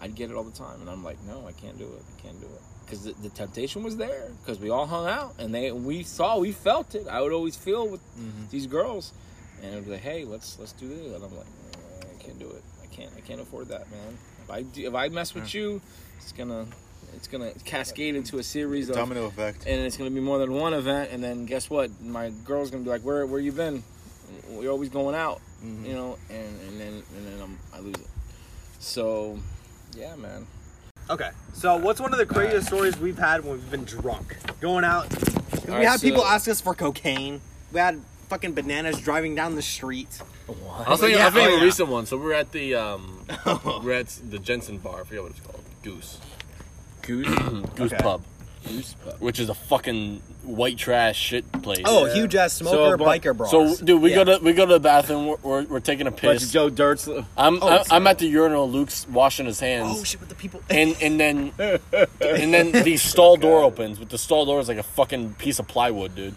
I'd 0.00 0.16
get 0.16 0.30
it 0.30 0.36
all 0.36 0.44
the 0.44 0.58
time, 0.58 0.80
and 0.80 0.90
I'm 0.90 1.04
like, 1.04 1.22
no, 1.24 1.46
I 1.46 1.52
can't 1.52 1.78
do 1.78 1.84
it. 1.84 2.02
I 2.18 2.22
can't 2.22 2.40
do 2.40 2.46
it 2.46 2.62
because 2.84 3.04
the, 3.04 3.12
the 3.22 3.28
temptation 3.28 3.82
was 3.82 3.96
there. 3.96 4.32
Because 4.40 4.58
we 4.58 4.70
all 4.70 4.86
hung 4.86 5.06
out, 5.06 5.34
and 5.38 5.54
they 5.54 5.70
we 5.70 6.02
saw, 6.02 6.38
we 6.38 6.50
felt 6.50 6.96
it. 6.96 7.06
I 7.06 7.20
would 7.20 7.32
always 7.32 7.54
feel 7.56 7.86
with 7.86 8.00
mm-hmm. 8.16 8.48
these 8.50 8.66
girls, 8.66 9.12
and 9.62 9.72
it'd 9.72 9.84
be 9.84 9.92
like, 9.92 10.00
hey, 10.00 10.24
let's 10.24 10.58
let's 10.58 10.72
do 10.72 10.88
this, 10.88 11.14
and 11.14 11.24
I'm 11.24 11.36
like, 11.36 11.46
"Eh, 11.46 12.06
I 12.18 12.22
can't 12.22 12.38
do 12.38 12.48
it. 12.50 12.62
I 12.82 12.86
can't. 12.94 13.10
I 13.16 13.20
can't 13.20 13.40
afford 13.40 13.68
that, 13.68 13.90
man. 13.90 14.18
If 14.44 14.50
I 14.50 14.62
do, 14.62 14.86
if 14.86 14.94
I 14.94 15.08
mess 15.08 15.34
with 15.34 15.52
you, 15.54 15.80
it's 16.18 16.32
gonna 16.32 16.66
it's 17.14 17.28
gonna 17.28 17.52
cascade 17.64 18.14
into 18.16 18.38
a 18.38 18.42
series 18.42 18.88
of 18.88 18.96
Domino 18.96 19.26
effect. 19.26 19.64
and 19.66 19.80
it's 19.80 19.96
gonna 19.96 20.10
be 20.10 20.20
more 20.20 20.38
than 20.38 20.52
one 20.52 20.74
event. 20.74 21.10
And 21.12 21.22
then 21.22 21.46
guess 21.46 21.68
what? 21.70 21.90
My 22.02 22.30
girl's 22.44 22.70
gonna 22.70 22.84
be 22.84 22.90
like, 22.90 23.02
"Where 23.02 23.26
where 23.26 23.40
you 23.40 23.52
been? 23.52 23.82
We're 24.50 24.70
always 24.70 24.88
going 24.90 25.14
out, 25.14 25.40
you 25.62 25.92
know." 25.94 26.18
And 26.30 26.60
and 26.68 26.80
then 26.80 27.02
and 27.16 27.26
then 27.26 27.40
I'm, 27.42 27.58
I 27.74 27.80
lose 27.80 27.94
it. 27.96 28.06
So, 28.78 29.38
yeah, 29.96 30.14
man. 30.16 30.46
Okay, 31.10 31.30
so 31.54 31.76
what's 31.76 32.00
one 32.00 32.12
of 32.12 32.18
the 32.18 32.26
craziest 32.26 32.66
stories 32.66 32.98
we've 32.98 33.16
had 33.18 33.42
when 33.42 33.54
we've 33.54 33.70
been 33.70 33.84
drunk? 33.84 34.36
Going 34.60 34.84
out. 34.84 35.08
'Cause 35.08 35.64
we 35.66 35.72
Alright, 35.72 35.88
had 35.88 36.00
so- 36.00 36.06
people 36.06 36.24
ask 36.24 36.48
us 36.48 36.60
for 36.60 36.74
cocaine. 36.74 37.40
We 37.72 37.80
had 37.80 38.00
fucking 38.28 38.52
bananas 38.54 39.00
driving 39.00 39.34
down 39.34 39.54
the 39.54 39.62
street. 39.62 40.20
I 40.48 40.90
was 40.90 41.00
thinking, 41.00 41.16
I 41.16 41.20
Yeah, 41.20 41.24
was 41.26 41.34
thinking 41.34 41.50
oh, 41.52 41.54
of 41.54 41.54
a 41.54 41.56
yeah. 41.58 41.64
recent 41.64 41.88
one. 41.88 42.06
So 42.06 42.16
we 42.16 42.24
were 42.24 42.32
at 42.34 42.52
the 42.52 42.74
um, 42.74 43.24
we're 43.84 43.92
at 43.92 44.08
the 44.30 44.38
Jensen 44.38 44.78
bar. 44.78 45.00
I 45.00 45.04
forget 45.04 45.22
what 45.22 45.32
it's 45.32 45.40
called. 45.40 45.62
Goose. 45.82 46.18
Goose, 47.02 47.26
Goose 47.76 47.92
Okay. 47.92 48.02
Pub, 48.02 48.22
goose 48.66 48.94
pub. 49.04 49.14
which 49.20 49.40
is 49.40 49.48
a 49.48 49.54
fucking 49.54 50.20
white 50.42 50.76
trash 50.76 51.16
shit 51.18 51.50
place. 51.62 51.82
Oh, 51.86 52.04
huge 52.06 52.34
ass 52.34 52.52
smoker 52.54 52.98
So, 52.98 53.04
biker 53.04 53.34
bras. 53.36 53.50
So, 53.50 53.76
dude, 53.76 54.02
we 54.02 54.10
Yeah. 54.10 54.24
go 54.24 54.38
to 54.38 54.44
we 54.44 54.52
go 54.52 54.66
to 54.66 54.74
the 54.74 54.80
bathroom. 54.80 55.26
We're, 55.26 55.36
we're, 55.42 55.62
we're 55.64 55.80
taking 55.80 56.06
a 56.06 56.10
Bunch 56.10 56.20
piss. 56.22 56.44
of 56.44 56.50
Joe 56.50 56.68
Dirt's. 56.70 57.08
I'm 57.36 57.62
Oh, 57.62 57.66
I, 57.68 57.82
sorry. 57.82 57.84
I'm 57.92 58.06
at 58.06 58.18
the 58.18 58.26
urinal. 58.26 58.68
Luke's 58.70 59.06
washing 59.08 59.46
his 59.46 59.60
hands. 59.60 59.96
Oh 60.00 60.04
shit! 60.04 60.20
With 60.20 60.28
the 60.28 60.34
people. 60.34 60.60
and 60.68 60.96
and 61.00 61.18
then 61.18 61.52
and 61.58 62.52
then 62.52 62.72
the 62.72 62.96
stall 62.98 63.36
door 63.36 63.62
opens, 63.62 63.98
but 63.98 64.10
the 64.10 64.18
stall 64.18 64.44
door 64.44 64.60
is 64.60 64.68
like 64.68 64.78
a 64.78 64.82
fucking 64.82 65.34
piece 65.34 65.58
of 65.58 65.66
plywood, 65.68 66.14
dude. 66.14 66.34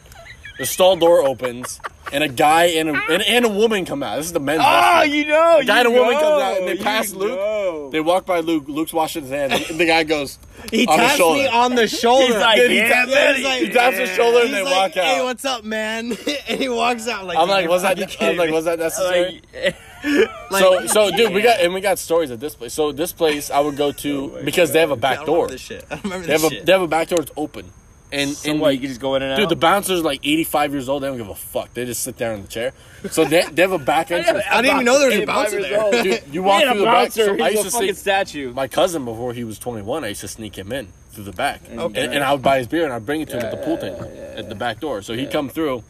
The 0.61 0.67
stall 0.67 0.95
door 0.95 1.25
opens, 1.25 1.79
and 2.13 2.23
a 2.23 2.27
guy 2.27 2.65
and 2.65 2.89
a 2.89 2.93
and, 3.09 3.23
and 3.23 3.45
a 3.45 3.49
woman 3.49 3.83
come 3.85 4.03
out. 4.03 4.17
This 4.17 4.27
is 4.27 4.33
the 4.33 4.39
men's. 4.39 4.61
Ah, 4.63 5.01
oh, 5.01 5.05
restroom. 5.07 5.13
you 5.13 5.25
know, 5.27 5.57
A 5.57 5.65
guy 5.65 5.79
and 5.79 5.87
a 5.87 5.91
you 5.91 5.97
woman 5.97 6.13
comes 6.13 6.41
out, 6.41 6.57
and 6.59 6.67
they 6.67 6.77
pass 6.77 7.11
Luke. 7.13 7.31
know. 7.31 7.89
They 7.91 7.99
walk 7.99 8.25
by 8.27 8.41
Luke. 8.41 8.65
Luke's 8.67 8.93
washing 8.93 9.23
his 9.23 9.31
hands, 9.31 9.69
and 9.71 9.79
the 9.79 9.85
guy 9.85 10.03
goes 10.03 10.37
he 10.71 10.85
on 10.85 10.97
the 10.97 11.03
taps 11.03 11.17
shoulder. 11.17 11.39
me 11.39 11.47
on 11.47 11.75
the 11.75 11.87
shoulder. 11.87 12.25
He's 12.27 12.35
like, 12.35 12.57
Dude, 12.57 12.71
he 12.71 12.77
taps- 12.79 13.11
man. 13.11 13.35
he's 13.35 13.43
like- 13.45 13.61
he 13.61 13.69
taps 13.69 13.97
his 13.97 14.09
shoulder, 14.11 14.37
and 14.41 14.47
He's 14.49 14.55
they 14.57 14.63
like, 14.63 14.73
walk 14.95 14.97
out. 14.97 15.03
Hey, 15.15 15.23
what's 15.23 15.45
up, 15.45 15.63
man? 15.63 16.11
and 16.47 16.59
he 16.61 16.69
walks 16.69 17.07
out 17.07 17.25
like. 17.25 17.37
I'm 17.39 17.47
like, 17.49 17.67
was 17.67 17.81
that? 17.81 17.97
fucking 17.97 18.03
I 18.03 18.05
was 18.07 18.15
kidding 18.15 18.37
like, 18.37 18.51
was 18.51 18.65
that 18.65 18.77
necessary? 18.79 19.41
Like- 20.03 20.61
so, 20.61 20.85
so, 20.87 21.11
dude, 21.15 21.31
we 21.31 21.41
got 21.43 21.59
and 21.59 21.73
we 21.75 21.81
got 21.81 21.99
stories 21.99 22.31
at 22.31 22.39
this 22.39 22.55
place. 22.55 22.73
So, 22.73 22.91
this 22.91 23.13
place 23.13 23.51
I 23.51 23.59
would 23.59 23.77
go 23.77 23.91
to 23.91 24.33
oh 24.39 24.43
because 24.43 24.71
they 24.73 24.79
have 24.79 24.89
a 24.89 24.95
back 24.95 25.17
don't 25.17 25.25
door. 25.27 25.35
remember 25.45 25.51
this 25.53 25.61
shit. 25.61 25.85
I 25.91 25.99
remember 26.03 26.25
They 26.25 26.31
have 26.33 26.41
this 26.41 26.51
a 26.51 26.55
shit. 26.55 26.65
they 26.65 26.71
have 26.71 26.81
a 26.81 26.87
back 26.87 27.07
door 27.09 27.19
that's 27.19 27.31
open, 27.37 27.71
and 28.11 28.31
So 28.31 28.51
and 28.51 28.59
what? 28.61 28.73
You 28.73 28.79
can 28.79 28.89
just 28.89 29.01
go 29.01 29.15
in 29.15 29.21
and 29.23 29.31
out. 29.33 29.37
Dude, 29.37 29.49
the 29.49 29.55
bouncer's 29.55 30.03
like 30.03 30.19
85 30.23 30.71
years 30.73 30.89
old. 30.89 31.03
They 31.03 31.07
don't 31.07 31.17
give 31.17 31.29
a 31.29 31.35
fuck. 31.35 31.73
They 31.73 31.85
just 31.85 32.03
sit 32.03 32.17
there 32.17 32.33
in 32.33 32.41
the 32.41 32.47
chair. 32.47 32.73
So 33.09 33.25
they, 33.25 33.41
they 33.43 33.61
have 33.61 33.71
a 33.71 33.79
back 33.79 34.11
entrance. 34.11 34.43
I 34.49 34.61
didn't 34.61 34.75
even 34.75 34.85
know 34.85 34.99
there 34.99 35.09
was 35.09 35.19
a 35.19 35.25
bouncer 35.25 35.61
there. 35.61 36.03
Dude, 36.03 36.23
you 36.33 36.43
walk 36.43 36.61
through 36.63 36.71
a 36.71 36.77
the 36.77 36.83
back. 36.85 36.93
bouncer. 37.05 37.25
So 37.37 37.43
I 37.43 37.49
He's 37.51 37.57
used 37.57 37.67
a 37.67 37.69
to 37.69 37.71
fucking 37.71 37.87
see 37.95 37.99
statue. 37.99 38.53
my 38.53 38.67
cousin 38.67 39.05
before 39.05 39.33
he 39.33 39.43
was 39.43 39.57
21. 39.59 40.03
I 40.03 40.09
used 40.09 40.21
to 40.21 40.27
sneak 40.27 40.57
him 40.57 40.71
in 40.71 40.87
through 41.11 41.25
the 41.25 41.31
back, 41.33 41.61
and, 41.69 41.79
Okay. 41.79 42.05
and 42.05 42.23
I 42.23 42.31
would 42.31 42.41
buy 42.41 42.57
his 42.59 42.67
beer 42.67 42.85
and 42.85 42.93
I'd 42.93 43.05
bring 43.05 43.19
it 43.21 43.29
to 43.29 43.37
him 43.37 43.43
at 43.45 43.51
the 43.51 43.57
pool 43.57 43.77
table 43.77 44.03
at 44.35 44.47
the 44.49 44.55
back 44.55 44.79
door. 44.79 45.01
So 45.01 45.13
he'd 45.13 45.31
come 45.31 45.49
through, 45.49 45.83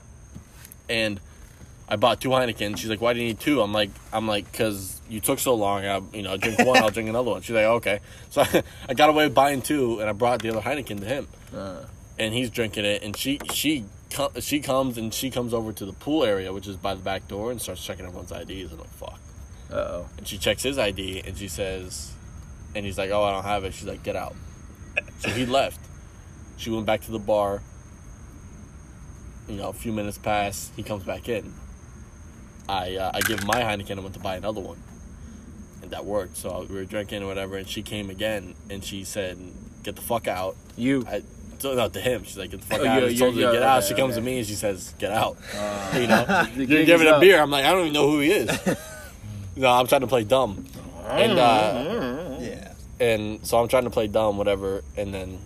and 0.90 1.20
I 1.88 1.96
bought 1.96 2.22
two 2.22 2.30
Heineken. 2.30 2.78
She's 2.78 2.90
like, 2.90 3.02
"Why 3.02 3.14
do 3.14 3.20
you 3.20 3.26
need 3.28 3.40
two? 3.40 3.62
I'm 3.62 3.74
like, 3.74 3.90
I'm 4.14 4.28
like, 4.28 4.52
cause 4.54 5.00
you 5.10 5.20
took 5.20 5.40
so 5.40 5.54
long. 5.56 5.86
I, 5.86 6.02
you 6.14 6.22
know, 6.24 6.38
drink 6.38 6.58
one, 6.66 6.78
I'll 6.82 6.90
drink 6.90 7.10
another 7.10 7.32
one. 7.32 7.42
She's 7.42 7.54
like, 7.54 7.66
okay. 7.66 8.00
So 8.30 8.42
I, 8.42 8.64
I 8.90 8.94
got 8.94 9.10
away 9.10 9.26
with 9.26 9.36
buying 9.36 9.62
two, 9.62 10.00
and 10.00 10.10
I 10.10 10.14
brought 10.14 10.42
the 10.42 10.50
other 10.50 10.62
Heineken 10.62 11.00
to 11.02 11.06
him 11.06 11.28
Uh, 11.56 11.84
and 12.22 12.36
he's 12.36 12.52
drinking 12.52 12.86
it, 12.86 13.02
and 13.02 13.18
she 13.18 13.40
she 13.52 13.86
she 14.40 14.60
comes 14.60 14.98
and 14.98 15.12
she 15.12 15.32
comes 15.32 15.56
over 15.56 15.74
to 15.74 15.86
the 15.86 15.94
pool 15.94 16.24
area, 16.24 16.54
which 16.54 16.68
is 16.68 16.78
by 16.78 16.94
the 16.94 17.02
back 17.02 17.28
door, 17.28 17.50
and 17.50 17.60
starts 17.60 17.84
checking 17.84 18.06
everyone's 18.06 18.32
IDs. 18.32 18.72
And 18.72 18.74
I'm 18.74 18.80
like, 18.80 18.90
fuck. 18.90 19.20
uh 19.72 19.76
oh. 19.76 20.10
And 20.18 20.28
she 20.28 20.38
checks 20.38 20.62
his 20.62 20.78
ID, 20.78 21.24
and 21.26 21.36
she 21.36 21.48
says, 21.48 22.14
and 22.76 22.86
he's 22.86 23.00
like, 23.00 23.10
oh, 23.10 23.24
I 23.24 23.32
don't 23.32 23.44
have 23.44 23.64
it. 23.64 23.74
She's 23.74 23.88
like, 23.88 24.04
get 24.04 24.16
out. 24.16 24.36
So 25.20 25.30
he 25.30 25.46
left. 25.60 25.80
She 26.58 26.70
went 26.70 26.86
back 26.86 27.02
to 27.02 27.12
the 27.12 27.20
bar. 27.20 27.64
You 29.48 29.56
know, 29.56 29.70
a 29.70 29.74
few 29.74 29.92
minutes 29.92 30.20
pass. 30.20 30.72
He 30.76 30.84
comes 30.84 31.04
back 31.04 31.28
in. 31.28 31.52
I 32.70 32.98
uh, 32.98 33.12
I 33.16 33.22
give 33.22 33.40
him 33.40 33.48
my 33.48 33.62
Heineken 33.62 33.90
and 33.92 34.04
went 34.04 34.14
to 34.14 34.22
buy 34.22 34.36
another 34.36 34.62
one, 34.62 34.78
and 35.82 35.90
that 35.90 36.06
worked. 36.06 36.38
So 36.38 36.68
we 36.70 36.76
were 36.76 36.86
drinking 36.86 37.24
or 37.24 37.26
whatever, 37.26 37.58
and 37.58 37.68
she 37.68 37.82
came 37.82 38.12
again, 38.12 38.54
and 38.70 38.84
she 38.84 39.04
said, 39.04 39.40
"Get 39.82 39.96
the 39.96 40.04
fuck 40.04 40.28
out." 40.28 40.56
You. 40.78 41.04
I 41.08 41.24
so, 41.62 41.74
no, 41.76 41.88
to 41.90 42.00
him. 42.00 42.24
She's 42.24 42.38
like, 42.38 42.52
get 42.52 42.62
the 42.62 42.66
fuck 42.68 42.80
Oh, 42.82 42.88
out. 42.88 43.02
yeah, 43.04 43.08
I 43.10 43.14
told 43.16 43.36
her 43.36 43.42
to 43.42 43.52
get 43.54 43.62
out. 43.64 43.78
okay, 43.84 43.88
she 43.88 43.94
comes 43.96 44.14
okay. 44.14 44.22
to 44.22 44.26
me 44.26 44.38
and 44.40 44.48
she 44.48 44.56
says, 44.56 44.94
get 45.00 45.12
out. 45.12 45.38
Uh, 45.56 45.92
you 46.00 46.08
know, 46.08 46.48
you're 46.56 46.86
giving 46.86 47.08
a 47.08 47.20
beer. 47.20 47.40
I'm 47.42 47.52
like, 47.52 47.66
I 47.66 47.72
don't 47.72 47.82
even 47.82 47.94
know 47.94 48.10
who 48.10 48.20
he 48.20 48.32
is. 48.32 48.50
no, 49.56 49.70
I'm 49.72 49.88
trying 49.88 50.02
to 50.02 50.08
play 50.08 50.24
dumb. 50.24 50.66
And 51.08 51.38
uh, 51.40 52.38
Yeah. 52.40 52.74
and 53.00 53.46
so 53.46 53.60
I'm 53.60 53.68
trying 53.68 53.84
to 53.86 53.90
play 53.90 54.08
dumb, 54.08 54.38
whatever. 54.38 54.84
And 54.98 55.14
then 55.14 55.40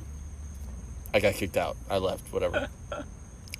I 1.14 1.20
got 1.20 1.34
kicked 1.36 1.58
out. 1.58 1.78
I 1.90 1.98
left, 1.98 2.32
whatever. 2.34 2.68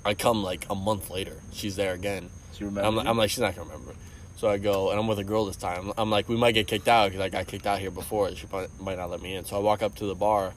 I 0.04 0.14
come 0.14 0.42
like 0.44 0.66
a 0.70 0.74
month 0.74 1.10
later. 1.10 1.36
She's 1.52 1.74
there 1.76 1.92
again. 1.94 2.30
She 2.54 2.64
remembers. 2.64 3.00
I'm, 3.00 3.08
I'm 3.08 3.16
like, 3.16 3.30
she's 3.30 3.40
not 3.40 3.56
gonna 3.56 3.68
remember. 3.70 3.94
So 4.36 4.48
I 4.48 4.58
go, 4.58 4.90
and 4.90 5.00
I'm 5.00 5.08
with 5.08 5.18
a 5.18 5.24
girl 5.24 5.46
this 5.46 5.56
time. 5.56 5.92
I'm 5.96 6.10
like, 6.10 6.28
we 6.28 6.36
might 6.36 6.52
get 6.52 6.66
kicked 6.68 6.88
out 6.88 7.08
because 7.10 7.20
I 7.24 7.28
got 7.30 7.46
kicked 7.46 7.66
out 7.66 7.78
here 7.80 7.90
before. 7.90 8.30
She 8.34 8.46
might 8.80 8.98
not 8.98 9.10
let 9.10 9.20
me 9.22 9.34
in. 9.34 9.44
So 9.46 9.56
I 9.56 9.60
walk 9.60 9.82
up 9.82 9.94
to 9.96 10.04
the 10.06 10.14
bar, 10.14 10.52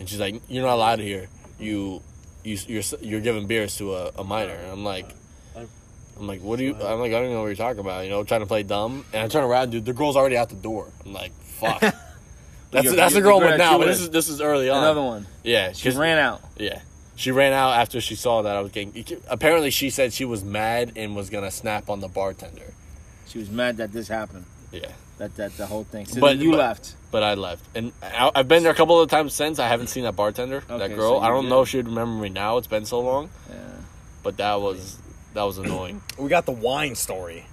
and 0.00 0.08
she's 0.08 0.18
like, 0.18 0.42
"You're 0.48 0.64
not 0.64 0.74
allowed 0.74 0.98
here. 0.98 1.28
You, 1.60 2.02
you, 2.44 2.58
you're 2.66 2.82
you're 3.00 3.20
giving 3.20 3.46
beers 3.46 3.76
to 3.78 3.94
a, 3.94 4.10
a 4.18 4.24
minor." 4.24 4.54
And 4.54 4.70
I'm 4.72 4.84
like, 4.84 5.06
I'm 6.18 6.26
like, 6.26 6.42
what 6.42 6.58
do 6.58 6.64
you? 6.64 6.74
I'm 6.74 6.98
like, 7.00 7.08
I 7.12 7.14
don't 7.16 7.24
even 7.24 7.34
know 7.34 7.40
what 7.42 7.46
you're 7.48 7.56
talking 7.56 7.80
about. 7.80 8.04
You 8.04 8.10
know, 8.10 8.24
trying 8.24 8.40
to 8.40 8.46
play 8.46 8.62
dumb. 8.62 9.04
And 9.12 9.22
I 9.22 9.28
turn 9.28 9.44
around, 9.44 9.70
dude. 9.70 9.84
The 9.84 9.92
girl's 9.92 10.16
already 10.16 10.36
out 10.36 10.48
the 10.50 10.54
door. 10.56 10.88
I'm 11.04 11.12
like, 11.12 11.32
fuck. 11.42 11.80
That's 12.72 12.84
You're- 12.84 12.96
that's 12.96 13.14
the 13.14 13.18
you're 13.18 13.26
girl 13.28 13.38
I'm 13.38 13.42
with 13.44 13.52
at 13.54 13.58
now, 13.58 13.78
but 13.78 13.86
this 13.86 14.00
is 14.00 14.10
this 14.10 14.28
is 14.28 14.40
early 14.40 14.70
on. 14.70 14.78
Another 14.78 15.02
one. 15.02 15.26
Yeah, 15.42 15.72
She 15.72 15.88
'cause- 15.88 15.96
ran 15.98 16.18
out. 16.18 16.40
yeah. 16.56 16.82
She 17.16 17.32
ran 17.32 17.52
out 17.52 17.72
after 17.72 18.00
she 18.00 18.14
saw 18.14 18.42
that 18.42 18.54
I 18.56 18.60
was 18.60 18.70
getting. 18.70 19.04
Apparently, 19.28 19.70
she 19.70 19.90
said 19.90 20.12
she 20.12 20.24
was 20.24 20.44
mad 20.44 20.92
and 20.94 21.16
was 21.16 21.30
gonna 21.30 21.50
snap 21.50 21.90
on 21.90 21.98
the 22.00 22.06
bartender. 22.06 22.72
She 23.26 23.38
was 23.38 23.50
mad 23.50 23.76
that 23.78 23.92
this 23.92 24.06
happened. 24.06 24.44
Yeah, 24.72 24.86
That 25.18 25.34
that 25.36 25.56
the 25.56 25.66
whole 25.66 25.82
thing. 25.82 26.06
So 26.06 26.20
But- 26.20 26.34
then 26.34 26.40
you 26.42 26.52
but- 26.52 26.58
left. 26.58 26.94
But 27.10 27.22
I 27.22 27.34
left, 27.34 27.64
and 27.74 27.92
I, 28.02 28.30
I've 28.34 28.48
been 28.48 28.62
there 28.62 28.72
a 28.72 28.74
couple 28.74 29.00
of 29.00 29.08
times 29.10 29.34
since. 29.34 29.58
I 29.58 29.68
haven't 29.68 29.88
seen 29.88 30.04
that 30.04 30.16
bartender, 30.16 30.58
Okay, 30.68 30.78
that 30.78 30.94
girl. 30.94 31.18
so 31.18 31.20
I 31.20 31.28
don't 31.28 31.44
did. 31.44 31.50
know 31.50 31.62
if 31.62 31.68
she'd 31.68 31.86
remember 31.86 32.22
me 32.22 32.28
now. 32.28 32.56
It's 32.58 32.66
been 32.66 32.84
so 32.84 33.00
long, 33.00 33.30
Yeah. 33.48 33.56
but 34.22 34.36
that 34.38 34.60
was 34.60 34.98
that 35.34 35.42
was 35.42 35.58
annoying. 35.58 36.02
We 36.18 36.28
got 36.28 36.46
the 36.46 36.52
wine 36.52 36.94
story. 36.94 37.46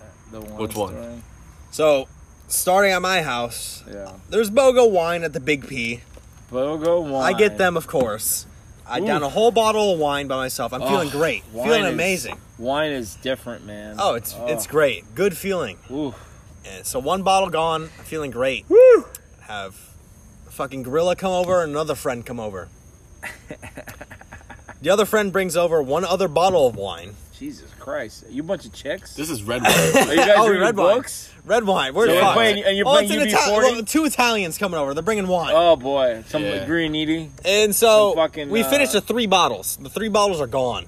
Uh, 0.00 0.04
the 0.32 0.40
one 0.40 0.56
Which 0.62 0.74
one? 0.76 0.92
story. 0.94 1.22
So, 1.70 2.08
starting 2.48 2.92
at 2.92 3.02
my 3.02 3.22
house, 3.22 3.82
Yeah. 3.90 4.12
there's 4.30 4.50
BOGO 4.50 4.90
wine 4.90 5.22
at 5.24 5.32
the 5.32 5.40
Big 5.40 5.66
P. 5.66 6.00
Bogo 6.52 7.02
wine. 7.02 7.34
I 7.34 7.36
get 7.36 7.58
them, 7.58 7.76
of 7.76 7.86
course. 7.86 8.46
I 8.86 9.00
Ooh. 9.00 9.06
down 9.06 9.22
a 9.22 9.28
whole 9.30 9.50
bottle 9.50 9.94
of 9.94 9.98
wine 9.98 10.28
by 10.28 10.36
myself. 10.36 10.72
I'm 10.74 10.82
feeling 10.82 11.08
Oh, 11.08 11.10
great, 11.10 11.42
wine 11.52 11.66
feeling 11.66 11.84
is- 11.84 11.92
amazing. 11.92 12.40
Wine 12.58 12.92
is 12.92 13.16
different, 13.16 13.66
man. 13.66 13.96
Oh, 13.98 14.14
it's 14.14 14.34
it's 14.46 14.66
great, 14.68 15.14
good 15.16 15.36
feeling. 15.36 15.78
Ooh. 15.90 16.14
And 16.66 16.86
so 16.86 16.98
one 16.98 17.22
bottle 17.22 17.50
gone, 17.50 17.88
feeling 18.04 18.30
great. 18.30 18.64
Woo! 18.68 19.06
Have 19.42 19.74
a 20.46 20.50
fucking 20.50 20.82
gorilla 20.82 21.14
come 21.16 21.32
over, 21.32 21.62
and 21.62 21.70
another 21.72 21.94
friend 21.94 22.24
come 22.24 22.40
over. 22.40 22.68
the 24.82 24.90
other 24.90 25.04
friend 25.04 25.32
brings 25.32 25.56
over 25.56 25.82
one 25.82 26.04
other 26.04 26.28
bottle 26.28 26.66
of 26.66 26.76
wine. 26.76 27.14
Jesus 27.38 27.70
Christ. 27.78 28.24
You 28.30 28.42
a 28.42 28.46
bunch 28.46 28.64
of 28.64 28.72
chicks? 28.72 29.14
This 29.14 29.28
is 29.28 29.42
red 29.42 29.62
wine. 29.62 29.72
Are 29.72 30.14
you 30.14 30.16
guys 30.16 30.34
Oh, 30.36 30.46
reading 30.46 30.62
red 30.62 30.76
wine. 30.76 31.02
Red 31.44 31.64
wine. 31.64 31.92
We're 31.92 32.06
So 32.06 32.12
you're 32.14 32.32
playing- 32.32 32.64
and 32.64 32.76
you're 32.76 32.86
Well, 32.86 32.94
playing 33.04 33.10
Itali- 33.10 33.32
UB40? 33.32 33.72
well, 33.72 33.82
two 33.82 34.04
Italians 34.04 34.56
coming 34.56 34.78
over. 34.78 34.94
They're 34.94 35.02
bringing 35.02 35.26
wine. 35.26 35.52
Oh 35.54 35.76
boy. 35.76 36.22
Some 36.28 36.42
Yeah. 36.44 36.64
green 36.64 36.92
needy. 36.92 37.30
and 37.44 37.74
so 37.74 38.14
fucking, 38.14 38.48
we 38.50 38.62
uh, 38.62 38.70
finished 38.70 38.92
the 38.92 39.00
three 39.00 39.26
bottles. 39.26 39.76
The 39.80 39.90
three 39.90 40.08
bottles 40.08 40.40
are 40.40 40.46
gone. 40.46 40.86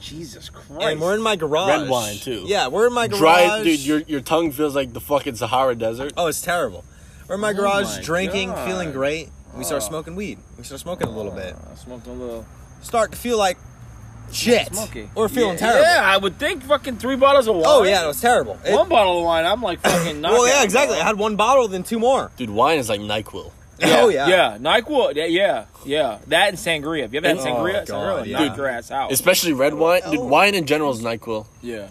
Jesus 0.00 0.48
Christ. 0.48 0.70
And 0.82 1.00
we're 1.00 1.14
in 1.14 1.22
my 1.22 1.36
garage. 1.36 1.68
Red 1.82 1.88
wine, 1.88 2.16
too. 2.16 2.44
Yeah, 2.46 2.68
we're 2.68 2.86
in 2.86 2.92
my 2.92 3.08
garage. 3.08 3.18
Dry, 3.20 3.62
dude. 3.64 3.80
Your 3.80 3.98
your 4.00 4.20
tongue 4.20 4.52
feels 4.52 4.74
like 4.74 4.92
the 4.92 5.00
fucking 5.00 5.36
Sahara 5.36 5.74
Desert. 5.74 6.12
Oh, 6.16 6.26
it's 6.26 6.40
terrible. 6.42 6.84
We're 7.28 7.34
in 7.36 7.40
my 7.40 7.50
Oh 7.50 7.54
garage 7.54 7.96
my 7.96 8.02
drinking, 8.02 8.50
God. 8.50 8.66
feeling 8.68 8.92
great. 8.92 9.28
We 9.56 9.64
start 9.64 9.82
Oh. 9.82 9.88
smoking 9.88 10.14
weed. 10.14 10.38
We 10.56 10.64
start 10.64 10.80
smoking 10.80 11.08
a 11.08 11.10
little 11.10 11.32
bit. 11.32 11.54
Uh, 11.54 11.74
smoking 11.74 12.12
a 12.12 12.16
little. 12.16 12.46
Start 12.80 13.10
to 13.12 13.18
feel 13.18 13.38
like 13.38 13.58
shit. 14.32 14.72
Smoky. 14.74 15.10
We're 15.14 15.28
feeling 15.28 15.54
yeah, 15.54 15.58
terrible. 15.72 15.82
Yeah, 15.82 16.00
I 16.04 16.16
would 16.16 16.38
think 16.38 16.62
fucking 16.62 16.98
three 16.98 17.16
bottles 17.16 17.48
of 17.48 17.54
wine. 17.56 17.64
Oh 17.66 17.82
yeah, 17.82 18.04
it 18.04 18.06
was 18.06 18.20
terrible. 18.20 18.58
It- 18.64 18.74
One 18.74 18.88
bottle 18.88 19.18
of 19.18 19.24
wine, 19.24 19.44
I'm 19.46 19.60
like 19.62 19.80
fucking. 19.80 20.22
well, 20.22 20.46
yeah, 20.46 20.62
exactly. 20.62 20.98
I 20.98 21.04
had 21.04 21.18
one 21.18 21.36
bottle, 21.36 21.66
then 21.68 21.82
two 21.82 21.98
more. 21.98 22.30
Dude, 22.36 22.50
wine 22.50 22.78
is 22.78 22.88
like 22.88 23.00
Nyquil. 23.00 23.50
Oh 23.82 24.08
yeah. 24.08 24.26
Yeah, 24.28 24.58
Nyquil. 24.58 25.14
Yeah, 25.14 25.24
yeah, 25.26 25.64
yeah. 25.84 26.18
That 26.28 26.48
and 26.50 26.58
sangria. 26.58 27.02
Have 27.02 27.14
you 27.14 27.18
ever 27.18 27.28
had 27.28 27.38
Oh, 27.38 27.44
sangria? 27.44 27.86
God, 27.86 28.24
sangria 28.24 28.26
yeah. 28.26 28.46
knock 28.46 28.56
your 28.56 28.66
ass 28.68 28.90
out. 28.90 29.12
Especially 29.12 29.52
red 29.52 29.74
wine. 29.74 30.02
Dude, 30.10 30.20
Oh. 30.20 30.24
wine 30.26 30.54
in 30.54 30.66
general 30.66 30.90
is 30.92 31.00
Nyquil. 31.00 31.46
yeah. 31.62 31.88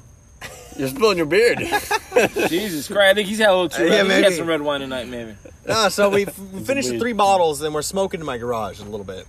You're 0.77 0.89
spilling 0.89 1.17
your 1.17 1.25
beard. 1.25 1.57
Jesus 2.49 2.87
Christ. 2.87 2.99
I 3.11 3.13
think 3.15 3.27
he's 3.27 3.39
had 3.39 3.49
a 3.49 3.51
little 3.51 3.69
too. 3.69 3.85
Yeah, 3.87 3.93
I 3.95 3.97
think 4.01 4.07
he 4.09 4.13
had 4.13 4.21
maybe. 4.25 4.35
some 4.35 4.47
red 4.47 4.61
wine 4.61 4.81
tonight, 4.81 5.07
maybe. 5.07 5.35
No, 5.67 5.89
so 5.89 6.09
we 6.09 6.25
we 6.53 6.59
finished 6.63 6.89
the 6.89 6.99
three 6.99 7.13
bottles, 7.13 7.63
and 7.63 7.73
we're 7.73 7.81
smoking 7.81 8.19
in 8.19 8.25
my 8.27 8.37
garage 8.37 8.79
a 8.79 8.83
little 8.83 9.03
bit, 9.03 9.25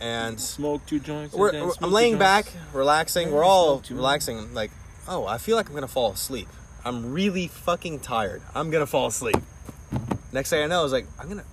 and 0.00 0.40
Smoke 0.40 0.86
two 0.86 0.98
joints. 0.98 1.34
we're, 1.34 1.48
and 1.48 1.56
then 1.56 1.62
we're- 1.64 1.72
smoke 1.74 1.82
I'm 1.84 1.90
two 1.90 1.94
laying 1.94 2.12
joints. 2.14 2.20
back, 2.20 2.46
relaxing. 2.72 3.30
We're 3.32 3.44
all 3.44 3.74
Smoke 3.76 3.84
two. 3.84 3.94
relaxing. 3.96 4.54
Like, 4.54 4.70
oh, 5.06 5.26
I 5.26 5.36
feel 5.36 5.56
like 5.56 5.68
I'm 5.68 5.74
gonna 5.74 5.88
fall 5.88 6.12
asleep. 6.12 6.48
I'm 6.86 7.12
really 7.12 7.48
fucking 7.48 8.00
tired. 8.00 8.40
I'm 8.54 8.70
gonna 8.70 8.86
fall 8.86 9.08
asleep. 9.08 9.36
Next 10.32 10.48
thing 10.48 10.62
I 10.62 10.66
know, 10.68 10.80
I 10.80 10.82
was 10.82 10.92
like, 10.92 11.06
I'm 11.20 11.28
gonna. 11.28 11.44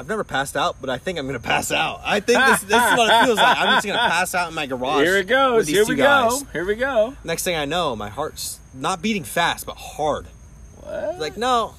I've 0.00 0.08
never 0.08 0.24
passed 0.24 0.56
out, 0.56 0.76
but 0.80 0.88
I 0.90 0.98
think 0.98 1.18
I'm 1.18 1.26
gonna 1.26 1.38
pass 1.38 1.70
out. 1.70 2.00
I 2.04 2.20
think 2.20 2.38
this, 2.44 2.60
this 2.62 2.82
is 2.92 2.96
what 2.98 3.10
it 3.12 3.24
feels 3.26 3.38
like. 3.38 3.58
I'm 3.58 3.74
just 3.76 3.86
gonna 3.86 3.98
pass 3.98 4.34
out 4.34 4.48
in 4.48 4.54
my 4.54 4.66
garage. 4.66 5.04
Here 5.04 5.16
it 5.18 5.26
goes. 5.28 5.68
Here 5.68 5.84
we 5.86 5.94
guys. 5.94 6.42
go. 6.42 6.48
Here 6.52 6.64
we 6.64 6.74
go. 6.74 7.14
Next 7.22 7.44
thing 7.44 7.54
I 7.56 7.66
know, 7.66 7.94
my 7.94 8.08
heart's 8.08 8.58
not 8.74 9.02
beating 9.02 9.24
fast, 9.24 9.66
but 9.66 9.76
hard. 9.76 10.26
What? 10.80 11.18
Like, 11.20 11.36
no, 11.36 11.74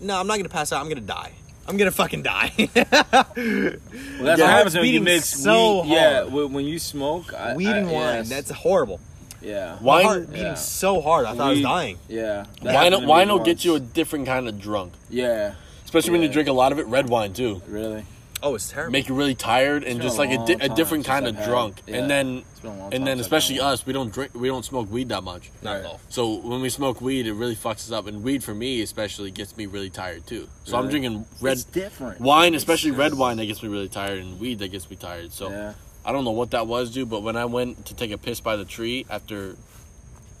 no, 0.00 0.18
I'm 0.18 0.26
not 0.26 0.38
gonna 0.38 0.48
pass 0.48 0.72
out. 0.72 0.80
I'm 0.80 0.88
gonna 0.88 1.00
die. 1.02 1.32
I'm 1.68 1.76
gonna 1.76 1.90
fucking 1.92 2.22
die. 2.22 2.52
Well, 2.80 4.26
that's 4.26 4.38
Yeah. 4.38 4.46
what 4.46 4.50
happens 4.50 4.74
when 4.74 4.86
you 4.86 5.00
mix 5.00 5.26
so 5.26 5.82
weed. 5.82 5.90
Yeah, 5.92 6.20
hard. 6.22 6.32
when 6.32 6.52
when 6.52 6.64
you 6.64 6.78
smoke, 6.78 7.32
I, 7.34 7.54
Weed 7.56 7.68
I- 7.68 7.76
and 7.78 7.90
wine. 7.90 8.14
yes. 8.16 8.28
That's 8.28 8.50
horrible. 8.50 9.00
yeah, 9.42 9.76
My 9.80 9.86
Wine, 9.86 10.04
heart 10.04 10.28
beating 10.30 10.46
yeah. 10.46 10.54
so 10.54 11.00
hard. 11.00 11.26
I 11.26 11.34
thought 11.34 11.46
I 11.48 11.50
was 11.50 11.62
dying. 11.62 11.98
yeah. 12.08 12.44
Wine, 12.62 12.74
happened 12.74 12.94
to 12.96 13.00
me 13.02 13.06
wine 13.06 13.28
will 13.28 13.38
get 13.44 13.64
you 13.64 13.74
a 13.74 13.80
different 13.80 14.26
kind 14.26 14.48
of 14.48 14.58
drunk. 14.60 14.92
Yeah, 15.08 15.54
Especially 15.90 16.12
when 16.12 16.22
you 16.22 16.28
drink 16.28 16.48
a 16.48 16.52
lot 16.52 16.70
of 16.70 16.78
it. 16.78 16.86
Red 16.86 17.08
wine 17.08 17.32
too. 17.32 17.60
really. 17.66 18.04
Oh, 18.44 18.54
it's 18.54 18.70
terrible. 18.70 18.92
Make 18.92 19.08
you 19.08 19.14
really 19.16 19.34
tired 19.34 19.82
and 19.82 20.00
just 20.00 20.16
a 20.16 20.20
like 20.20 20.30
a, 20.30 20.46
di- 20.46 20.52
a 20.54 20.68
time 20.68 20.76
different 20.76 21.04
since 21.04 21.06
kind 21.14 21.26
I've 21.26 21.34
of 21.34 21.40
had- 21.40 21.48
drunk. 21.48 21.82
yeah. 21.88 21.96
And 21.96 22.08
then 22.10 22.44
It's 22.52 22.60
been 22.60 22.70
a 22.70 22.78
long 22.78 22.94
and 22.94 23.04
then 23.06 23.16
since 23.18 23.26
I've 23.26 23.32
especially 23.32 23.54
had 23.56 23.64
us, 23.64 23.84
we 23.84 23.92
don't 23.92 24.12
drink. 24.12 24.30
We 24.34 24.46
don't 24.46 24.64
smoke 24.64 24.88
weed 24.88 25.08
that 25.08 25.24
much. 25.24 25.50
not 25.62 25.78
at 25.78 25.84
all. 25.84 26.00
So 26.10 26.36
when 26.36 26.60
we 26.62 26.70
smoke 26.70 27.00
weed, 27.00 27.26
it 27.26 27.32
really 27.34 27.56
fucks 27.56 27.80
us 27.86 27.90
up. 27.90 28.06
And 28.06 28.22
weed 28.22 28.44
for 28.44 28.54
me 28.54 28.80
especially 28.82 29.32
gets 29.32 29.56
me 29.56 29.66
really 29.66 29.90
tired 29.90 30.28
too. 30.28 30.48
So 30.64 30.76
I'm 30.78 30.86
Really? 30.86 31.00
drinking 31.00 31.26
red 31.40 31.54
It's 31.54 31.64
different. 31.64 32.20
wine, 32.20 32.54
especially 32.54 32.92
red 32.92 33.14
wine, 33.14 33.36
that 33.38 33.46
gets 33.46 33.62
me 33.64 33.68
really 33.68 33.88
tired, 33.88 34.20
and 34.20 34.38
weed 34.38 34.60
that 34.60 34.68
gets 34.68 34.88
me 34.88 34.94
tired. 34.94 35.32
So 35.32 35.50
Yeah. 35.50 35.72
I 36.04 36.12
don't 36.12 36.24
know 36.24 36.30
what 36.30 36.52
that 36.52 36.68
was, 36.68 36.92
dude. 36.92 37.10
But 37.10 37.22
when 37.24 37.36
I 37.36 37.46
went 37.46 37.84
to 37.86 37.94
take 37.94 38.12
a 38.12 38.16
piss 38.16 38.40
by 38.40 38.54
the 38.56 38.64
tree 38.64 39.04
after 39.10 39.56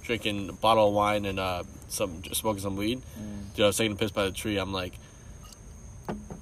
drinking 0.04 0.48
a 0.48 0.52
bottle 0.52 0.88
of 0.88 0.94
wine 0.94 1.26
and 1.26 1.38
uh, 1.38 1.64
some 1.88 2.22
smoking 2.32 2.62
some 2.62 2.76
weed, 2.76 3.00
Mm. 3.20 3.54
dude, 3.56 3.64
I 3.64 3.66
was 3.66 3.76
taking 3.76 3.92
a 3.92 3.96
piss 3.96 4.10
by 4.10 4.24
the 4.24 4.32
tree. 4.32 4.56
I'm 4.56 4.72
like, 4.72 4.94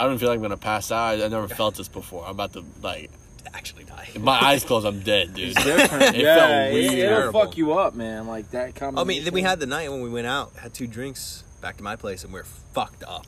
I 0.01 0.05
don't 0.07 0.19
feel 0.19 0.29
like 0.29 0.37
I'm 0.37 0.43
gonna 0.43 0.57
pass 0.57 0.91
out. 0.93 1.19
I, 1.21 1.25
I 1.25 1.29
never 1.29 1.49
felt 1.49 1.75
this 1.77 1.89
before. 1.89 2.25
I'm 2.25 2.31
about 2.33 2.53
to 2.55 2.65
like, 2.83 3.11
Actually 3.55 3.85
die. 3.85 4.09
if 4.15 4.21
my 4.21 4.39
eyes 4.39 4.63
close, 4.63 4.85
I'm 4.85 5.01
dead, 5.01 5.35
dude. 5.35 5.49
It's 5.57 5.65
different. 5.65 6.15
It 6.17 6.23
yeah, 6.23 6.37
felt 6.37 6.51
it- 6.51 6.73
weird. 6.93 7.19
It'll 7.21 7.33
fuck 7.33 7.57
you 7.57 7.73
up, 7.79 7.95
man. 7.95 8.27
Like 8.27 8.51
that 8.53 8.75
coming. 8.75 8.99
Oh, 8.99 9.03
I 9.03 9.05
mean, 9.05 9.25
then 9.25 9.33
we 9.35 9.43
had 9.43 9.59
the 9.59 9.67
night 9.67 9.91
when 9.91 10.03
we 10.03 10.11
went 10.11 10.27
out, 10.27 10.53
had 10.57 10.75
two 10.75 10.87
drinks 10.87 11.43
back 11.61 11.77
to 11.79 11.83
my 11.83 11.97
place, 11.97 12.25
and 12.25 12.33
we 12.33 12.41
are 12.41 12.45
fucked 12.45 13.03
up. 13.05 13.27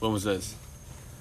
When 0.00 0.12
was 0.12 0.24
this? 0.24 0.54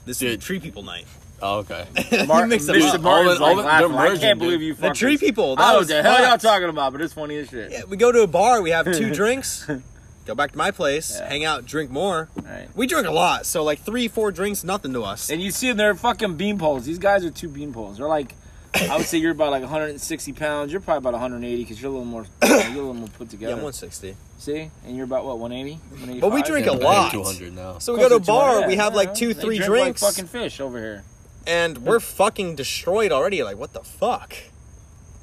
This 0.05 0.19
Dude. 0.19 0.29
is 0.29 0.37
the 0.37 0.41
tree 0.43 0.59
people 0.59 0.83
night. 0.83 1.05
Oh, 1.41 1.59
okay. 1.59 1.85
Mar- 2.27 2.47
you 2.47 2.57
them 2.59 2.75
Mr. 2.75 2.93
up. 2.93 3.01
Martin's 3.01 3.41
All 3.41 3.55
like 3.55 3.57
of 3.57 3.65
it- 3.65 3.77
they're 3.79 3.87
laughing. 3.89 4.17
I 4.17 4.19
can't 4.21 4.39
dude. 4.39 4.47
believe 4.47 4.61
you. 4.61 4.73
The 4.75 4.91
tree 4.91 5.17
people. 5.17 5.53
I 5.53 5.55
That 5.55 5.71
know 5.73 5.79
was 5.79 5.87
what 5.89 5.95
the 5.97 6.03
hell 6.03 6.27
y'all 6.29 6.37
talking 6.37 6.69
about, 6.69 6.91
but 6.93 7.01
it's 7.01 7.13
funny 7.13 7.37
as 7.37 7.49
shit. 7.49 7.71
Yeah, 7.71 7.81
we 7.89 7.97
go 7.97 8.11
to 8.11 8.21
a 8.21 8.27
bar. 8.27 8.61
We 8.61 8.69
have 8.69 8.85
two 8.85 9.11
drinks. 9.13 9.69
Go 10.25 10.33
back 10.33 10.51
to 10.53 10.57
my 10.57 10.71
place, 10.71 11.17
Yeah. 11.19 11.29
hang 11.29 11.45
out, 11.45 11.65
drink 11.65 11.91
more. 11.91 12.29
Right. 12.35 12.67
We 12.75 12.87
drink 12.87 13.05
a 13.07 13.11
lot, 13.11 13.45
so 13.45 13.63
like 13.63 13.79
three, 13.79 14.07
four 14.07 14.31
drinks, 14.31 14.63
nothing 14.63 14.91
to 14.93 15.03
us. 15.03 15.29
And 15.29 15.41
you 15.41 15.51
see 15.51 15.67
them, 15.67 15.77
they're 15.77 15.93
fucking 15.93 16.35
bean 16.35 16.57
poles. 16.57 16.85
These 16.85 16.97
guys 16.97 17.23
are 17.23 17.29
two 17.29 17.47
bean 17.47 17.71
poles. 17.71 17.97
They're 17.97 18.07
like, 18.07 18.33
I 18.73 18.97
would 18.97 19.05
say 19.05 19.19
you're 19.19 19.31
about 19.31 19.51
like 19.51 19.61
160 19.61 20.33
pounds. 20.33 20.71
You're 20.71 20.81
probably 20.81 20.97
about 20.97 21.13
180 21.13 21.63
because 21.63 21.79
you're 21.81 21.89
a 21.89 21.93
little 21.93 22.05
more, 22.05 22.25
you're 22.43 22.57
a 22.57 22.67
little 22.69 22.93
more 22.95 23.07
put 23.09 23.27
yeah, 23.27 23.31
together. 23.31 23.53
I'm 23.53 23.61
160. 23.63 24.15
See, 24.39 24.69
and 24.85 24.95
you're 24.95 25.05
about 25.05 25.25
what 25.25 25.37
180? 25.37 25.79
185? 25.91 26.21
But 26.21 26.33
we 26.33 26.41
drink 26.41 26.65
a 26.67 26.71
I 26.71 26.73
hit 26.73 26.83
lot. 26.83 27.11
200 27.11 27.53
now. 27.55 27.77
So 27.77 27.93
we 27.93 27.99
go 27.99 28.09
to 28.09 28.15
a 28.15 28.19
bar, 28.19 28.53
200, 28.53 28.67
we 28.67 28.75
have 28.77 28.93
yeah. 28.93 28.97
like 28.97 29.13
two, 29.13 29.33
They 29.33 29.41
three 29.41 29.57
drink 29.59 29.71
drinks, 29.71 30.01
Like 30.01 30.13
fucking 30.15 30.27
fish 30.27 30.59
over 30.59 30.79
here. 30.79 31.03
and 31.45 31.77
we're 31.79 31.99
fucking 31.99 32.55
destroyed 32.55 33.11
already. 33.11 33.43
Like, 33.43 33.57
what 33.57 33.73
the 33.73 33.81
fuck? 33.81 34.33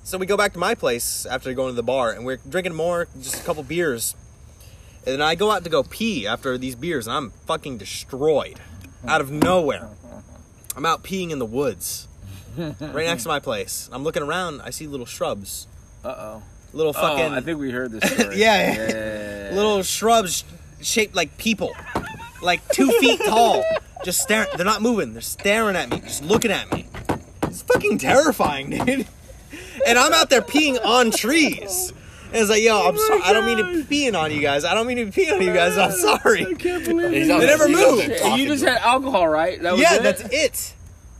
So 0.05 0.17
we 0.17 0.27
go 0.27 0.37
back 0.37 0.53
to 0.55 0.59
my 0.59 0.75
place 0.75 1.27
after 1.27 1.53
going 1.55 1.71
to 1.71 1.77
the 1.77 1.83
bar, 1.83 2.13
and 2.13 2.25
we're 2.25 2.39
drinking 2.49 2.75
more, 2.75 3.09
just 3.21 3.41
a 3.41 3.45
couple 3.45 3.63
beers. 3.65 4.15
And 5.05 5.15
then 5.15 5.23
I 5.23 5.35
go 5.35 5.51
out 5.51 5.65
to 5.65 5.71
go 5.71 5.83
pee 5.83 6.27
after 6.27 6.57
these 6.57 6.75
beers, 6.77 7.07
and 7.07 7.17
I'm 7.17 7.31
fucking 7.47 7.79
destroyed. 7.79 8.61
Out 9.07 9.21
of 9.21 9.31
nowhere. 9.31 9.89
I'm 10.77 10.87
out 10.87 11.03
peeing 11.03 11.31
in 11.31 11.39
the 11.39 11.47
woods. 11.47 12.07
right 12.57 13.07
next 13.07 13.25
to 13.25 13.29
my 13.29 13.41
place. 13.41 13.89
I'm 13.93 14.05
looking 14.05 14.23
around, 14.23 14.61
I 14.63 14.71
see 14.71 14.87
little 14.87 15.07
shrubs. 15.07 15.67
Uh 16.05 16.15
oh. 16.17 16.43
Little 16.73 16.93
fucking 16.93 17.33
oh, 17.33 17.37
I 17.37 17.41
think 17.41 17.59
we 17.59 17.71
heard 17.71 17.93
this 17.93 18.11
story. 18.11 18.37
Yeah, 18.39 18.73
yeah. 18.73 18.89
yeah. 19.51 19.55
little 19.55 19.83
shrubs 19.83 20.45
shaped 20.81 21.15
like 21.15 21.37
people, 21.37 21.73
like 22.41 22.67
two 22.69 22.91
feet 22.93 23.21
tall, 23.25 23.63
just 24.05 24.21
staring. 24.21 24.49
They're 24.57 24.65
not 24.65 24.83
moving. 24.83 25.13
They're 25.13 25.21
staring 25.21 25.77
at 25.77 25.91
me, 25.91 26.01
just 26.01 26.25
looking 26.25 26.51
at 26.51 26.73
me. 26.73 26.87
It's 27.43 27.63
fucking 27.63 27.99
terrifying, 27.99 28.71
dude. 28.71 29.07
And 29.87 29.99
I'm 29.99 30.13
out 30.13 30.31
there 30.31 30.41
peeing 30.43 30.83
on 30.85 31.11
trees. 31.11 31.93
And 32.33 32.41
it's 32.41 32.51
like, 32.51 32.63
yo, 32.63 32.89
I'm 32.89 32.97
sorry. 32.97 33.21
I 33.25 33.33
don't 33.35 33.45
mean 33.47 33.59
to 33.59 33.85
be 33.85 34.05
peeing 34.09 34.19
on 34.19 34.33
you 34.33 34.41
guys. 34.41 34.65
I 34.65 34.75
don't 34.75 34.87
mean 34.87 34.97
to 34.97 35.05
be 35.07 35.11
peeing 35.13 35.35
on 35.35 35.43
you 35.43 35.53
guys. 35.53 35.77
I'm 35.77 35.93
sorry. 35.93 36.45
He's 36.45 36.51
out 36.51 36.61
They 36.85 37.25
there- 37.25 37.39
never 37.47 37.69
he's 37.69 37.79
out 37.79 37.91
moved. 37.97 38.11
And 38.11 38.41
you 38.41 38.49
just 38.49 38.65
had 38.65 38.79
alcohol, 38.79 39.29
right? 39.29 39.61
That 39.61 39.73
was 39.73 39.83
Yeah, 39.83 39.97
it? 39.97 40.03
that's 40.03 40.23
it. 40.33 40.75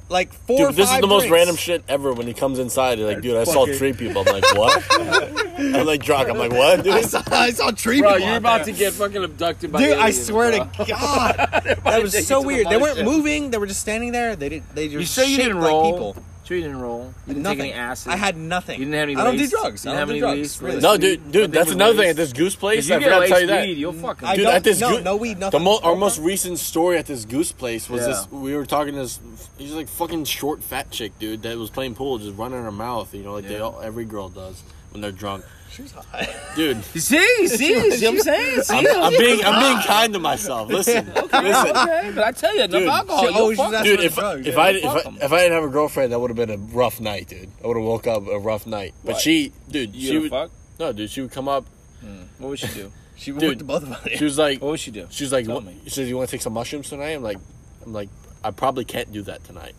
Like 0.09 0.33
four. 0.33 0.67
or 0.67 0.69
Dude, 0.69 0.77
this 0.77 0.85
is 0.89 0.91
five 0.93 1.01
the 1.01 1.07
most 1.07 1.31
random 1.31 1.57
shit 1.57 1.83
ever 1.89 2.13
when 2.13 2.27
he 2.27 2.35
comes 2.35 2.59
inside. 2.59 2.99
He's 2.99 3.07
like, 3.07 3.23
dude, 3.23 3.37
I 3.37 3.45
saw 3.45 3.61
fucking- 3.65 3.79
tree 3.79 3.93
people. 3.95 4.23
I'm 4.27 4.33
like, 4.41 4.55
what? 4.55 4.87
I'm 5.59 5.87
like 5.87 6.03
drunk. 6.03 6.29
I'm 6.29 6.37
like, 6.37 6.53
what, 6.53 6.83
dude? 6.85 6.93
I 6.95 7.01
saw, 7.03 7.23
I 7.31 7.51
saw 7.51 7.71
tree 7.71 8.01
Bro, 8.01 8.11
people. 8.15 8.27
you're 8.27 8.35
out 8.35 8.39
about 8.39 8.65
there. 8.67 8.75
to 8.75 8.79
get 8.79 8.93
fucking 8.93 9.25
abducted 9.25 9.73
by 9.73 9.81
Dude, 9.83 9.97
I 9.99 10.11
swear 10.11 10.51
bro. 10.51 10.85
to 10.85 10.91
God, 10.91 11.37
that 11.85 12.03
was 12.03 12.13
so 12.13 12.19
you 12.19 12.23
to 12.23 12.43
the 12.43 12.47
weird. 12.47 12.67
They 12.69 12.77
weren't 12.77 13.05
moving; 13.05 13.51
they 13.53 13.59
were 13.59 13.67
just 13.67 13.81
standing 13.81 14.13
there. 14.13 14.37
They 14.37 14.49
did. 14.51 14.63
They 14.75 14.89
just 14.89 15.17
You 15.17 15.23
sure 15.25 15.31
you 15.31 15.37
didn't 15.39 15.61
like 15.61 15.71
roll? 15.71 15.93
people. 15.93 16.17
Sure 16.45 16.57
you 16.57 16.65
didn't 16.65 16.81
roll. 16.81 17.15
You 17.27 17.35
didn't 17.35 17.43
Nothing. 17.45 17.59
take 17.59 17.73
any 17.73 17.81
acid. 17.81 18.13
I 18.13 18.17
had 18.17 18.37
nothing. 18.37 18.81
You 18.81 18.87
didn't 18.87 18.95
have 18.99 19.03
any. 19.09 19.17
I 19.17 19.23
don't 19.25 19.37
do 19.37 19.47
drugs. 19.47 19.87
I 19.87 19.91
didn't 19.91 19.93
don't 19.93 19.97
have 19.99 20.09
do 20.09 20.13
any 20.13 20.21
drugs, 20.21 20.39
lace? 20.41 20.63
really. 20.63 20.81
No, 20.81 20.97
dude, 20.97 21.31
dude, 21.31 21.35
Nothing 21.35 21.51
that's 21.53 21.67
with 21.69 21.75
another 21.77 21.95
thing 21.95 22.09
at 22.11 22.17
this 22.17 22.33
goose 22.33 22.57
place. 22.57 22.89
You 22.89 22.97
I 22.97 22.99
get 22.99 23.05
forgot 23.05 23.21
to 23.21 23.27
tell 23.29 23.41
you 23.43 23.47
that. 23.47 23.67
weed, 23.67 23.79
you'll 23.79 23.93
fucking. 23.93 24.29
I 24.29 24.35
Dude, 24.37 24.47
at 24.47 24.65
this 24.65 24.81
no, 24.81 24.97
goo- 24.99 25.05
no 25.05 25.17
weed, 25.17 25.35
The 25.37 25.41
nothing. 25.41 25.63
mo- 25.63 25.79
our 25.85 25.95
most 25.95 26.19
recent 26.19 26.59
story 26.59 26.99
at 26.99 27.07
this 27.07 27.25
goose 27.25 27.53
place 27.53 27.89
was 27.89 28.01
Yeah. 28.01 28.09
this. 28.09 28.29
We 28.33 28.57
were 28.57 28.67
talking 28.67 28.95
to 28.95 29.01
this. 29.03 29.21
He's 29.57 29.73
like 29.73 29.89
fucking 29.89 30.25
short, 30.25 30.65
fat 30.65 30.91
chick, 30.91 31.17
dude, 31.21 31.43
that 31.43 31.57
was 31.59 31.71
playing 31.71 31.95
pool, 31.95 32.19
just 32.19 32.37
running 32.37 32.61
her 32.63 32.73
mouth. 32.73 33.15
You 33.15 33.23
know, 33.23 33.35
like 33.35 33.47
they 33.47 33.61
all, 33.61 33.81
every 33.81 34.05
girl 34.05 34.29
does 34.29 34.63
when 34.91 35.01
they're 35.01 35.13
drunk. 35.13 35.45
She 35.73 35.83
was 35.83 35.93
hot. 35.93 36.29
dude. 36.55 36.77
You 36.77 36.83
see, 37.01 37.49
see, 37.49 37.91
see 37.93 38.05
what 38.07 38.15
I'm 38.15 38.19
saying? 38.21 38.63
See, 38.63 38.77
I'm, 38.77 39.03
I'm 39.05 39.11
being 39.19 39.45
I'm 39.45 39.61
being 39.63 39.87
kind 39.87 40.13
to 40.13 40.19
myself. 40.19 40.69
Listen, 40.69 41.07
listen, 41.15 41.27
okay, 41.35 42.13
but 42.15 42.25
I 42.25 42.33
tell 42.33 42.55
you, 42.55 42.63
enough 42.65 42.81
Dude, 42.81 42.89
alcohol. 42.89 43.21
she 43.21 43.27
you'll 43.27 43.35
always 43.39 43.59
fuck 43.59 43.71
uses 43.73 43.85
dude. 43.85 44.01
If 44.01 44.15
drugs, 44.17 44.47
if 44.47 44.55
yeah. 44.55 44.61
I 44.61 44.69
if 44.71 44.83
Fuck 44.83 45.07
I, 45.07 45.09
'em. 45.09 45.19
if 45.23 45.33
I 45.33 45.37
didn't 45.39 45.53
have 45.55 45.65
a 45.65 45.69
girlfriend, 45.73 46.13
that 46.13 46.19
would 46.21 46.31
have 46.31 46.37
been 46.37 46.51
a 46.51 46.59
rough 46.59 47.01
night, 47.01 47.29
dude. 47.29 47.49
I 47.65 47.67
would 47.67 47.77
have 47.79 47.87
woke 47.87 48.07
up 48.07 48.27
a 48.27 48.39
rough 48.39 48.67
night. 48.67 48.93
But 49.05 49.13
What? 49.15 49.21
she, 49.23 49.53
dude, 49.71 49.95
You 49.97 50.09
she 50.09 50.19
would 50.19 50.31
fuck? 50.31 50.51
no, 50.79 50.93
dude. 50.93 51.09
She 51.11 51.23
would 51.23 51.31
come 51.33 51.49
up. 51.49 51.65
Hmm. 52.01 52.23
What 52.39 52.51
would 52.51 52.59
she 52.59 52.67
do? 52.69 52.93
She 53.17 53.31
Dude. 53.31 53.43
worked 53.43 53.59
the 53.59 53.65
both 53.65 53.83
of 53.85 53.93
us. 53.93 54.09
She 54.17 54.25
was 54.25 54.37
like, 54.37 54.61
What 54.61 54.73
would 54.73 54.81
she 54.81 54.91
do? 54.91 55.07
she 55.11 55.23
was 55.23 55.33
like, 55.33 55.47
Tell 55.47 55.55
what, 55.57 55.65
me. 55.65 55.77
she 55.85 55.91
says, 55.91 56.09
"You 56.09 56.17
want 56.17 56.29
to 56.29 56.35
take 56.37 56.43
some 56.43 56.55
mushrooms 56.55 56.89
tonight?" 56.89 57.11
I'm 57.13 57.23
like, 57.23 57.39
I'm 57.87 57.93
like, 57.93 58.09
I 58.43 58.51
probably 58.51 58.85
can't 58.85 59.13
do 59.13 59.23
that 59.23 59.45
tonight, 59.45 59.75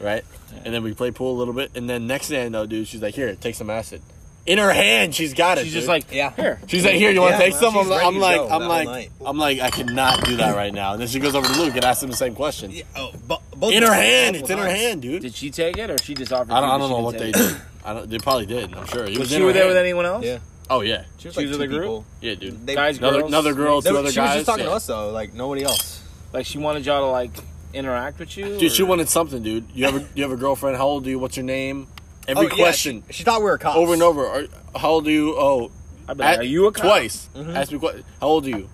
right? 0.00 0.24
And 0.64 0.72
then 0.72 0.82
we 0.82 0.94
play 0.94 1.10
pool 1.10 1.36
a 1.36 1.38
little 1.38 1.52
bit, 1.52 1.72
and 1.74 1.90
then 1.90 2.06
next 2.06 2.28
thing 2.28 2.42
I 2.42 2.48
know, 2.48 2.64
dude, 2.64 2.88
she's 2.88 3.02
like, 3.02 3.14
"Here, 3.14 3.34
take 3.34 3.54
some 3.54 3.68
acid." 3.68 4.00
In 4.46 4.58
her 4.58 4.72
hand, 4.72 5.14
she's 5.14 5.34
got 5.34 5.58
it. 5.58 5.64
She's 5.64 5.72
just 5.74 5.82
dude. 5.84 5.88
like, 5.88 6.12
Yeah. 6.12 6.32
here. 6.34 6.60
She's 6.66 6.84
like, 6.84 6.94
here, 6.94 7.10
you 7.10 7.20
want 7.20 7.32
Yeah, 7.32 7.38
to 7.38 7.44
take 7.44 7.52
man, 7.52 7.60
some? 7.60 7.76
I'm 7.76 7.88
like, 7.88 8.04
I'm 8.04 8.18
like, 8.18 8.40
I'm 8.50 8.68
like, 8.68 8.88
night. 8.88 9.10
I'm 9.24 9.38
like, 9.38 9.60
I 9.60 9.70
cannot 9.70 10.24
do 10.24 10.36
that 10.36 10.56
right 10.56 10.72
now. 10.72 10.92
And 10.92 11.00
then 11.00 11.08
she 11.08 11.20
goes 11.20 11.34
over 11.34 11.46
to 11.46 11.60
Luke 11.60 11.74
and 11.74 11.84
asks 11.84 12.02
him 12.02 12.10
the 12.10 12.16
same 12.16 12.34
question. 12.34 12.70
Yeah, 12.70 12.84
oh, 12.96 13.12
bo- 13.28 13.42
both 13.56 13.72
In 13.74 13.82
her 13.82 13.92
hand, 13.92 14.36
it's 14.36 14.48
in 14.50 14.58
her 14.58 14.68
hand, 14.68 15.02
dude. 15.02 15.22
Did 15.22 15.34
she 15.34 15.50
take 15.50 15.76
it 15.76 15.90
or 15.90 15.98
she 15.98 16.14
just 16.14 16.32
offered? 16.32 16.52
I 16.52 16.60
don't, 16.60 16.70
I 16.70 16.78
don't 16.78 16.90
know 16.90 17.00
what 17.00 17.18
they 17.18 17.32
did. 17.32 17.56
I 17.84 17.92
don't. 17.92 18.08
They 18.10 18.18
probably 18.18 18.46
did. 18.46 18.74
I'm 18.74 18.86
sure. 18.86 19.04
It 19.04 19.10
Was 19.10 19.18
was 19.20 19.30
she 19.30 19.42
were 19.42 19.52
there 19.52 19.66
with 19.68 19.76
anyone 19.76 20.06
else? 20.06 20.24
Yeah. 20.24 20.38
Oh 20.70 20.80
yeah, 20.82 21.04
She 21.18 21.28
was 21.28 21.34
She 21.34 21.40
like 21.40 21.48
was 21.48 21.56
two 21.56 21.60
with 21.60 21.60
a 21.60 21.66
group? 21.66 21.82
people. 21.82 22.04
yeah, 22.20 22.34
dude. 22.34 22.66
They, 22.66 22.74
Guys, 22.76 22.98
Another 22.98 23.18
girls? 23.20 23.28
another 23.30 23.54
girl, 23.54 23.82
two 23.82 23.92
were- 23.92 23.98
other 23.98 24.10
she 24.12 24.20
was 24.20 24.34
just 24.34 24.46
talking 24.46 24.64
yeah. 24.64 24.70
to 24.70 24.76
us 24.76 24.86
though, 24.86 25.10
like 25.10 25.34
nobody 25.34 25.64
else. 25.64 26.02
Like 26.32 26.46
she 26.46 26.58
wanted 26.58 26.86
y'all 26.86 27.00
to 27.06 27.10
like 27.10 27.32
interact 27.74 28.18
with 28.20 28.36
you. 28.36 28.56
Dude, 28.58 28.72
she 28.72 28.82
wanted 28.84 29.08
something, 29.08 29.42
dude. 29.42 29.64
You 29.74 29.84
have 29.86 29.96
a 29.96 30.06
you 30.14 30.22
have 30.22 30.32
a 30.32 30.36
girlfriend? 30.36 30.76
How 30.76 30.86
old 30.86 31.06
are 31.06 31.10
you? 31.10 31.18
What's 31.18 31.36
your 31.36 31.44
name? 31.44 31.88
Oh, 32.28 32.32
Every 32.32 32.44
yeah, 32.48 32.54
question 32.54 33.02
she, 33.08 33.14
she 33.14 33.24
thought 33.24 33.40
we 33.40 33.44
were 33.46 33.58
cops. 33.58 33.76
over 33.76 33.92
and 33.92 34.02
over. 34.02 34.26
Are, 34.26 34.44
how 34.78 34.90
old 34.90 35.06
are 35.06 35.10
you? 35.10 35.34
Oh, 35.36 35.70
I'd 36.08 36.16
be 36.16 36.22
like, 36.24 36.36
a- 36.36 36.40
are 36.40 36.44
you 36.44 36.66
a 36.66 36.72
cop? 36.72 36.84
twice? 36.84 37.28
Mhm. 37.34 37.54
Ask 37.56 37.72
me 37.72 37.78
que- 37.78 38.02
How 38.20 38.26
old 38.28 38.46
are 38.46 38.50
you? 38.50 38.68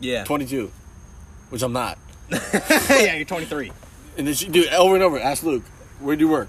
Yeah. 0.00 0.24
Twenty 0.24 0.46
two, 0.46 0.70
which 1.50 1.62
I'm 1.62 1.72
not. 1.72 1.98
yeah, 2.90 3.14
you're 3.16 3.24
23. 3.26 3.70
And 4.16 4.26
then 4.26 4.34
she, 4.34 4.48
dude, 4.48 4.68
over 4.72 4.94
and 4.94 5.04
over. 5.04 5.18
Ask 5.20 5.42
Luke, 5.42 5.64
where 6.00 6.16
do 6.16 6.24
you 6.24 6.30
work? 6.30 6.48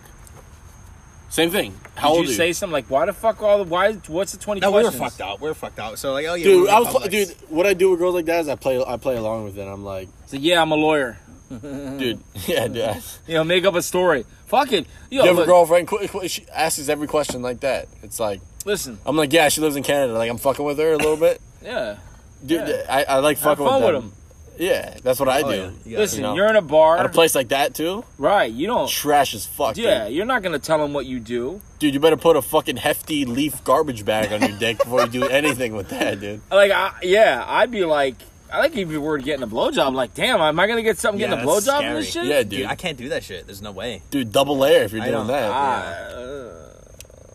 Same 1.30 1.50
thing. 1.50 1.76
How 1.96 2.10
Did 2.10 2.18
old 2.18 2.26
you 2.28 2.32
are 2.32 2.36
say 2.36 2.48
you? 2.48 2.54
something 2.54 2.74
like, 2.74 2.90
why 2.90 3.06
the 3.06 3.14
fuck 3.14 3.42
all 3.42 3.58
the 3.58 3.64
why? 3.64 3.94
What's 3.94 4.32
the 4.34 4.38
twenty 4.38 4.62
No, 4.62 4.70
we 4.72 4.78
were 4.78 4.82
questions? 4.92 5.04
fucked 5.04 5.22
out. 5.22 5.42
We 5.42 5.48
were 5.50 5.54
fucked 5.56 5.80
out. 5.80 5.98
So 6.00 6.14
like, 6.14 6.26
oh 6.28 6.36
yeah, 6.36 6.46
we 6.46 6.52
Dude, 6.52 6.64
were 6.64 6.70
I 6.70 6.80
was, 6.80 6.88
Publix. 6.90 7.10
dude. 7.10 7.30
What 7.50 7.66
I 7.66 7.74
do 7.74 7.90
with 7.92 8.00
girls 8.00 8.14
like 8.16 8.26
that 8.26 8.42
is 8.42 8.48
I 8.50 8.56
play, 8.56 8.84
I 8.84 8.98
play 8.98 9.18
along 9.18 9.46
with 9.46 9.58
it. 9.58 9.64
I'm 9.68 9.84
like, 9.84 10.10
So 10.28 10.38
yeah, 10.38 10.62
I'm 10.62 10.72
a 10.72 10.76
lawyer. 10.76 11.18
dude, 11.97 12.20
yeah, 12.47 12.68
dude. 12.68 13.04
You 13.28 13.36
know, 13.36 13.43
make 13.43 13.66
up 13.66 13.76
a 13.76 13.82
story. 13.82 14.26
Fuck 14.47 14.72
it. 14.72 14.86
Yo, 15.10 15.24
you 15.24 15.30
have 15.30 15.39
a 15.39 15.45
girlfriend? 15.45 15.88
Qu- 15.88 16.08
qu- 16.08 16.28
she 16.28 16.45
asks 16.54 16.88
every 16.89 17.08
question 17.08 17.41
like 17.41 17.62
that. 17.62 17.88
It's 18.04 18.20
like 18.20 18.41
listen. 18.66 18.99
I'm 19.06 19.16
like, 19.18 19.32
yeah, 19.34 19.49
she 19.49 19.62
lives 19.62 19.76
in 19.76 19.84
Canada. 19.84 20.14
Like 20.14 20.30
I'm 20.30 20.38
fucking 20.38 20.64
with 20.66 20.78
her 20.80 20.93
a 20.93 20.97
little 20.97 21.18
bit. 21.18 21.41
Yeah. 21.64 21.97
Dude, 22.45 22.68
Yeah. 22.68 22.86
I, 22.89 23.04
I 23.06 23.18
like 23.20 23.38
Have 23.39 23.58
fucking 23.58 23.66
fun 23.66 23.82
with 23.84 23.93
with 23.95 24.04
them. 24.04 24.14
Yeah, 24.60 24.97
that's 25.01 25.20
what 25.20 25.30
I 25.30 25.41
Oh, 25.41 25.51
do. 25.51 25.58
yeah. 25.58 25.70
You 25.86 25.97
Listen, 25.97 26.18
you 26.20 26.24
know. 26.24 26.36
you're 26.36 26.47
in 26.47 26.56
a 26.56 26.62
bar, 26.62 26.97
At 26.99 27.08
a 27.08 27.10
place 27.10 27.34
like 27.34 27.47
that 27.49 27.74
too, 27.74 28.04
right? 28.20 28.51
You 28.51 28.68
don't. 28.68 28.88
trash 28.88 29.34
as 29.34 29.47
fuck. 29.47 29.78
Yeah, 29.78 30.06
dude. 30.06 30.14
you're 30.16 30.28
not 30.28 30.43
gonna 30.43 30.60
tell 30.60 30.78
them 30.78 30.93
what 30.93 31.08
you 31.08 31.20
do. 31.20 31.60
dude, 31.80 31.93
you 31.95 31.99
better 31.99 32.18
put 32.18 32.36
a 32.36 32.41
fucking 32.43 32.78
hefty 32.78 33.26
leaf 33.26 33.64
garbage 33.64 34.06
bag 34.06 34.32
on 34.32 34.47
your 34.47 34.56
dick 34.60 34.78
before 34.78 35.01
you 35.01 35.08
do 35.08 35.26
anything 35.28 35.74
with 35.76 35.89
that, 35.89 36.20
dude. 36.20 36.41
Like, 36.51 36.72
I, 36.72 36.91
yeah, 37.01 37.43
I'd 37.47 37.72
be 37.72 37.84
like, 37.86 38.14
I 38.54 38.60
like 38.60 38.78
if 38.78 38.89
you 38.91 39.01
were 39.01 39.18
getting 39.18 39.43
a 39.43 39.47
blowjob. 39.47 39.88
I'm 39.88 39.95
like, 39.95 40.14
damn, 40.14 40.39
am 40.39 40.60
I 40.60 40.68
gonna 40.68 40.84
get 40.84 40.99
something 40.99 41.20
Yeah, 41.20 41.30
getting 41.32 41.43
a 41.43 41.51
that's 41.51 41.68
blowjob 41.68 41.78
from 41.80 41.93
this 41.95 42.10
scary. 42.12 42.26
shit? 42.28 42.32
Yeah, 42.32 42.43
Dude, 42.43 42.49
dude. 42.49 42.66
I 42.68 42.76
can't 42.76 42.97
do 42.97 43.10
that 43.10 43.24
shit. 43.24 43.47
There's 43.47 43.62
no 43.64 43.72
way. 43.72 44.01
Dude, 44.12 44.32
double 44.32 44.58
layer 44.58 44.84
if 44.84 44.93
you're 44.93 45.01
I 45.01 45.06
doing 45.06 45.18
don't- 45.18 45.28
that. 45.28 45.49
Ah, 45.51 45.88
uh, 45.88 46.14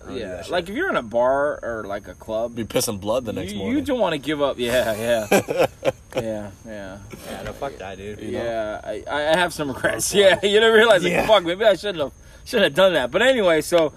don't 0.04 0.14
do 0.14 0.20
yeah, 0.20 0.28
that 0.28 0.44
shit. 0.44 0.52
like 0.52 0.68
if 0.68 0.74
you're 0.76 0.88
in 0.90 0.96
a 0.96 1.02
bar 1.02 1.58
or 1.62 1.84
like 1.86 2.06
a 2.08 2.14
club, 2.14 2.54
Be 2.54 2.64
pissing 2.64 3.00
blood 3.00 3.24
the 3.24 3.32
next 3.32 3.52
you, 3.52 3.58
morning. 3.58 3.78
you 3.78 3.84
don't 3.84 3.98
want 3.98 4.12
to 4.12 4.18
give 4.18 4.40
up. 4.40 4.58
Yeah, 4.58 4.94
yeah, 4.96 5.26
yeah, 6.16 6.50
yeah, 6.64 6.98
Yeah, 7.26 7.42
no, 7.44 7.52
fuck 7.52 7.76
that, 7.78 7.98
dude. 7.98 8.20
You 8.20 8.32
know? 8.32 8.44
yeah. 8.44 8.80
I, 8.84 9.04
I 9.10 9.20
have 9.36 9.52
some 9.52 9.68
regrets. 9.72 10.14
Yeah, 10.14 10.38
you 10.44 10.60
don't 10.60 10.72
realize 10.72 11.02
like, 11.02 11.12
Yeah. 11.12 11.26
fuck, 11.26 11.44
maybe 11.44 11.64
I 11.64 11.74
shouldn't 11.74 11.98
have 11.98 12.12
should 12.44 12.62
have 12.62 12.74
done 12.74 12.92
that. 12.94 13.10
But 13.10 13.22
anyway, 13.22 13.60
so. 13.60 13.92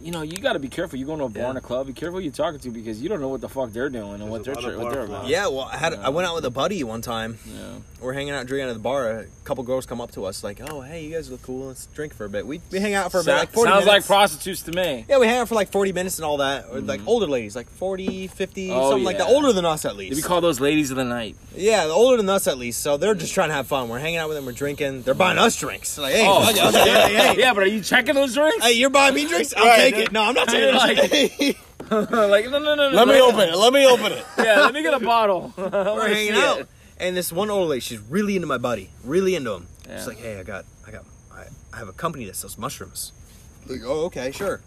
You 0.00 0.10
know, 0.12 0.22
you 0.22 0.38
got 0.38 0.54
to 0.54 0.58
be 0.58 0.68
careful. 0.68 0.98
You 0.98 1.04
go 1.04 1.16
to 1.16 1.24
a 1.24 1.28
bar 1.28 1.42
Yeah. 1.42 1.48
and 1.50 1.58
a 1.58 1.60
club. 1.60 1.86
Be 1.86 1.92
careful 1.92 2.18
who 2.20 2.24
you're 2.24 2.32
talking 2.32 2.58
to 2.60 2.70
because 2.70 3.02
you 3.02 3.08
don't 3.08 3.20
know 3.20 3.28
what 3.28 3.40
the 3.42 3.48
fuck 3.48 3.70
they're 3.72 3.90
doing 3.90 4.14
and 4.14 4.30
what 4.30 4.44
they're 4.44 4.54
There's 4.54 4.64
a 4.64 4.68
lot 4.68 4.76
of 4.76 4.82
what 4.82 4.92
they're 4.92 5.04
about. 5.04 5.26
Yeah, 5.28 5.48
well, 5.48 5.68
I 5.70 5.76
had 5.76 5.94
I 5.94 6.08
went 6.08 6.26
out 6.26 6.34
with 6.34 6.44
a 6.46 6.50
buddy 6.50 6.82
one 6.84 7.02
time. 7.02 7.38
Yeah. 7.46 7.74
We're 8.00 8.14
hanging 8.14 8.32
out 8.32 8.46
drinking 8.46 8.70
at 8.70 8.72
the 8.72 8.78
bar. 8.78 9.10
A 9.10 9.26
couple 9.44 9.62
girls 9.64 9.84
come 9.84 10.00
up 10.00 10.12
to 10.12 10.24
us 10.24 10.42
like, 10.42 10.58
"Oh, 10.66 10.80
hey, 10.80 11.04
you 11.04 11.14
guys 11.14 11.30
look 11.30 11.42
cool. 11.42 11.66
Let's 11.66 11.84
drink 11.86 12.14
for 12.14 12.24
a 12.24 12.30
bit." 12.30 12.46
We, 12.46 12.62
we 12.70 12.78
hang 12.80 12.94
out 12.94 13.12
for 13.12 13.20
a 13.20 13.24
bit, 13.24 13.34
like 13.34 13.52
40 13.52 13.70
sounds 13.70 13.84
like 13.86 14.06
prostitutes 14.06 14.62
to 14.62 14.72
me. 14.72 15.04
yeah, 15.06 15.18
we 15.18 15.26
hang 15.26 15.40
out 15.40 15.48
for 15.48 15.54
like 15.54 15.70
40 15.70 15.92
minutes 15.92 16.18
and 16.18 16.24
all 16.24 16.38
that. 16.38 16.64
Or 16.70 16.80
like 16.80 17.00
mm-hmm. 17.00 17.08
older 17.08 17.26
ladies, 17.26 17.54
like 17.54 17.68
40, 17.68 18.28
50, 18.28 18.70
Oh, 18.70 18.90
something 18.92 19.04
like 19.04 19.18
that. 19.18 19.26
Older 19.26 19.52
than 19.52 19.66
us 19.66 19.84
at 19.84 19.96
least. 19.96 20.16
we 20.16 20.22
call 20.22 20.40
those 20.40 20.60
ladies 20.60 20.90
of 20.90 20.96
the 20.96 21.04
night? 21.04 21.36
yeah, 21.54 21.84
older 21.90 22.16
than 22.16 22.30
us 22.30 22.46
at 22.46 22.56
least. 22.56 22.80
So 22.80 22.96
they're 22.96 23.14
just 23.14 23.34
trying 23.34 23.50
to 23.50 23.54
have 23.54 23.66
fun. 23.66 23.90
We're 23.90 23.98
hanging 23.98 24.16
out 24.16 24.28
with 24.28 24.38
them. 24.38 24.46
We're 24.46 24.52
drinking. 24.52 25.02
They're 25.02 25.12
buying 25.12 25.36
us 25.36 25.56
drinks. 25.56 25.98
Like, 25.98 26.14
hey, 26.14 26.26
Oh, 26.26 26.40
fuck 26.42 26.56
it, 26.56 26.74
hey, 26.74 26.90
hey, 27.14 27.34
hey. 27.34 27.38
yeah, 27.38 27.52
but 27.52 27.64
are 27.64 27.66
you 27.66 27.82
checking 27.82 28.14
those 28.14 28.32
drinks? 28.32 28.64
Hey, 28.64 28.72
you're 28.72 28.88
buying 28.88 29.14
me 29.14 29.26
drinks? 29.26 29.52
I'll 29.54 29.66
Right, 29.66 29.89
take 29.92 30.06
it. 30.06 30.12
No, 30.12 30.22
I'm 30.22 30.34
not 30.34 30.48
taking 30.48 30.74
like- 30.74 30.98
it. 31.00 31.56
like, 31.90 32.44
no, 32.44 32.58
no, 32.58 32.74
no, 32.74 32.90
no. 32.90 32.90
Let 32.90 33.08
me 33.08 33.14
no. 33.14 33.28
open 33.28 33.48
it. 33.48 33.56
Let 33.56 33.72
me 33.72 33.86
open 33.86 34.12
it. 34.12 34.24
Yeah, 34.38 34.60
let 34.60 34.74
me 34.74 34.82
get 34.82 34.94
a 34.94 35.00
bottle. 35.00 35.52
We're 35.58 36.08
hanging 36.08 36.34
out, 36.34 36.68
and 36.98 37.16
this 37.16 37.32
one 37.32 37.50
old 37.50 37.68
lady, 37.70 37.80
she's 37.80 37.98
really 38.00 38.36
into 38.36 38.46
my 38.46 38.58
buddy, 38.58 38.90
really 39.02 39.34
into 39.34 39.54
him. 39.54 39.66
Yeah. 39.88 39.98
She's 39.98 40.06
like, 40.06 40.18
"Hey, 40.18 40.38
I 40.38 40.44
got, 40.44 40.66
I 40.86 40.92
got, 40.92 41.04
I, 41.32 41.46
I 41.72 41.76
have 41.78 41.88
a 41.88 41.92
company 41.92 42.26
that 42.26 42.36
sells 42.36 42.56
mushrooms." 42.56 43.12
Like, 43.66 43.80
oh, 43.84 44.04
okay, 44.06 44.30
sure. 44.30 44.60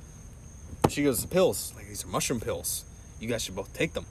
She 0.90 1.04
goes, 1.04 1.22
the 1.22 1.30
"Pills, 1.30 1.72
like 1.78 1.88
these 1.88 2.04
are 2.04 2.08
mushroom 2.08 2.42
pills. 2.42 2.84
You 3.20 3.30
guys 3.30 3.44
should 3.44 3.56
both 3.56 3.74
take 3.74 3.94
them." 3.94 4.06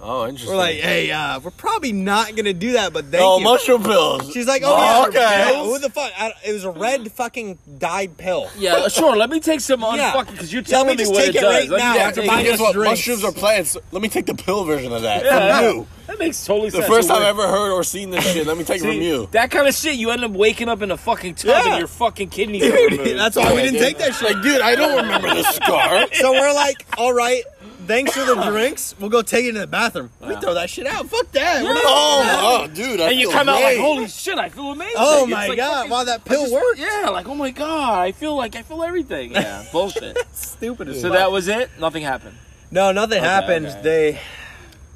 Oh, 0.00 0.26
interesting. 0.26 0.50
We're 0.50 0.58
like, 0.58 0.76
"Hey, 0.76 1.10
uh, 1.10 1.40
we're 1.40 1.50
probably 1.50 1.92
not 1.92 2.36
gonna 2.36 2.52
do 2.52 2.72
that, 2.72 2.92
but 2.92 3.06
thank 3.06 3.22
oh, 3.24 3.38
you." 3.38 3.44
mushroom 3.44 3.82
pills. 3.84 4.30
She's 4.32 4.46
like, 4.46 4.62
Oh, 4.64 4.74
"Oh, 4.74 4.78
yeah, 4.82 5.06
okay. 5.08 5.52
yeah, 5.52 5.62
What 5.62 5.80
the 5.80 5.88
fuck? 5.88 6.12
I, 6.18 6.32
it 6.44 6.52
was 6.52 6.64
a 6.64 6.70
red 6.70 7.10
fucking 7.12 7.58
dyed 7.78 8.18
pill." 8.18 8.50
Yeah, 8.58 8.88
sure. 8.88 9.16
Let 9.16 9.30
me 9.30 9.40
take 9.40 9.60
some 9.60 9.82
on 9.82 9.96
Yeah. 9.96 10.12
fucking 10.12 10.32
because 10.34 10.52
you're 10.52 10.62
Let 10.62 10.68
telling 10.68 10.86
me 10.88 10.92
me 10.94 10.96
just 10.98 11.12
what 11.12 11.20
take 11.24 11.34
it 11.34 11.38
it 11.38 11.40
does. 11.40 11.52
right 11.54 11.70
Let 11.70 11.76
me 11.78 11.84
now 11.84 11.92
take 11.94 12.02
after 12.02 12.26
buying 12.26 12.44
Guess 12.44 12.60
what? 12.60 12.72
drinks. 12.74 12.90
Mushrooms 13.00 13.24
are 13.24 13.32
plants. 13.32 13.76
Let 13.92 14.02
me 14.02 14.08
take 14.08 14.26
the 14.26 14.34
pill 14.34 14.64
version 14.64 14.92
of 14.92 15.02
that 15.02 15.24
Yeah. 15.24 15.58
from 15.60 15.64
you. 15.78 15.86
That 16.06 16.18
makes 16.18 16.44
totally 16.44 16.70
sense. 16.70 16.84
The 16.84 16.90
first 16.92 17.08
So 17.08 17.14
time 17.14 17.22
I 17.22 17.32
we're- 17.32 17.44
ever 17.44 17.52
heard 17.52 17.72
or 17.72 17.82
seen 17.82 18.10
this 18.10 18.24
shit. 18.32 18.46
Let 18.46 18.56
me 18.58 18.64
take 18.64 18.78
it 18.78 18.80
from 18.84 18.92
you. 18.92 19.28
That 19.32 19.50
kind 19.50 19.66
of 19.66 19.74
shit, 19.74 19.94
you 19.94 20.10
end 20.10 20.22
up 20.24 20.32
waking 20.32 20.68
up 20.68 20.82
in 20.82 20.90
a 20.90 20.96
fucking 20.96 21.36
tub 21.36 21.48
Yeah. 21.50 21.68
and 21.70 21.78
your 21.78 21.88
fucking 21.88 22.28
kidneys 22.28 22.62
are 22.70 22.72
removed. 22.72 23.18
That's 23.18 23.36
why 23.36 23.54
we 23.54 23.62
didn't 23.62 23.80
take 23.80 23.98
that 23.98 24.14
shit. 24.14 24.34
Like, 24.34 24.42
dude, 24.42 24.60
I 24.60 24.74
don't 24.76 24.96
remember 25.02 25.32
this 25.34 25.46
scar. 25.56 26.04
So 26.14 26.32
we're 26.32 26.52
like, 26.52 26.84
all 26.98 27.12
right, 27.14 27.42
thanks 27.86 28.12
for 28.12 28.24
the 28.24 28.34
drinks. 28.50 28.94
We'll 29.00 29.08
go 29.10 29.22
take 29.22 29.46
it 29.46 29.52
to 29.52 29.60
the 29.60 29.66
bathroom. 29.66 30.10
We 30.20 30.36
throw 30.36 30.54
that 30.54 30.68
shit 30.70 30.86
out. 30.86 31.08
Fuck 31.08 31.32
that. 31.32 31.62
We're 31.64 31.72
not- 31.74 31.82
Oh, 31.86 32.60
oh, 32.64 32.66
dude. 32.74 33.00
I 33.00 33.10
and 33.10 33.18
you 33.20 33.28
feel 33.30 33.38
come 33.38 33.48
out 33.48 33.62
like, 33.62 33.78
holy 33.78 34.08
shit, 34.08 34.38
I 34.38 34.48
feel 34.50 34.70
amazing. 34.72 34.94
Oh 34.98 35.22
It's 35.24 35.30
my 35.32 35.48
like 35.48 35.56
god! 35.56 35.72
fucking- 35.74 35.90
Wow, 35.90 36.04
that 36.04 36.24
pill 36.24 36.52
worked. 36.52 36.78
Yeah, 36.78 37.08
like 37.10 37.28
oh 37.28 37.34
my 37.34 37.50
god, 37.50 37.98
I 38.00 38.12
feel 38.12 38.36
like 38.36 38.56
I 38.56 38.62
feel 38.62 38.82
everything. 38.82 39.32
Yeah, 39.32 39.64
bullshit. 39.72 40.16
Stupid 40.32 40.94
so 41.00 41.08
that 41.10 41.32
was 41.32 41.48
it. 41.48 41.70
Nothing 41.80 42.02
happened. 42.02 42.36
No, 42.70 42.92
nothing 42.92 43.18
Okay, 43.18 43.26
happened. 43.26 43.66
okay. 43.66 43.80
They, 43.82 44.20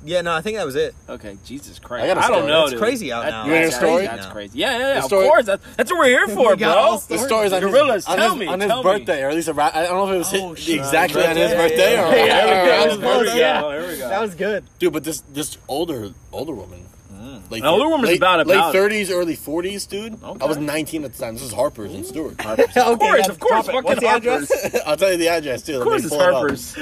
yeah, 0.04 0.20
no, 0.22 0.32
I 0.32 0.40
think 0.40 0.56
that 0.56 0.64
was 0.66 0.76
it. 0.76 0.94
Okay, 1.08 1.36
Jesus 1.44 1.78
Christ. 1.78 2.04
I 2.04 2.06
got 2.06 2.18
a 2.18 2.20
don't 2.20 2.30
story. 2.38 2.46
know. 2.46 2.62
It's 2.64 2.70
dude. 2.72 2.80
crazy 2.80 3.12
out 3.12 3.24
That- 3.24 3.30
now. 3.30 3.44
You 3.46 3.52
want 3.52 3.62
a 3.62 3.66
that's 3.66 3.76
story? 3.76 3.90
crazy. 3.96 4.06
That's 4.08 4.26
No. 4.26 4.32
crazy. 4.32 4.58
Yeah, 4.58 4.70
yeah, 4.72 4.78
yeah. 4.78 4.92
The 4.94 4.98
Of 5.00 5.04
story- 5.04 5.26
course. 5.26 5.46
That's, 5.46 5.64
that's 5.76 5.90
what 5.90 5.98
we're 6.00 6.06
here 6.06 6.28
for, 6.34 6.50
We 6.50 6.56
bro. 6.56 6.98
The 7.08 7.18
story's 7.18 7.52
on 7.52 7.60
Gorillas, 7.60 8.04
his, 8.04 8.06
on 8.12 8.16
tell 8.18 8.30
his, 8.30 8.38
me, 8.40 8.46
on 8.46 8.60
his 8.60 8.68
tell 8.68 8.82
me. 8.82 8.90
birthday, 8.98 9.22
or 9.24 9.28
at 9.30 9.34
least 9.34 9.48
around, 9.48 9.72
I 9.74 9.82
don't 9.84 9.96
know 9.96 10.08
if 10.08 10.14
it 10.14 10.18
was 10.18 10.34
Oh, 10.34 10.48
hit, 10.54 10.58
shit. 10.58 10.76
exactly 10.78 11.24
on 11.26 11.36
his 11.36 11.52
birthday 11.52 11.92
yeah, 11.94 12.08
or 12.10 12.16
yeah. 12.16 12.24
Yeah, 12.26 12.42
or 12.42 12.46
there 12.46 12.68
around 12.68 12.84
we 12.84 12.90
his 12.90 12.98
go. 12.98 13.00
There 13.00 13.18
we 13.18 13.24
birthday. 13.24 13.60
go. 13.60 13.70
There 13.70 13.88
we 13.92 13.98
go. 13.98 14.08
That 14.08 14.20
was 14.20 14.34
good. 14.34 14.64
Dude, 14.78 14.92
but 14.92 15.04
this 15.04 15.20
this 15.32 15.58
older 15.68 16.10
older 16.32 16.52
woman, 16.54 16.84
mm. 17.12 17.50
like 17.50 17.60
An 17.62 17.66
older 17.66 17.88
woman's 17.88 18.08
late, 18.10 18.18
about- 18.18 18.46
late 18.46 18.72
thirties, 18.72 19.10
early 19.10 19.34
forties, 19.36 19.86
dude. 19.86 20.22
Okay. 20.22 20.44
I 20.44 20.48
was 20.48 20.58
nineteen 20.58 21.04
at 21.04 21.12
the 21.12 21.18
time. 21.18 21.34
This 21.34 21.42
is 21.42 21.52
Harper's 21.52 21.92
in 21.94 22.04
Stuart. 22.04 22.36
okay, 22.46 22.62
Of 22.80 22.98
course, 22.98 23.28
of 23.28 23.40
course. 23.40 23.66
Fucking 23.66 23.82
What's 23.82 24.00
the 24.00 24.08
Harper's. 24.08 24.50
address? 24.50 24.82
I'll 24.86 24.96
tell 24.96 25.10
you 25.12 25.18
the 25.18 25.28
address 25.28 25.62
too. 25.62 25.78
Of 25.78 25.82
course, 25.84 26.02
it's 26.04 26.10
pull 26.10 26.20
it 26.20 26.28
up. 26.28 26.34
Harper's. 26.34 26.76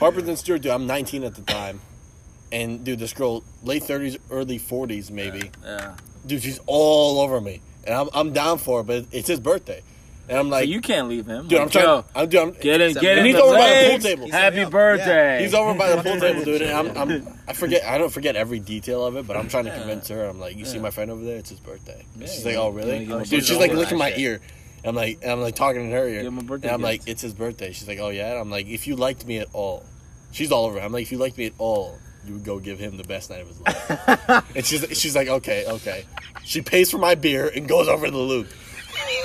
Harper's 0.00 0.28
in 0.28 0.36
Stuart, 0.36 0.62
dude. 0.62 0.72
I'm 0.72 0.86
19 0.86 1.24
at 1.24 1.34
the 1.34 1.42
time, 1.42 1.80
and 2.52 2.84
dude, 2.84 2.98
this 2.98 3.12
girl, 3.12 3.42
late 3.64 3.82
30s, 3.82 4.18
early 4.30 4.58
40s, 4.58 5.10
maybe. 5.10 5.50
Yeah. 5.64 5.96
Dude, 6.26 6.42
she's 6.42 6.60
all 6.66 7.20
over 7.20 7.40
me, 7.40 7.60
and 7.84 7.94
I'm 7.94 8.08
I'm 8.14 8.32
down 8.32 8.58
for 8.58 8.80
it, 8.80 8.86
but 8.86 9.06
it's 9.10 9.26
his 9.26 9.40
birthday, 9.40 9.82
and 10.28 10.38
I'm 10.38 10.46
So 10.46 10.50
like, 10.50 10.68
you 10.68 10.80
can't 10.80 11.08
leave 11.08 11.26
him. 11.26 11.48
dude, 11.48 11.58
I'm 11.58 11.68
trying. 11.68 11.84
yo, 11.84 12.04
I'm, 12.14 12.28
dude, 12.28 12.40
I'm, 12.40 12.50
Get 12.52 12.80
in, 12.80 12.92
get 12.94 13.18
in. 13.18 13.24
he's 13.24 13.34
the 13.34 13.42
over 13.42 13.54
by 13.56 13.68
the 13.68 13.74
pool 13.74 13.90
legs. 13.94 14.04
table. 14.04 14.30
Happy 14.30 14.56
Yeah. 14.58 14.68
birthday. 14.68 15.42
He's 15.42 15.54
over 15.54 15.74
by 15.76 15.96
the 15.96 16.02
pool 16.02 16.20
table, 16.20 16.44
dude, 16.44 16.62
and 16.62 16.70
I'm, 16.90 16.96
I'm 16.96 17.26
I 17.48 17.52
forget 17.54 17.84
I 17.84 17.98
don't 17.98 18.10
forget 18.12 18.36
every 18.36 18.60
detail 18.60 19.04
of 19.04 19.16
it, 19.16 19.26
but 19.26 19.36
I'm 19.36 19.48
trying 19.48 19.64
to 19.64 19.72
convince 19.76 20.06
her. 20.08 20.24
I'm 20.26 20.38
like, 20.38 20.56
you 20.56 20.64
see 20.64 20.78
my 20.78 20.90
friend 20.90 21.10
over 21.10 21.24
there? 21.24 21.36
It's 21.38 21.50
his 21.50 21.58
birthday. 21.60 22.04
And 22.14 22.28
she's 22.28 22.44
like, 22.46 22.56
oh 22.56 22.68
really? 22.68 23.04
Yeah, 23.04 23.24
Dude, 23.24 23.44
she's 23.44 23.56
like 23.58 23.70
over 23.72 23.80
licking 23.80 23.98
my 23.98 24.10
shit. 24.10 24.20
ear. 24.20 24.40
And 24.84 24.88
I'm 24.90 24.94
like, 24.96 25.18
and 25.22 25.30
I'm 25.32 25.40
like 25.40 25.54
talking 25.56 25.84
in 25.86 25.90
her 25.90 26.06
ear, 26.08 26.22
Give 26.22 26.32
him 26.38 26.46
birthday 26.46 26.68
and 26.68 26.74
I'm 26.74 26.82
like, 26.82 27.02
it's 27.06 27.22
his 27.22 27.34
birthday. 27.34 27.72
She's 27.72 27.88
like, 27.88 27.98
oh 28.00 28.10
yeah. 28.10 28.30
And 28.32 28.38
I'm 28.40 28.50
like, 28.50 28.66
if 28.68 28.86
you 28.86 28.94
liked 28.96 29.26
me 29.26 29.38
at 29.38 29.48
all, 29.52 29.84
she's 30.32 30.52
all 30.52 30.66
over. 30.66 30.78
it. 30.78 30.82
I'm 30.82 30.92
like, 30.92 31.02
if 31.02 31.10
you 31.12 31.18
liked 31.18 31.36
me 31.38 31.46
at 31.46 31.52
all, 31.58 31.98
you 32.26 32.34
would 32.34 32.44
go 32.44 32.58
give 32.58 32.78
him 32.78 32.96
the 32.96 33.04
best 33.04 33.30
night 33.30 33.42
of 33.42 33.48
his 33.48 33.60
life. 33.60 34.46
and 34.56 34.64
she's 34.64 34.86
she's 34.98 35.16
like, 35.16 35.28
okay, 35.28 35.64
okay. 35.66 36.04
She 36.44 36.62
pays 36.62 36.90
for 36.90 36.98
my 36.98 37.14
beer 37.14 37.48
and 37.54 37.68
goes 37.68 37.88
over 37.88 38.06
to 38.06 38.12
the 38.12 38.18
Luke. 38.18 38.48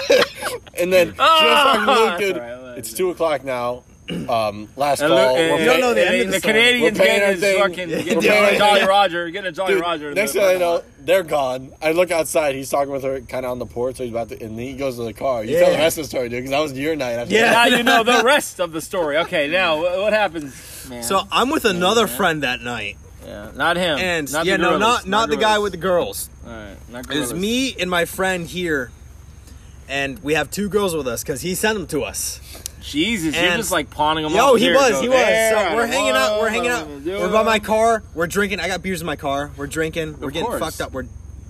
and 0.79 0.91
then 0.91 1.13
she 1.13 1.19
was 1.19 1.63
talking 1.63 1.85
to 1.85 1.93
Luke, 1.93 2.19
dude. 2.19 2.37
Alright, 2.37 2.57
alright. 2.57 2.77
It's 2.77 2.93
two 2.93 3.09
o'clock 3.09 3.43
now. 3.43 3.83
Um, 4.29 4.69
last 4.75 5.01
And 5.01 5.09
call. 5.09 5.33
look, 5.33 5.37
eh, 5.37 5.49
we're 5.49 5.55
and- 5.55 5.59
You 5.59 5.65
don't 5.65 5.79
know 5.81 5.93
the 5.93 6.05
end 6.07 6.15
of 6.21 6.25
the 6.27 6.31
the 6.33 6.39
song. 6.41 6.51
Canadians 6.51 6.97
getting 6.97 7.29
his 7.29 7.39
thing. 7.41 7.59
fucking 7.59 7.89
getting 7.89 8.17
a 8.55 8.57
Jolly 8.57 8.85
Roger, 8.85 9.29
getting 9.29 9.49
a 9.49 9.51
Jolly 9.51 9.73
Dude, 9.73 9.81
Roger. 9.81 10.13
next 10.13 10.33
thing 10.33 10.43
I 10.43 10.55
know, 10.55 10.83
they're 10.99 11.23
gone. 11.23 11.71
I 11.81 11.91
look 11.91 12.11
outside. 12.11 12.55
He's 12.55 12.69
talking 12.69 12.91
with 12.91 13.03
her, 13.03 13.19
kind 13.21 13.45
of 13.45 13.51
on 13.51 13.59
the 13.59 13.65
porch. 13.65 13.97
So 13.97 14.03
he's 14.03 14.11
about 14.11 14.29
to, 14.29 14.41
and 14.41 14.57
then 14.57 14.65
he 14.65 14.73
goes 14.73 14.95
to 14.97 15.03
the 15.03 15.13
car. 15.13 15.43
You 15.43 15.57
tell 15.57 15.71
the 15.71 15.77
rest 15.77 15.97
of 15.97 16.05
the 16.05 16.07
story, 16.09 16.29
dude, 16.29 16.39
because 16.39 16.51
that 16.51 16.59
was 16.59 16.73
your 16.73 16.95
night. 16.95 17.13
After 17.13 17.33
Yeah. 17.33 17.51
now 17.51 17.65
you 17.65 17.83
know 17.83 18.03
the 18.03 18.21
rest 18.25 18.59
of 18.59 18.71
the 18.71 18.81
story. 18.81 19.17
Okay, 19.17 19.47
now 19.49 19.81
what 19.81 20.13
happens? 20.13 20.53
Man. 20.89 21.03
So 21.03 21.21
I'm 21.31 21.49
with 21.49 21.65
another 21.65 22.07
friend 22.07 22.43
that 22.43 22.61
night, 22.61 22.95
yeah, 23.25 23.51
not 23.55 23.75
him. 23.75 23.97
and 23.99 24.31
not 24.31 24.45
yeah, 24.45 24.53
the 24.55 24.63
no, 24.63 24.69
gorillas, 24.77 25.05
not 25.05 25.07
not 25.07 25.29
the 25.29 25.37
guy 25.37 25.59
with 25.59 25.73
the 25.73 25.77
girls. 25.77 26.29
All 26.45 26.51
right, 26.53 26.75
not 26.89 26.99
It's 26.99 27.07
gorillas. 27.07 27.33
me 27.33 27.75
and 27.77 27.89
my 27.89 28.05
friend 28.05 28.47
here, 28.47 28.91
and 29.89 30.19
we 30.23 30.33
have 30.35 30.49
two 30.49 30.69
girls 30.69 30.95
with 30.95 31.07
us 31.07 31.23
because 31.23 31.41
he 31.41 31.55
sent 31.55 31.77
them 31.77 31.87
to 31.87 32.03
us. 32.03 32.39
Jesus, 32.87 33.35
you're 33.35 33.55
just 33.57 33.71
like 33.71 33.89
pawning 33.89 34.23
them 34.23 34.33
Yo, 34.33 34.53
off. 34.53 34.57
he 34.57 34.65
Here, 34.65 34.75
was, 34.75 34.99
he 35.01 35.09
was. 35.09 35.17
there, 35.17 35.69
So 35.69 35.75
we're 35.75 35.87
hanging 35.87 36.11
out. 36.11 36.39
We're 36.39 36.49
hanging 36.49 36.69
out. 36.71 36.87
We're 36.87 37.31
by 37.31 37.43
my 37.43 37.59
car. 37.59 38.03
We're 38.13 38.27
drinking. 38.27 38.59
I 38.59 38.67
got 38.67 38.81
beers 38.81 39.01
in 39.01 39.05
my 39.07 39.15
car. 39.17 39.51
We're 39.57 39.67
drinking. 39.67 40.19
We're 40.19 40.31
getting 40.31 40.47
course. 40.47 40.59
fucked 40.59 40.81
up. 40.81 40.91
We're 40.93 41.05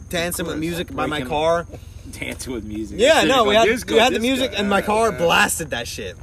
dancing 0.10 0.46
with 0.46 0.56
course. 0.56 0.60
music 0.60 0.88
by 0.96 1.06
my 1.06 1.18
Breaking- 1.20 1.28
car. 1.30 1.68
dancing 2.12 2.54
with 2.54 2.64
music. 2.64 3.00
Yeah, 3.00 3.24
no, 3.26 3.44
we 3.44 3.54
had 3.56 3.66
disco, 3.66 3.94
we 3.94 4.00
had 4.00 4.14
the 4.14 4.20
disco. 4.20 4.28
music, 4.28 4.54
and 4.56 4.70
my 4.70 4.82
car 4.82 5.12
blasted 5.12 5.70
that 5.72 5.88
shit. 5.88 6.16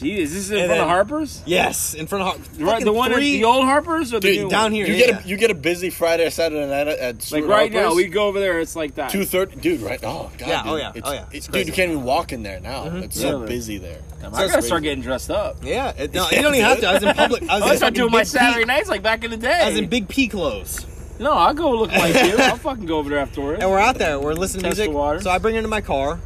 Jeez, 0.00 0.18
is 0.18 0.32
this 0.34 0.50
in 0.50 0.58
And 0.58 0.66
front 0.68 0.80
of 0.82 0.88
Harper's? 0.88 1.42
Yes, 1.46 1.94
in 1.94 2.06
front 2.06 2.22
of 2.22 2.28
Har- 2.56 2.64
Right, 2.66 2.84
the 2.84 2.92
one 2.92 3.12
at 3.12 3.18
the 3.18 3.44
old 3.44 3.64
Harper's 3.64 4.12
or 4.14 4.20
the 4.20 4.28
Dude, 4.28 4.44
new 4.44 4.48
down 4.48 4.62
one? 4.64 4.72
here. 4.72 4.86
You 4.86 4.94
yeah. 4.94 5.06
get 5.06 5.24
a 5.24 5.28
you 5.28 5.36
get 5.36 5.50
a 5.50 5.54
busy 5.54 5.90
Friday 5.90 6.26
or 6.26 6.30
Saturday 6.30 6.66
night 6.66 6.86
at, 6.88 6.98
at 6.98 7.14
Like 7.16 7.22
Stuart 7.22 7.46
right 7.46 7.72
now, 7.72 7.94
we 7.94 8.06
go 8.06 8.26
over 8.28 8.38
there. 8.40 8.60
It's 8.60 8.76
like 8.76 8.94
that. 8.94 9.10
two 9.10 9.24
thirty, 9.24 9.56
dude. 9.56 9.80
Right? 9.80 9.98
Oh 10.02 10.30
god, 10.38 10.48
Yeah, 10.48 10.62
oh, 10.64 10.64
dude. 10.64 10.72
oh, 10.72 10.76
yeah, 10.76 10.92
It's, 10.94 11.08
oh, 11.08 11.12
yeah. 11.12 11.18
it's- 11.18 11.34
It's 11.34 11.48
dude, 11.48 11.66
you 11.66 11.72
can't 11.72 11.90
even 11.90 12.04
walk 12.04 12.32
in 12.32 12.42
there 12.42 12.60
now. 12.60 12.84
Mm-hmm. 12.84 12.96
It's 12.98 13.20
so 13.20 13.30
Really? 13.40 13.48
busy 13.48 13.78
there. 13.78 14.00
Damn, 14.20 14.34
I 14.34 14.46
gotta 14.46 14.58
it's 14.58 14.66
start 14.66 14.82
getting 14.84 15.02
dressed 15.02 15.30
up. 15.30 15.56
Yeah, 15.62 15.92
it, 15.96 16.14
no, 16.14 16.28
you 16.32 16.42
don't 16.42 16.54
even 16.54 16.66
have 16.68 16.80
to. 16.80 16.86
I 16.88 16.92
was 16.94 17.02
in 17.02 17.14
public. 17.14 17.42
I 17.48 17.54
was 17.58 17.62
I 17.68 17.70
in 17.72 17.76
start 17.78 17.94
doing 17.94 18.12
my 18.12 18.22
Saturday 18.22 18.60
P, 18.64 18.66
nights 18.66 18.88
like 18.88 19.02
back 19.02 19.24
in 19.24 19.30
the 19.30 19.36
day. 19.36 19.52
I 19.62 19.68
was 19.70 19.78
in 19.78 19.88
big 19.88 20.08
P 20.08 20.28
clothes, 20.28 20.86
no, 21.18 21.32
I'll 21.32 21.54
go 21.54 21.70
look 21.72 21.90
like 21.90 22.14
you. 22.24 22.36
I'll 22.38 22.56
fucking 22.56 22.86
go 22.86 22.98
over 22.98 23.10
there 23.10 23.18
afterwards. 23.18 23.60
and 23.60 23.68
we're 23.70 23.78
out 23.80 23.98
there. 23.98 24.20
We're 24.20 24.34
listening 24.34 24.62
to 24.62 24.68
Test 24.70 24.80
the 24.82 24.88
music. 24.90 25.22
So 25.22 25.30
I 25.30 25.38
bring 25.38 25.54
her 25.54 25.58
into 25.58 25.68
my 25.68 25.80
car. 25.80 26.20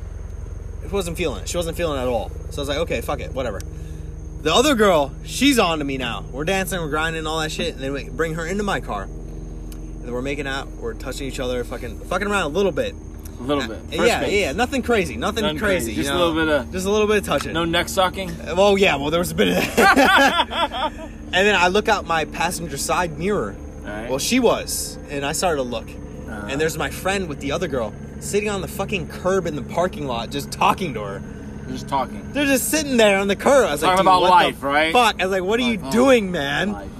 Wasn't 0.92 1.16
feeling 1.16 1.42
it. 1.42 1.48
She 1.48 1.56
wasn't 1.56 1.76
feeling 1.76 1.98
it 1.98 2.02
at 2.02 2.08
all. 2.08 2.30
So 2.50 2.58
I 2.58 2.60
was 2.60 2.68
like, 2.68 2.78
okay, 2.78 3.00
fuck 3.00 3.20
it, 3.20 3.32
whatever. 3.32 3.60
The 4.42 4.52
other 4.54 4.74
girl, 4.74 5.12
she's 5.24 5.58
on 5.58 5.78
to 5.78 5.84
me 5.84 5.96
now. 5.98 6.24
We're 6.32 6.44
dancing, 6.44 6.80
we're 6.80 6.88
grinding, 6.90 7.26
all 7.26 7.40
that 7.40 7.50
shit, 7.52 7.74
and 7.74 7.82
then 7.82 7.92
we 7.92 8.08
bring 8.10 8.34
her 8.34 8.44
into 8.46 8.62
my 8.62 8.80
car. 8.80 9.04
And 9.04 10.02
then 10.04 10.12
we're 10.12 10.20
making 10.22 10.46
out, 10.46 10.68
we're 10.72 10.94
touching 10.94 11.28
each 11.28 11.38
other, 11.40 11.62
fucking 11.64 12.00
fucking 12.00 12.26
around 12.28 12.42
a 12.42 12.48
little 12.48 12.72
bit. 12.72 12.94
a 13.38 13.42
little 13.42 13.66
bit. 13.66 13.78
yeah, 13.90 13.96
First 13.98 14.08
yeah, 14.08 14.20
base. 14.20 14.40
yeah, 14.40 14.52
nothing 14.52 14.82
crazy, 14.82 15.16
nothing, 15.16 15.42
Nothing 15.44 15.58
crazy. 15.58 15.86
crazy, 15.86 15.92
you 15.92 16.02
just 16.02 16.10
a 16.12 16.18
little 16.18 16.34
bit 16.34 16.48
of- 16.48 16.72
just 16.72 16.86
a 16.86 16.90
little 16.90 17.06
bit 17.06 17.18
of 17.18 17.24
touching. 17.24 17.52
No 17.52 17.64
neck 17.64 17.88
sucking. 17.88 18.36
Well, 18.56 18.76
yeah, 18.76 18.96
well, 18.96 19.10
there 19.10 19.20
was 19.20 19.30
a 19.30 19.34
bit 19.34 19.48
of 19.48 19.54
that. 19.76 20.92
and 20.92 21.32
then 21.32 21.54
I 21.54 21.68
look 21.68 21.88
out 21.88 22.04
my 22.06 22.24
passenger 22.24 22.76
side 22.76 23.18
mirror. 23.18 23.54
All 23.82 23.86
right. 23.88 24.10
Well, 24.10 24.18
she 24.18 24.40
was, 24.40 24.98
and 25.08 25.24
I 25.24 25.32
started 25.32 25.56
to 25.56 25.62
look, 25.62 25.86
Uh-huh. 25.88 26.48
and 26.50 26.60
there's 26.60 26.76
my 26.76 26.90
friend 26.90 27.28
with 27.28 27.38
the 27.40 27.52
other 27.52 27.68
girl 27.68 27.92
sitting 28.22 28.48
on 28.48 28.60
the 28.60 28.68
fucking 28.68 29.08
curb 29.08 29.46
in 29.46 29.56
the 29.56 29.62
parking 29.62 30.06
lot, 30.06 30.30
just 30.30 30.50
talking 30.50 30.94
to 30.94 31.02
her. 31.02 31.22
just 31.68 31.88
talking. 31.88 32.32
They're 32.32 32.46
just 32.46 32.68
sitting 32.68 32.96
there 32.96 33.18
on 33.18 33.28
the 33.28 33.36
curb. 33.36 33.66
I 33.68 33.72
was 33.72 33.82
like, 33.82 33.90
Talking 33.90 33.98
"Dude, 33.98 34.06
about 34.06 34.20
what 34.22 34.30
life, 34.30 34.62
right? 34.62 34.92
Fuck! 34.92 35.20
I 35.20 35.26
was 35.26 35.32
like, 35.32 35.42
what 35.42 35.60
are 35.60 35.62
you 35.64 35.76
Like, 35.78 35.86
oh, 35.86 35.90
doing, 35.92 36.30
man? 36.30 36.72
Life. 36.72 36.90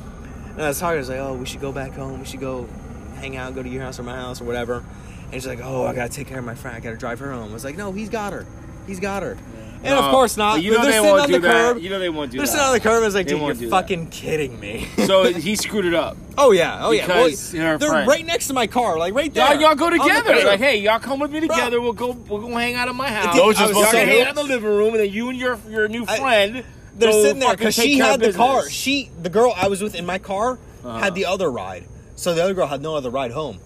And 0.53 0.62
I 0.62 0.68
was 0.68 0.79
talking. 0.81 0.97
I 0.97 0.99
was 0.99 1.09
like, 1.09 1.18
oh, 1.18 1.35
we 1.35 1.47
should 1.47 1.61
go 1.61 1.73
back 1.73 1.93
home. 1.93 2.20
We 2.20 2.27
should 2.27 2.41
go 2.41 2.68
hang 3.16 3.37
out, 3.37 3.55
go 3.55 3.62
to 3.62 3.68
your 3.68 3.83
house 3.83 3.99
or 3.99 4.03
my 4.03 4.16
house 4.16 4.41
or 4.41 4.45
whatever. 4.45 4.85
And 5.25 5.33
she's 5.35 5.47
like, 5.47 5.61
oh, 5.62 5.87
I 5.87 5.95
gotta 5.95 6.11
take 6.12 6.27
care 6.27 6.39
of 6.39 6.45
my 6.45 6.55
friend. 6.55 6.77
I 6.77 6.81
gotta 6.81 6.97
drive 6.97 7.18
her 7.20 7.33
home. 7.33 7.51
I 7.51 7.55
was 7.55 7.64
like, 7.64 7.77
no, 7.77 7.93
he's 7.93 8.11
got 8.11 8.33
her. 8.33 8.47
He's 8.87 9.01
got 9.01 9.23
her. 9.23 9.39
And 9.85 9.95
of 9.95 10.11
course 10.11 10.37
not. 10.37 10.55
but 10.55 10.62
You 10.62 10.70
know 10.72 10.76
They're 10.83 10.87
they 10.87 10.93
sitting 10.93 11.11
won't 11.11 11.20
on 11.22 11.26
do 11.28 11.33
the 11.35 11.39
that. 11.41 11.53
curb. 11.74 11.83
You 11.83 11.91
know 11.91 11.99
they 11.99 12.09
won't 12.09 12.30
do 12.30 12.39
They're 12.39 12.47
that. 12.47 12.53
sitting 12.53 12.66
on 12.66 12.72
the 12.72 12.80
curb. 12.80 13.03
I 13.03 13.07
was 13.07 13.14
like, 13.14 13.26
They 13.26 13.33
dude, 13.33 13.39
you're 13.41 13.47
won't 13.49 13.59
do 13.59 13.64
that. 13.66 13.70
fucking 13.70 14.11
kidding 14.11 14.61
me. 14.61 14.89
So 15.07 15.24
he 15.33 15.57
screwed 15.57 15.85
it 15.87 15.95
up. 15.95 16.16
oh 16.39 16.53
yeah, 16.53 16.85
oh 16.87 16.91
yeah. 16.93 17.07
Well, 17.09 17.24
Because 17.26 17.51
they're 17.53 17.78
right 17.78 18.24
next 18.24 18.47
to 18.49 18.55
my 18.55 18.66
car, 18.66 18.99
like 18.99 19.14
right 19.14 19.33
there. 19.33 19.53
Y'all, 19.53 19.61
y'all 19.61 19.74
go 19.74 19.87
on 19.87 19.93
the 19.93 19.99
together. 19.99 20.35
curb. 20.35 20.45
Like, 20.45 20.61
hey, 20.61 20.78
y'all 20.80 20.99
come 20.99 21.20
with 21.20 21.30
me 21.33 21.41
together. 21.41 21.80
We'll 21.80 21.93
go. 21.93 22.12
We'll 22.12 22.41
go 22.41 22.49
hang 22.57 22.74
out 22.74 22.89
at 22.89 22.95
my 22.95 23.09
house. 23.09 23.35
I 23.35 23.39
just 23.39 23.45
was 23.47 23.59
y'all 23.59 23.85
fucking 23.85 24.09
hang 24.09 24.22
out 24.22 24.28
in 24.30 24.35
the 24.37 24.45
living 24.45 24.68
room, 24.70 24.91
and 24.95 25.01
then 25.01 25.11
you 25.11 25.28
and 25.30 25.39
your 25.39 25.59
your 25.68 25.89
new 25.89 26.05
I- 26.09 26.18
friend. 26.18 26.64
They're 26.95 27.11
go 27.11 27.22
sitting 27.22 27.39
there 27.39 27.49
fucking 27.49 27.59
because 27.59 27.76
take 27.76 27.89
she 27.91 27.97
care 27.97 28.05
had 28.07 28.20
the 28.20 28.26
business. 28.26 28.37
car. 28.37 28.68
She, 28.68 29.11
the 29.22 29.30
girl 29.30 29.55
I 29.57 29.68
was 29.68 29.80
with 29.83 29.95
in 29.95 30.05
my 30.05 30.18
car, 30.18 30.59
Uh-huh. 30.85 30.99
had 30.99 31.14
the 31.14 31.24
other 31.24 31.51
ride. 31.51 31.85
So 32.16 32.35
the 32.35 32.45
other 32.45 32.53
girl 32.53 32.66
had 32.66 32.83
no 32.83 32.95
other 32.95 33.09
ride 33.09 33.30
home. 33.30 33.59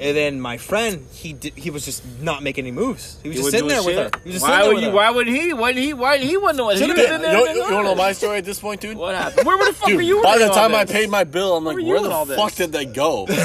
And 0.00 0.16
then 0.16 0.40
my 0.40 0.56
friend, 0.56 1.06
he 1.12 1.34
did, 1.34 1.52
he 1.54 1.68
was 1.68 1.84
just 1.84 2.02
not 2.22 2.42
making 2.42 2.64
any 2.64 2.72
moves. 2.72 3.18
He 3.22 3.28
was 3.28 3.36
He 3.36 3.42
just 3.42 3.52
wasn't 3.52 3.52
sitting 3.52 3.68
there 3.68 3.82
doing 3.82 3.86
with 3.86 3.96
her. 3.96 4.04
shit? 4.18 4.22
He 4.24 4.28
was 4.30 4.34
just 4.36 4.42
why 4.42 4.48
sitting 4.48 4.60
there 4.60 4.68
would 4.68 4.74
with 4.76 4.82
you? 4.84 4.90
her. 4.90 4.96
Why 4.96 5.10
would 5.10 5.26
he? 5.28 5.52
Why 5.52 5.72
did 5.72 5.82
he? 5.84 5.92
Why 5.92 6.16
he 6.18 6.36
wouldn't 6.38 6.56
know 6.56 6.70
it? 6.70 6.74
He 6.78 6.78
Should've 6.80 6.96
would've 6.96 7.10
been. 7.10 7.20
been 7.20 7.30
You, 7.32 7.38
you, 7.40 7.46
been 7.46 7.56
you 7.56 7.62
wanna 7.74 7.88
know 7.88 7.94
my 7.94 8.12
story 8.12 8.38
at 8.38 8.44
this 8.46 8.58
point, 8.60 8.80
dude? 8.80 8.96
What 8.96 9.14
happened? 9.14 9.46
Where 9.46 9.58
the 9.66 9.74
fuck 9.74 9.88
were 9.90 10.00
you? 10.00 10.22
by 10.22 10.32
in 10.34 10.38
the 10.40 10.48
all 10.48 10.54
time 10.54 10.74
I 10.74 10.84
this? 10.84 10.96
paid 10.96 11.10
my 11.10 11.24
bill, 11.24 11.54
I'm 11.56 11.64
like, 11.64 11.74
were 11.74 11.80
you 11.80 11.88
where 11.94 12.04
in 12.06 12.10
all 12.12 12.24
the 12.24 12.34
this? 12.34 12.42
fuck 12.42 12.54
did 12.54 12.72
they 12.72 12.86
go? 12.86 13.26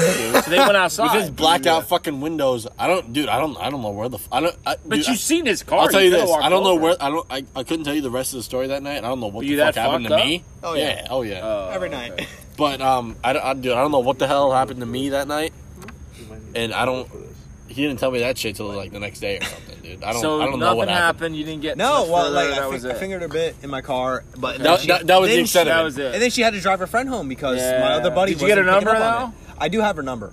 So 0.46 0.50
they 0.50 0.58
went 0.58 0.76
outside. 0.76 1.12
With 1.14 1.22
his 1.22 1.30
blackout 1.30 1.88
fucking 1.88 2.20
windows, 2.20 2.66
I 2.78 2.86
don't, 2.86 3.12
dude. 3.12 3.28
I 3.28 3.38
don't, 3.38 3.56
I 3.58 3.68
don't 3.68 3.82
know 3.82 3.90
where 3.90 4.08
the, 4.08 4.16
f- 4.18 4.28
I 4.32 4.40
don't. 4.40 4.56
I, 4.64 4.76
But 4.86 4.96
dude, 4.96 5.08
I, 5.08 5.14
seen 5.14 5.44
his 5.46 5.62
car. 5.62 5.80
I'll 5.80 5.88
tell 5.88 6.00
you 6.02 6.10
could've 6.10 6.22
this. 6.24 6.30
walked 6.30 6.44
I 6.44 6.48
don't 6.48 6.62
know 6.64 6.70
over. 6.72 6.80
where. 6.82 6.96
I 7.00 7.10
don't. 7.10 7.26
I, 7.30 7.44
I 7.54 7.62
couldn't 7.64 7.84
tell 7.84 7.94
you 7.94 8.00
the 8.02 8.10
rest 8.10 8.32
of 8.32 8.38
the 8.38 8.42
story 8.42 8.68
that 8.68 8.82
night. 8.82 8.98
I 8.98 9.08
don't 9.08 9.20
know 9.20 9.26
what 9.26 9.36
Were 9.36 9.42
the 9.44 9.56
fuck 9.56 9.74
that 9.74 9.80
happened 9.80 10.04
to 10.04 10.10
fucked 10.10 10.20
up? 10.22 10.26
me. 10.26 10.44
Oh, 10.62 10.74
yeah. 10.74 11.06
Oh 11.10 11.22
yeah. 11.22 11.40
Oh, 11.42 11.70
Every 11.72 11.88
night. 11.90 12.26
But 12.56 12.80
um, 12.80 13.16
I, 13.22 13.34
don't- 13.34 13.44
I, 13.44 13.52
dude, 13.52 13.72
I 13.72 13.82
don't 13.82 13.92
know 13.92 13.98
what 13.98 14.18
the 14.18 14.26
hell 14.26 14.50
happened 14.50 14.80
to 14.80 14.86
me 14.86 15.10
that 15.10 15.28
night, 15.28 15.52
and 16.56 16.72
I 16.74 16.84
don't. 16.84 17.08
He 17.68 17.82
didn't 17.82 17.98
tell 17.98 18.10
me 18.12 18.20
that 18.20 18.38
shit 18.38 18.56
till 18.56 18.66
like 18.72 18.92
the 18.92 19.00
next 19.00 19.18
day 19.20 19.38
or 19.38 19.42
something, 19.44 19.80
dude. 19.82 20.02
I 20.04 20.12
don't. 20.12 20.22
So 20.22 20.40
I 20.40 20.44
don't 20.46 20.58
know 20.60 20.66
nothing 20.66 20.78
what 20.78 20.88
happened. 20.88 21.04
happened. 21.04 21.36
You 21.36 21.44
didn't 21.44 21.62
get 21.62 21.76
No, 21.76 22.00
much 22.02 22.08
well, 22.10 22.24
further, 22.24 22.34
like 22.36 22.48
that 22.50 22.62
I, 22.62 22.66
was 22.68 22.82
fin- 22.82 22.90
I 22.90 22.94
it. 22.94 22.98
fingered 23.00 23.20
her 23.22 23.26
a 23.26 23.30
bit 23.30 23.56
in 23.62 23.70
my 23.70 23.80
car, 23.82 24.24
but 24.38 24.58
That- 24.60 24.80
she- 24.80 24.86
that- 24.88 25.06
that 25.08 25.20
was 25.20 25.28
the 25.30 25.34
then 25.36 25.44
extent 25.44 25.66
she- 25.66 25.70
of 25.70 25.76
That 25.76 25.80
it. 25.80 25.84
was 25.84 25.98
it. 25.98 26.14
And 26.14 26.22
then 26.22 26.30
she 26.30 26.42
had 26.42 26.52
to 26.54 26.60
drive 26.60 26.78
her 26.78 26.86
friend 26.86 27.08
home 27.08 27.28
because 27.28 27.58
Yeah. 27.58 27.80
my 27.80 27.92
other 27.94 28.10
buddy. 28.10 28.32
Did 28.32 28.42
you 28.42 28.46
get 28.48 28.58
her 28.58 28.64
wasn't 28.64 28.84
picking 28.86 28.94
number, 29.00 29.06
up 29.06 29.22
on 29.22 29.28
it. 29.30 29.34
I 29.58 29.68
do 29.68 29.80
have 29.80 29.96
her 29.96 30.02
number. 30.02 30.32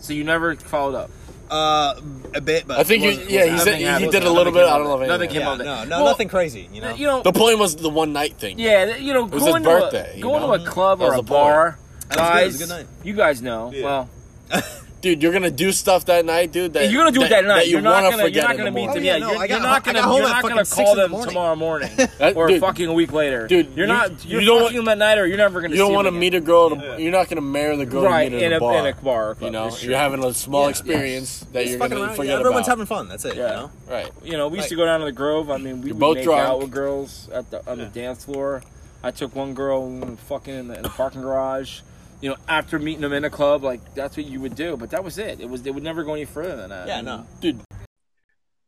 So 0.00 0.12
you 0.12 0.24
never 0.24 0.54
followed 0.56 0.94
up. 0.94 1.10
Uh, 1.50 1.94
a 2.34 2.40
bit, 2.40 2.66
but 2.66 2.78
I 2.78 2.84
think 2.84 3.02
you, 3.02 3.10
wasn't- 3.10 3.30
yeah, 3.30 3.44
he 3.44 3.50
wasn't- 3.52 3.58
said 3.60 3.64
Nothing 3.70 3.80
he, 3.80 3.84
happened. 3.86 4.12
did 4.12 4.16
a 4.16 4.24
Nothing 4.24 4.36
little 4.36 4.52
bit. 4.52 4.62
I 4.62 4.62
of 4.64 4.68
don't 4.78 4.84
know 4.84 4.94
if 5.02 5.08
Nothing 5.08 5.12
anything 5.28 5.28
came 5.30 5.40
Yeah, 5.46 5.52
of 5.54 5.60
it. 5.60 5.64
no, 5.64 5.84
no, 5.84 5.96
Well, 6.02 6.04
nothing 6.12 6.28
crazy. 6.28 6.68
You 6.72 6.80
know. 6.82 6.94
You 6.94 7.06
know, 7.06 7.22
The 7.22 7.32
point 7.32 7.58
was 7.58 7.76
the 7.76 7.90
one 7.90 8.12
night 8.12 8.34
thing. 8.38 8.58
yeah, 8.58 8.96
you 8.96 9.12
know, 9.14 9.24
was 9.24 9.42
going 9.42 9.62
his 9.62 9.62
to 9.64 9.68
birthday, 9.80 10.10
a, 10.12 10.16
you 10.16 10.22
going 10.22 10.40
know? 10.42 10.56
to 10.56 10.62
a 10.62 10.66
club 10.66 10.98
That 10.98 11.04
or 11.06 11.08
was 11.10 11.18
a 11.18 11.22
the 11.22 11.30
bar, 11.30 11.78
That 12.10 12.16
was 12.16 12.16
good. 12.16 12.18
It 12.18 12.18
was 12.18 12.56
guys. 12.56 12.58
good 12.58 12.68
night. 12.68 12.86
You 13.04 13.12
guys 13.14 13.42
know. 13.42 13.72
Yeah. 13.74 13.84
Well, 13.84 14.08
dude, 15.04 15.22
you're 15.22 15.32
gonna 15.32 15.50
do 15.50 15.70
stuff 15.70 16.06
that 16.06 16.24
night, 16.24 16.50
dude. 16.50 16.72
That 16.72 16.90
you're 16.90 17.04
gonna 17.04 17.14
do 17.16 17.22
it 17.22 17.28
that 17.28 17.44
night. 17.44 17.66
you 17.66 17.72
you're 17.72 17.80
not 17.82 18.02
wanna 18.02 18.16
gonna. 18.16 18.28
You're 18.30 18.42
not 18.42 18.56
gonna 18.56 18.70
the 18.70 18.74
meet 18.74 18.86
them. 18.86 18.96
Oh, 18.96 19.00
yeah, 19.00 19.12
Yeah, 19.16 19.18
no, 19.18 19.32
you're, 19.32 19.46
you're 19.46 19.60
not 19.60 19.84
gonna. 19.84 19.98
You're 20.00 20.22
not 20.22 20.42
gonna 20.42 20.64
call 20.64 20.94
them 20.96 21.10
morning. 21.12 21.28
tomorrow 21.28 21.54
morning 21.56 21.90
That- 22.18 22.34
or 22.36 22.48
dude, 22.48 22.60
fucking 22.60 22.88
a 22.88 22.92
week 22.92 23.12
later, 23.12 23.46
dude, 23.46 23.76
You're 23.76 23.86
not. 23.86 24.24
You're 24.24 24.40
you 24.40 24.46
don't 24.46 24.62
fucking 24.62 24.76
want- 24.78 24.86
them 24.86 24.98
that 24.98 24.98
night, 24.98 25.18
or 25.18 25.26
you're 25.26 25.36
never 25.36 25.60
gonna. 25.60 25.72
You 25.74 25.78
don't 25.78 25.92
want 25.92 26.06
to 26.06 26.12
meet 26.12 26.34
a 26.34 26.40
girl. 26.40 26.70
To, 26.70 26.96
You're 26.98 27.12
not 27.12 27.28
gonna 27.28 27.40
marry 27.42 27.76
the 27.76 27.86
girl 27.86 28.04
right 28.04 28.30
you 28.30 28.38
meet 28.38 28.44
in 28.44 28.52
at 28.52 28.54
a 28.54 28.56
a 28.56 28.60
bar. 28.60 28.78
in 28.78 28.86
a 28.86 28.92
bar. 28.96 29.30
or 29.30 29.34
club, 29.34 29.46
you 29.46 29.50
know, 29.52 29.70
for 29.70 29.84
you're 29.84 29.96
having 29.98 30.24
a 30.24 30.32
small 30.34 30.64
Yeah. 30.64 30.68
experience 30.70 31.40
that 31.52 31.60
Just 31.60 31.70
you're 31.70 31.78
fucking 31.78 31.96
gonna 31.98 32.14
forget 32.14 32.32
Yeah, 32.34 32.40
everyone's 32.40 32.66
having 32.66 32.86
fun. 32.86 33.08
That's 33.08 33.24
it. 33.26 33.36
Yeah. 33.36 33.68
Right. 33.88 34.10
You 34.24 34.38
know, 34.38 34.48
we 34.48 34.56
used 34.58 34.70
to 34.70 34.76
go 34.76 34.84
down 34.86 35.00
to 35.00 35.06
the 35.06 35.12
Grove. 35.12 35.50
I 35.50 35.58
mean, 35.58 35.82
we 35.82 35.92
both 35.92 36.16
make 36.16 36.26
out 36.28 36.60
with 36.60 36.70
girls 36.70 37.28
at 37.32 37.50
the 37.50 37.60
on 37.70 37.78
the 37.78 37.86
dance 37.86 38.24
floor. 38.24 38.62
I 39.02 39.10
took 39.10 39.36
one 39.36 39.52
girl 39.52 40.16
fucking 40.28 40.54
in 40.54 40.68
the, 40.68 40.76
in 40.76 40.82
the 40.82 40.88
parking 40.88 41.20
garage. 41.20 41.80
You 42.24 42.30
know, 42.30 42.36
after 42.48 42.78
meeting 42.78 43.02
them 43.02 43.12
in 43.12 43.24
a 43.24 43.28
club, 43.28 43.62
like 43.62 43.94
that's 43.94 44.16
what 44.16 44.24
you 44.24 44.40
would 44.40 44.54
do. 44.54 44.78
But 44.78 44.88
that 44.92 45.04
was 45.04 45.18
it. 45.18 45.40
It 45.40 45.50
was 45.50 45.60
they 45.60 45.70
would 45.70 45.82
never 45.82 46.04
go 46.04 46.14
any 46.14 46.24
further 46.24 46.56
than 46.56 46.70
that. 46.70 46.88
Yeah, 46.88 47.02
no. 47.02 47.26
Dude, 47.42 47.60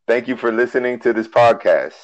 Thank 0.07 0.29
you 0.29 0.37
for 0.37 0.53
listening 0.53 1.01
to 1.01 1.15
this 1.15 1.27
podcast. 1.27 1.95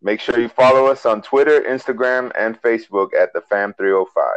Make 0.00 0.20
sure 0.20 0.38
you 0.38 0.48
follow 0.48 0.86
us 0.86 1.04
on 1.04 1.20
Twitter, 1.20 1.60
Instagram, 1.60 2.30
and 2.38 2.60
Facebook 2.62 3.08
at 3.12 3.32
the 3.32 3.40
Fam305. 3.40 4.06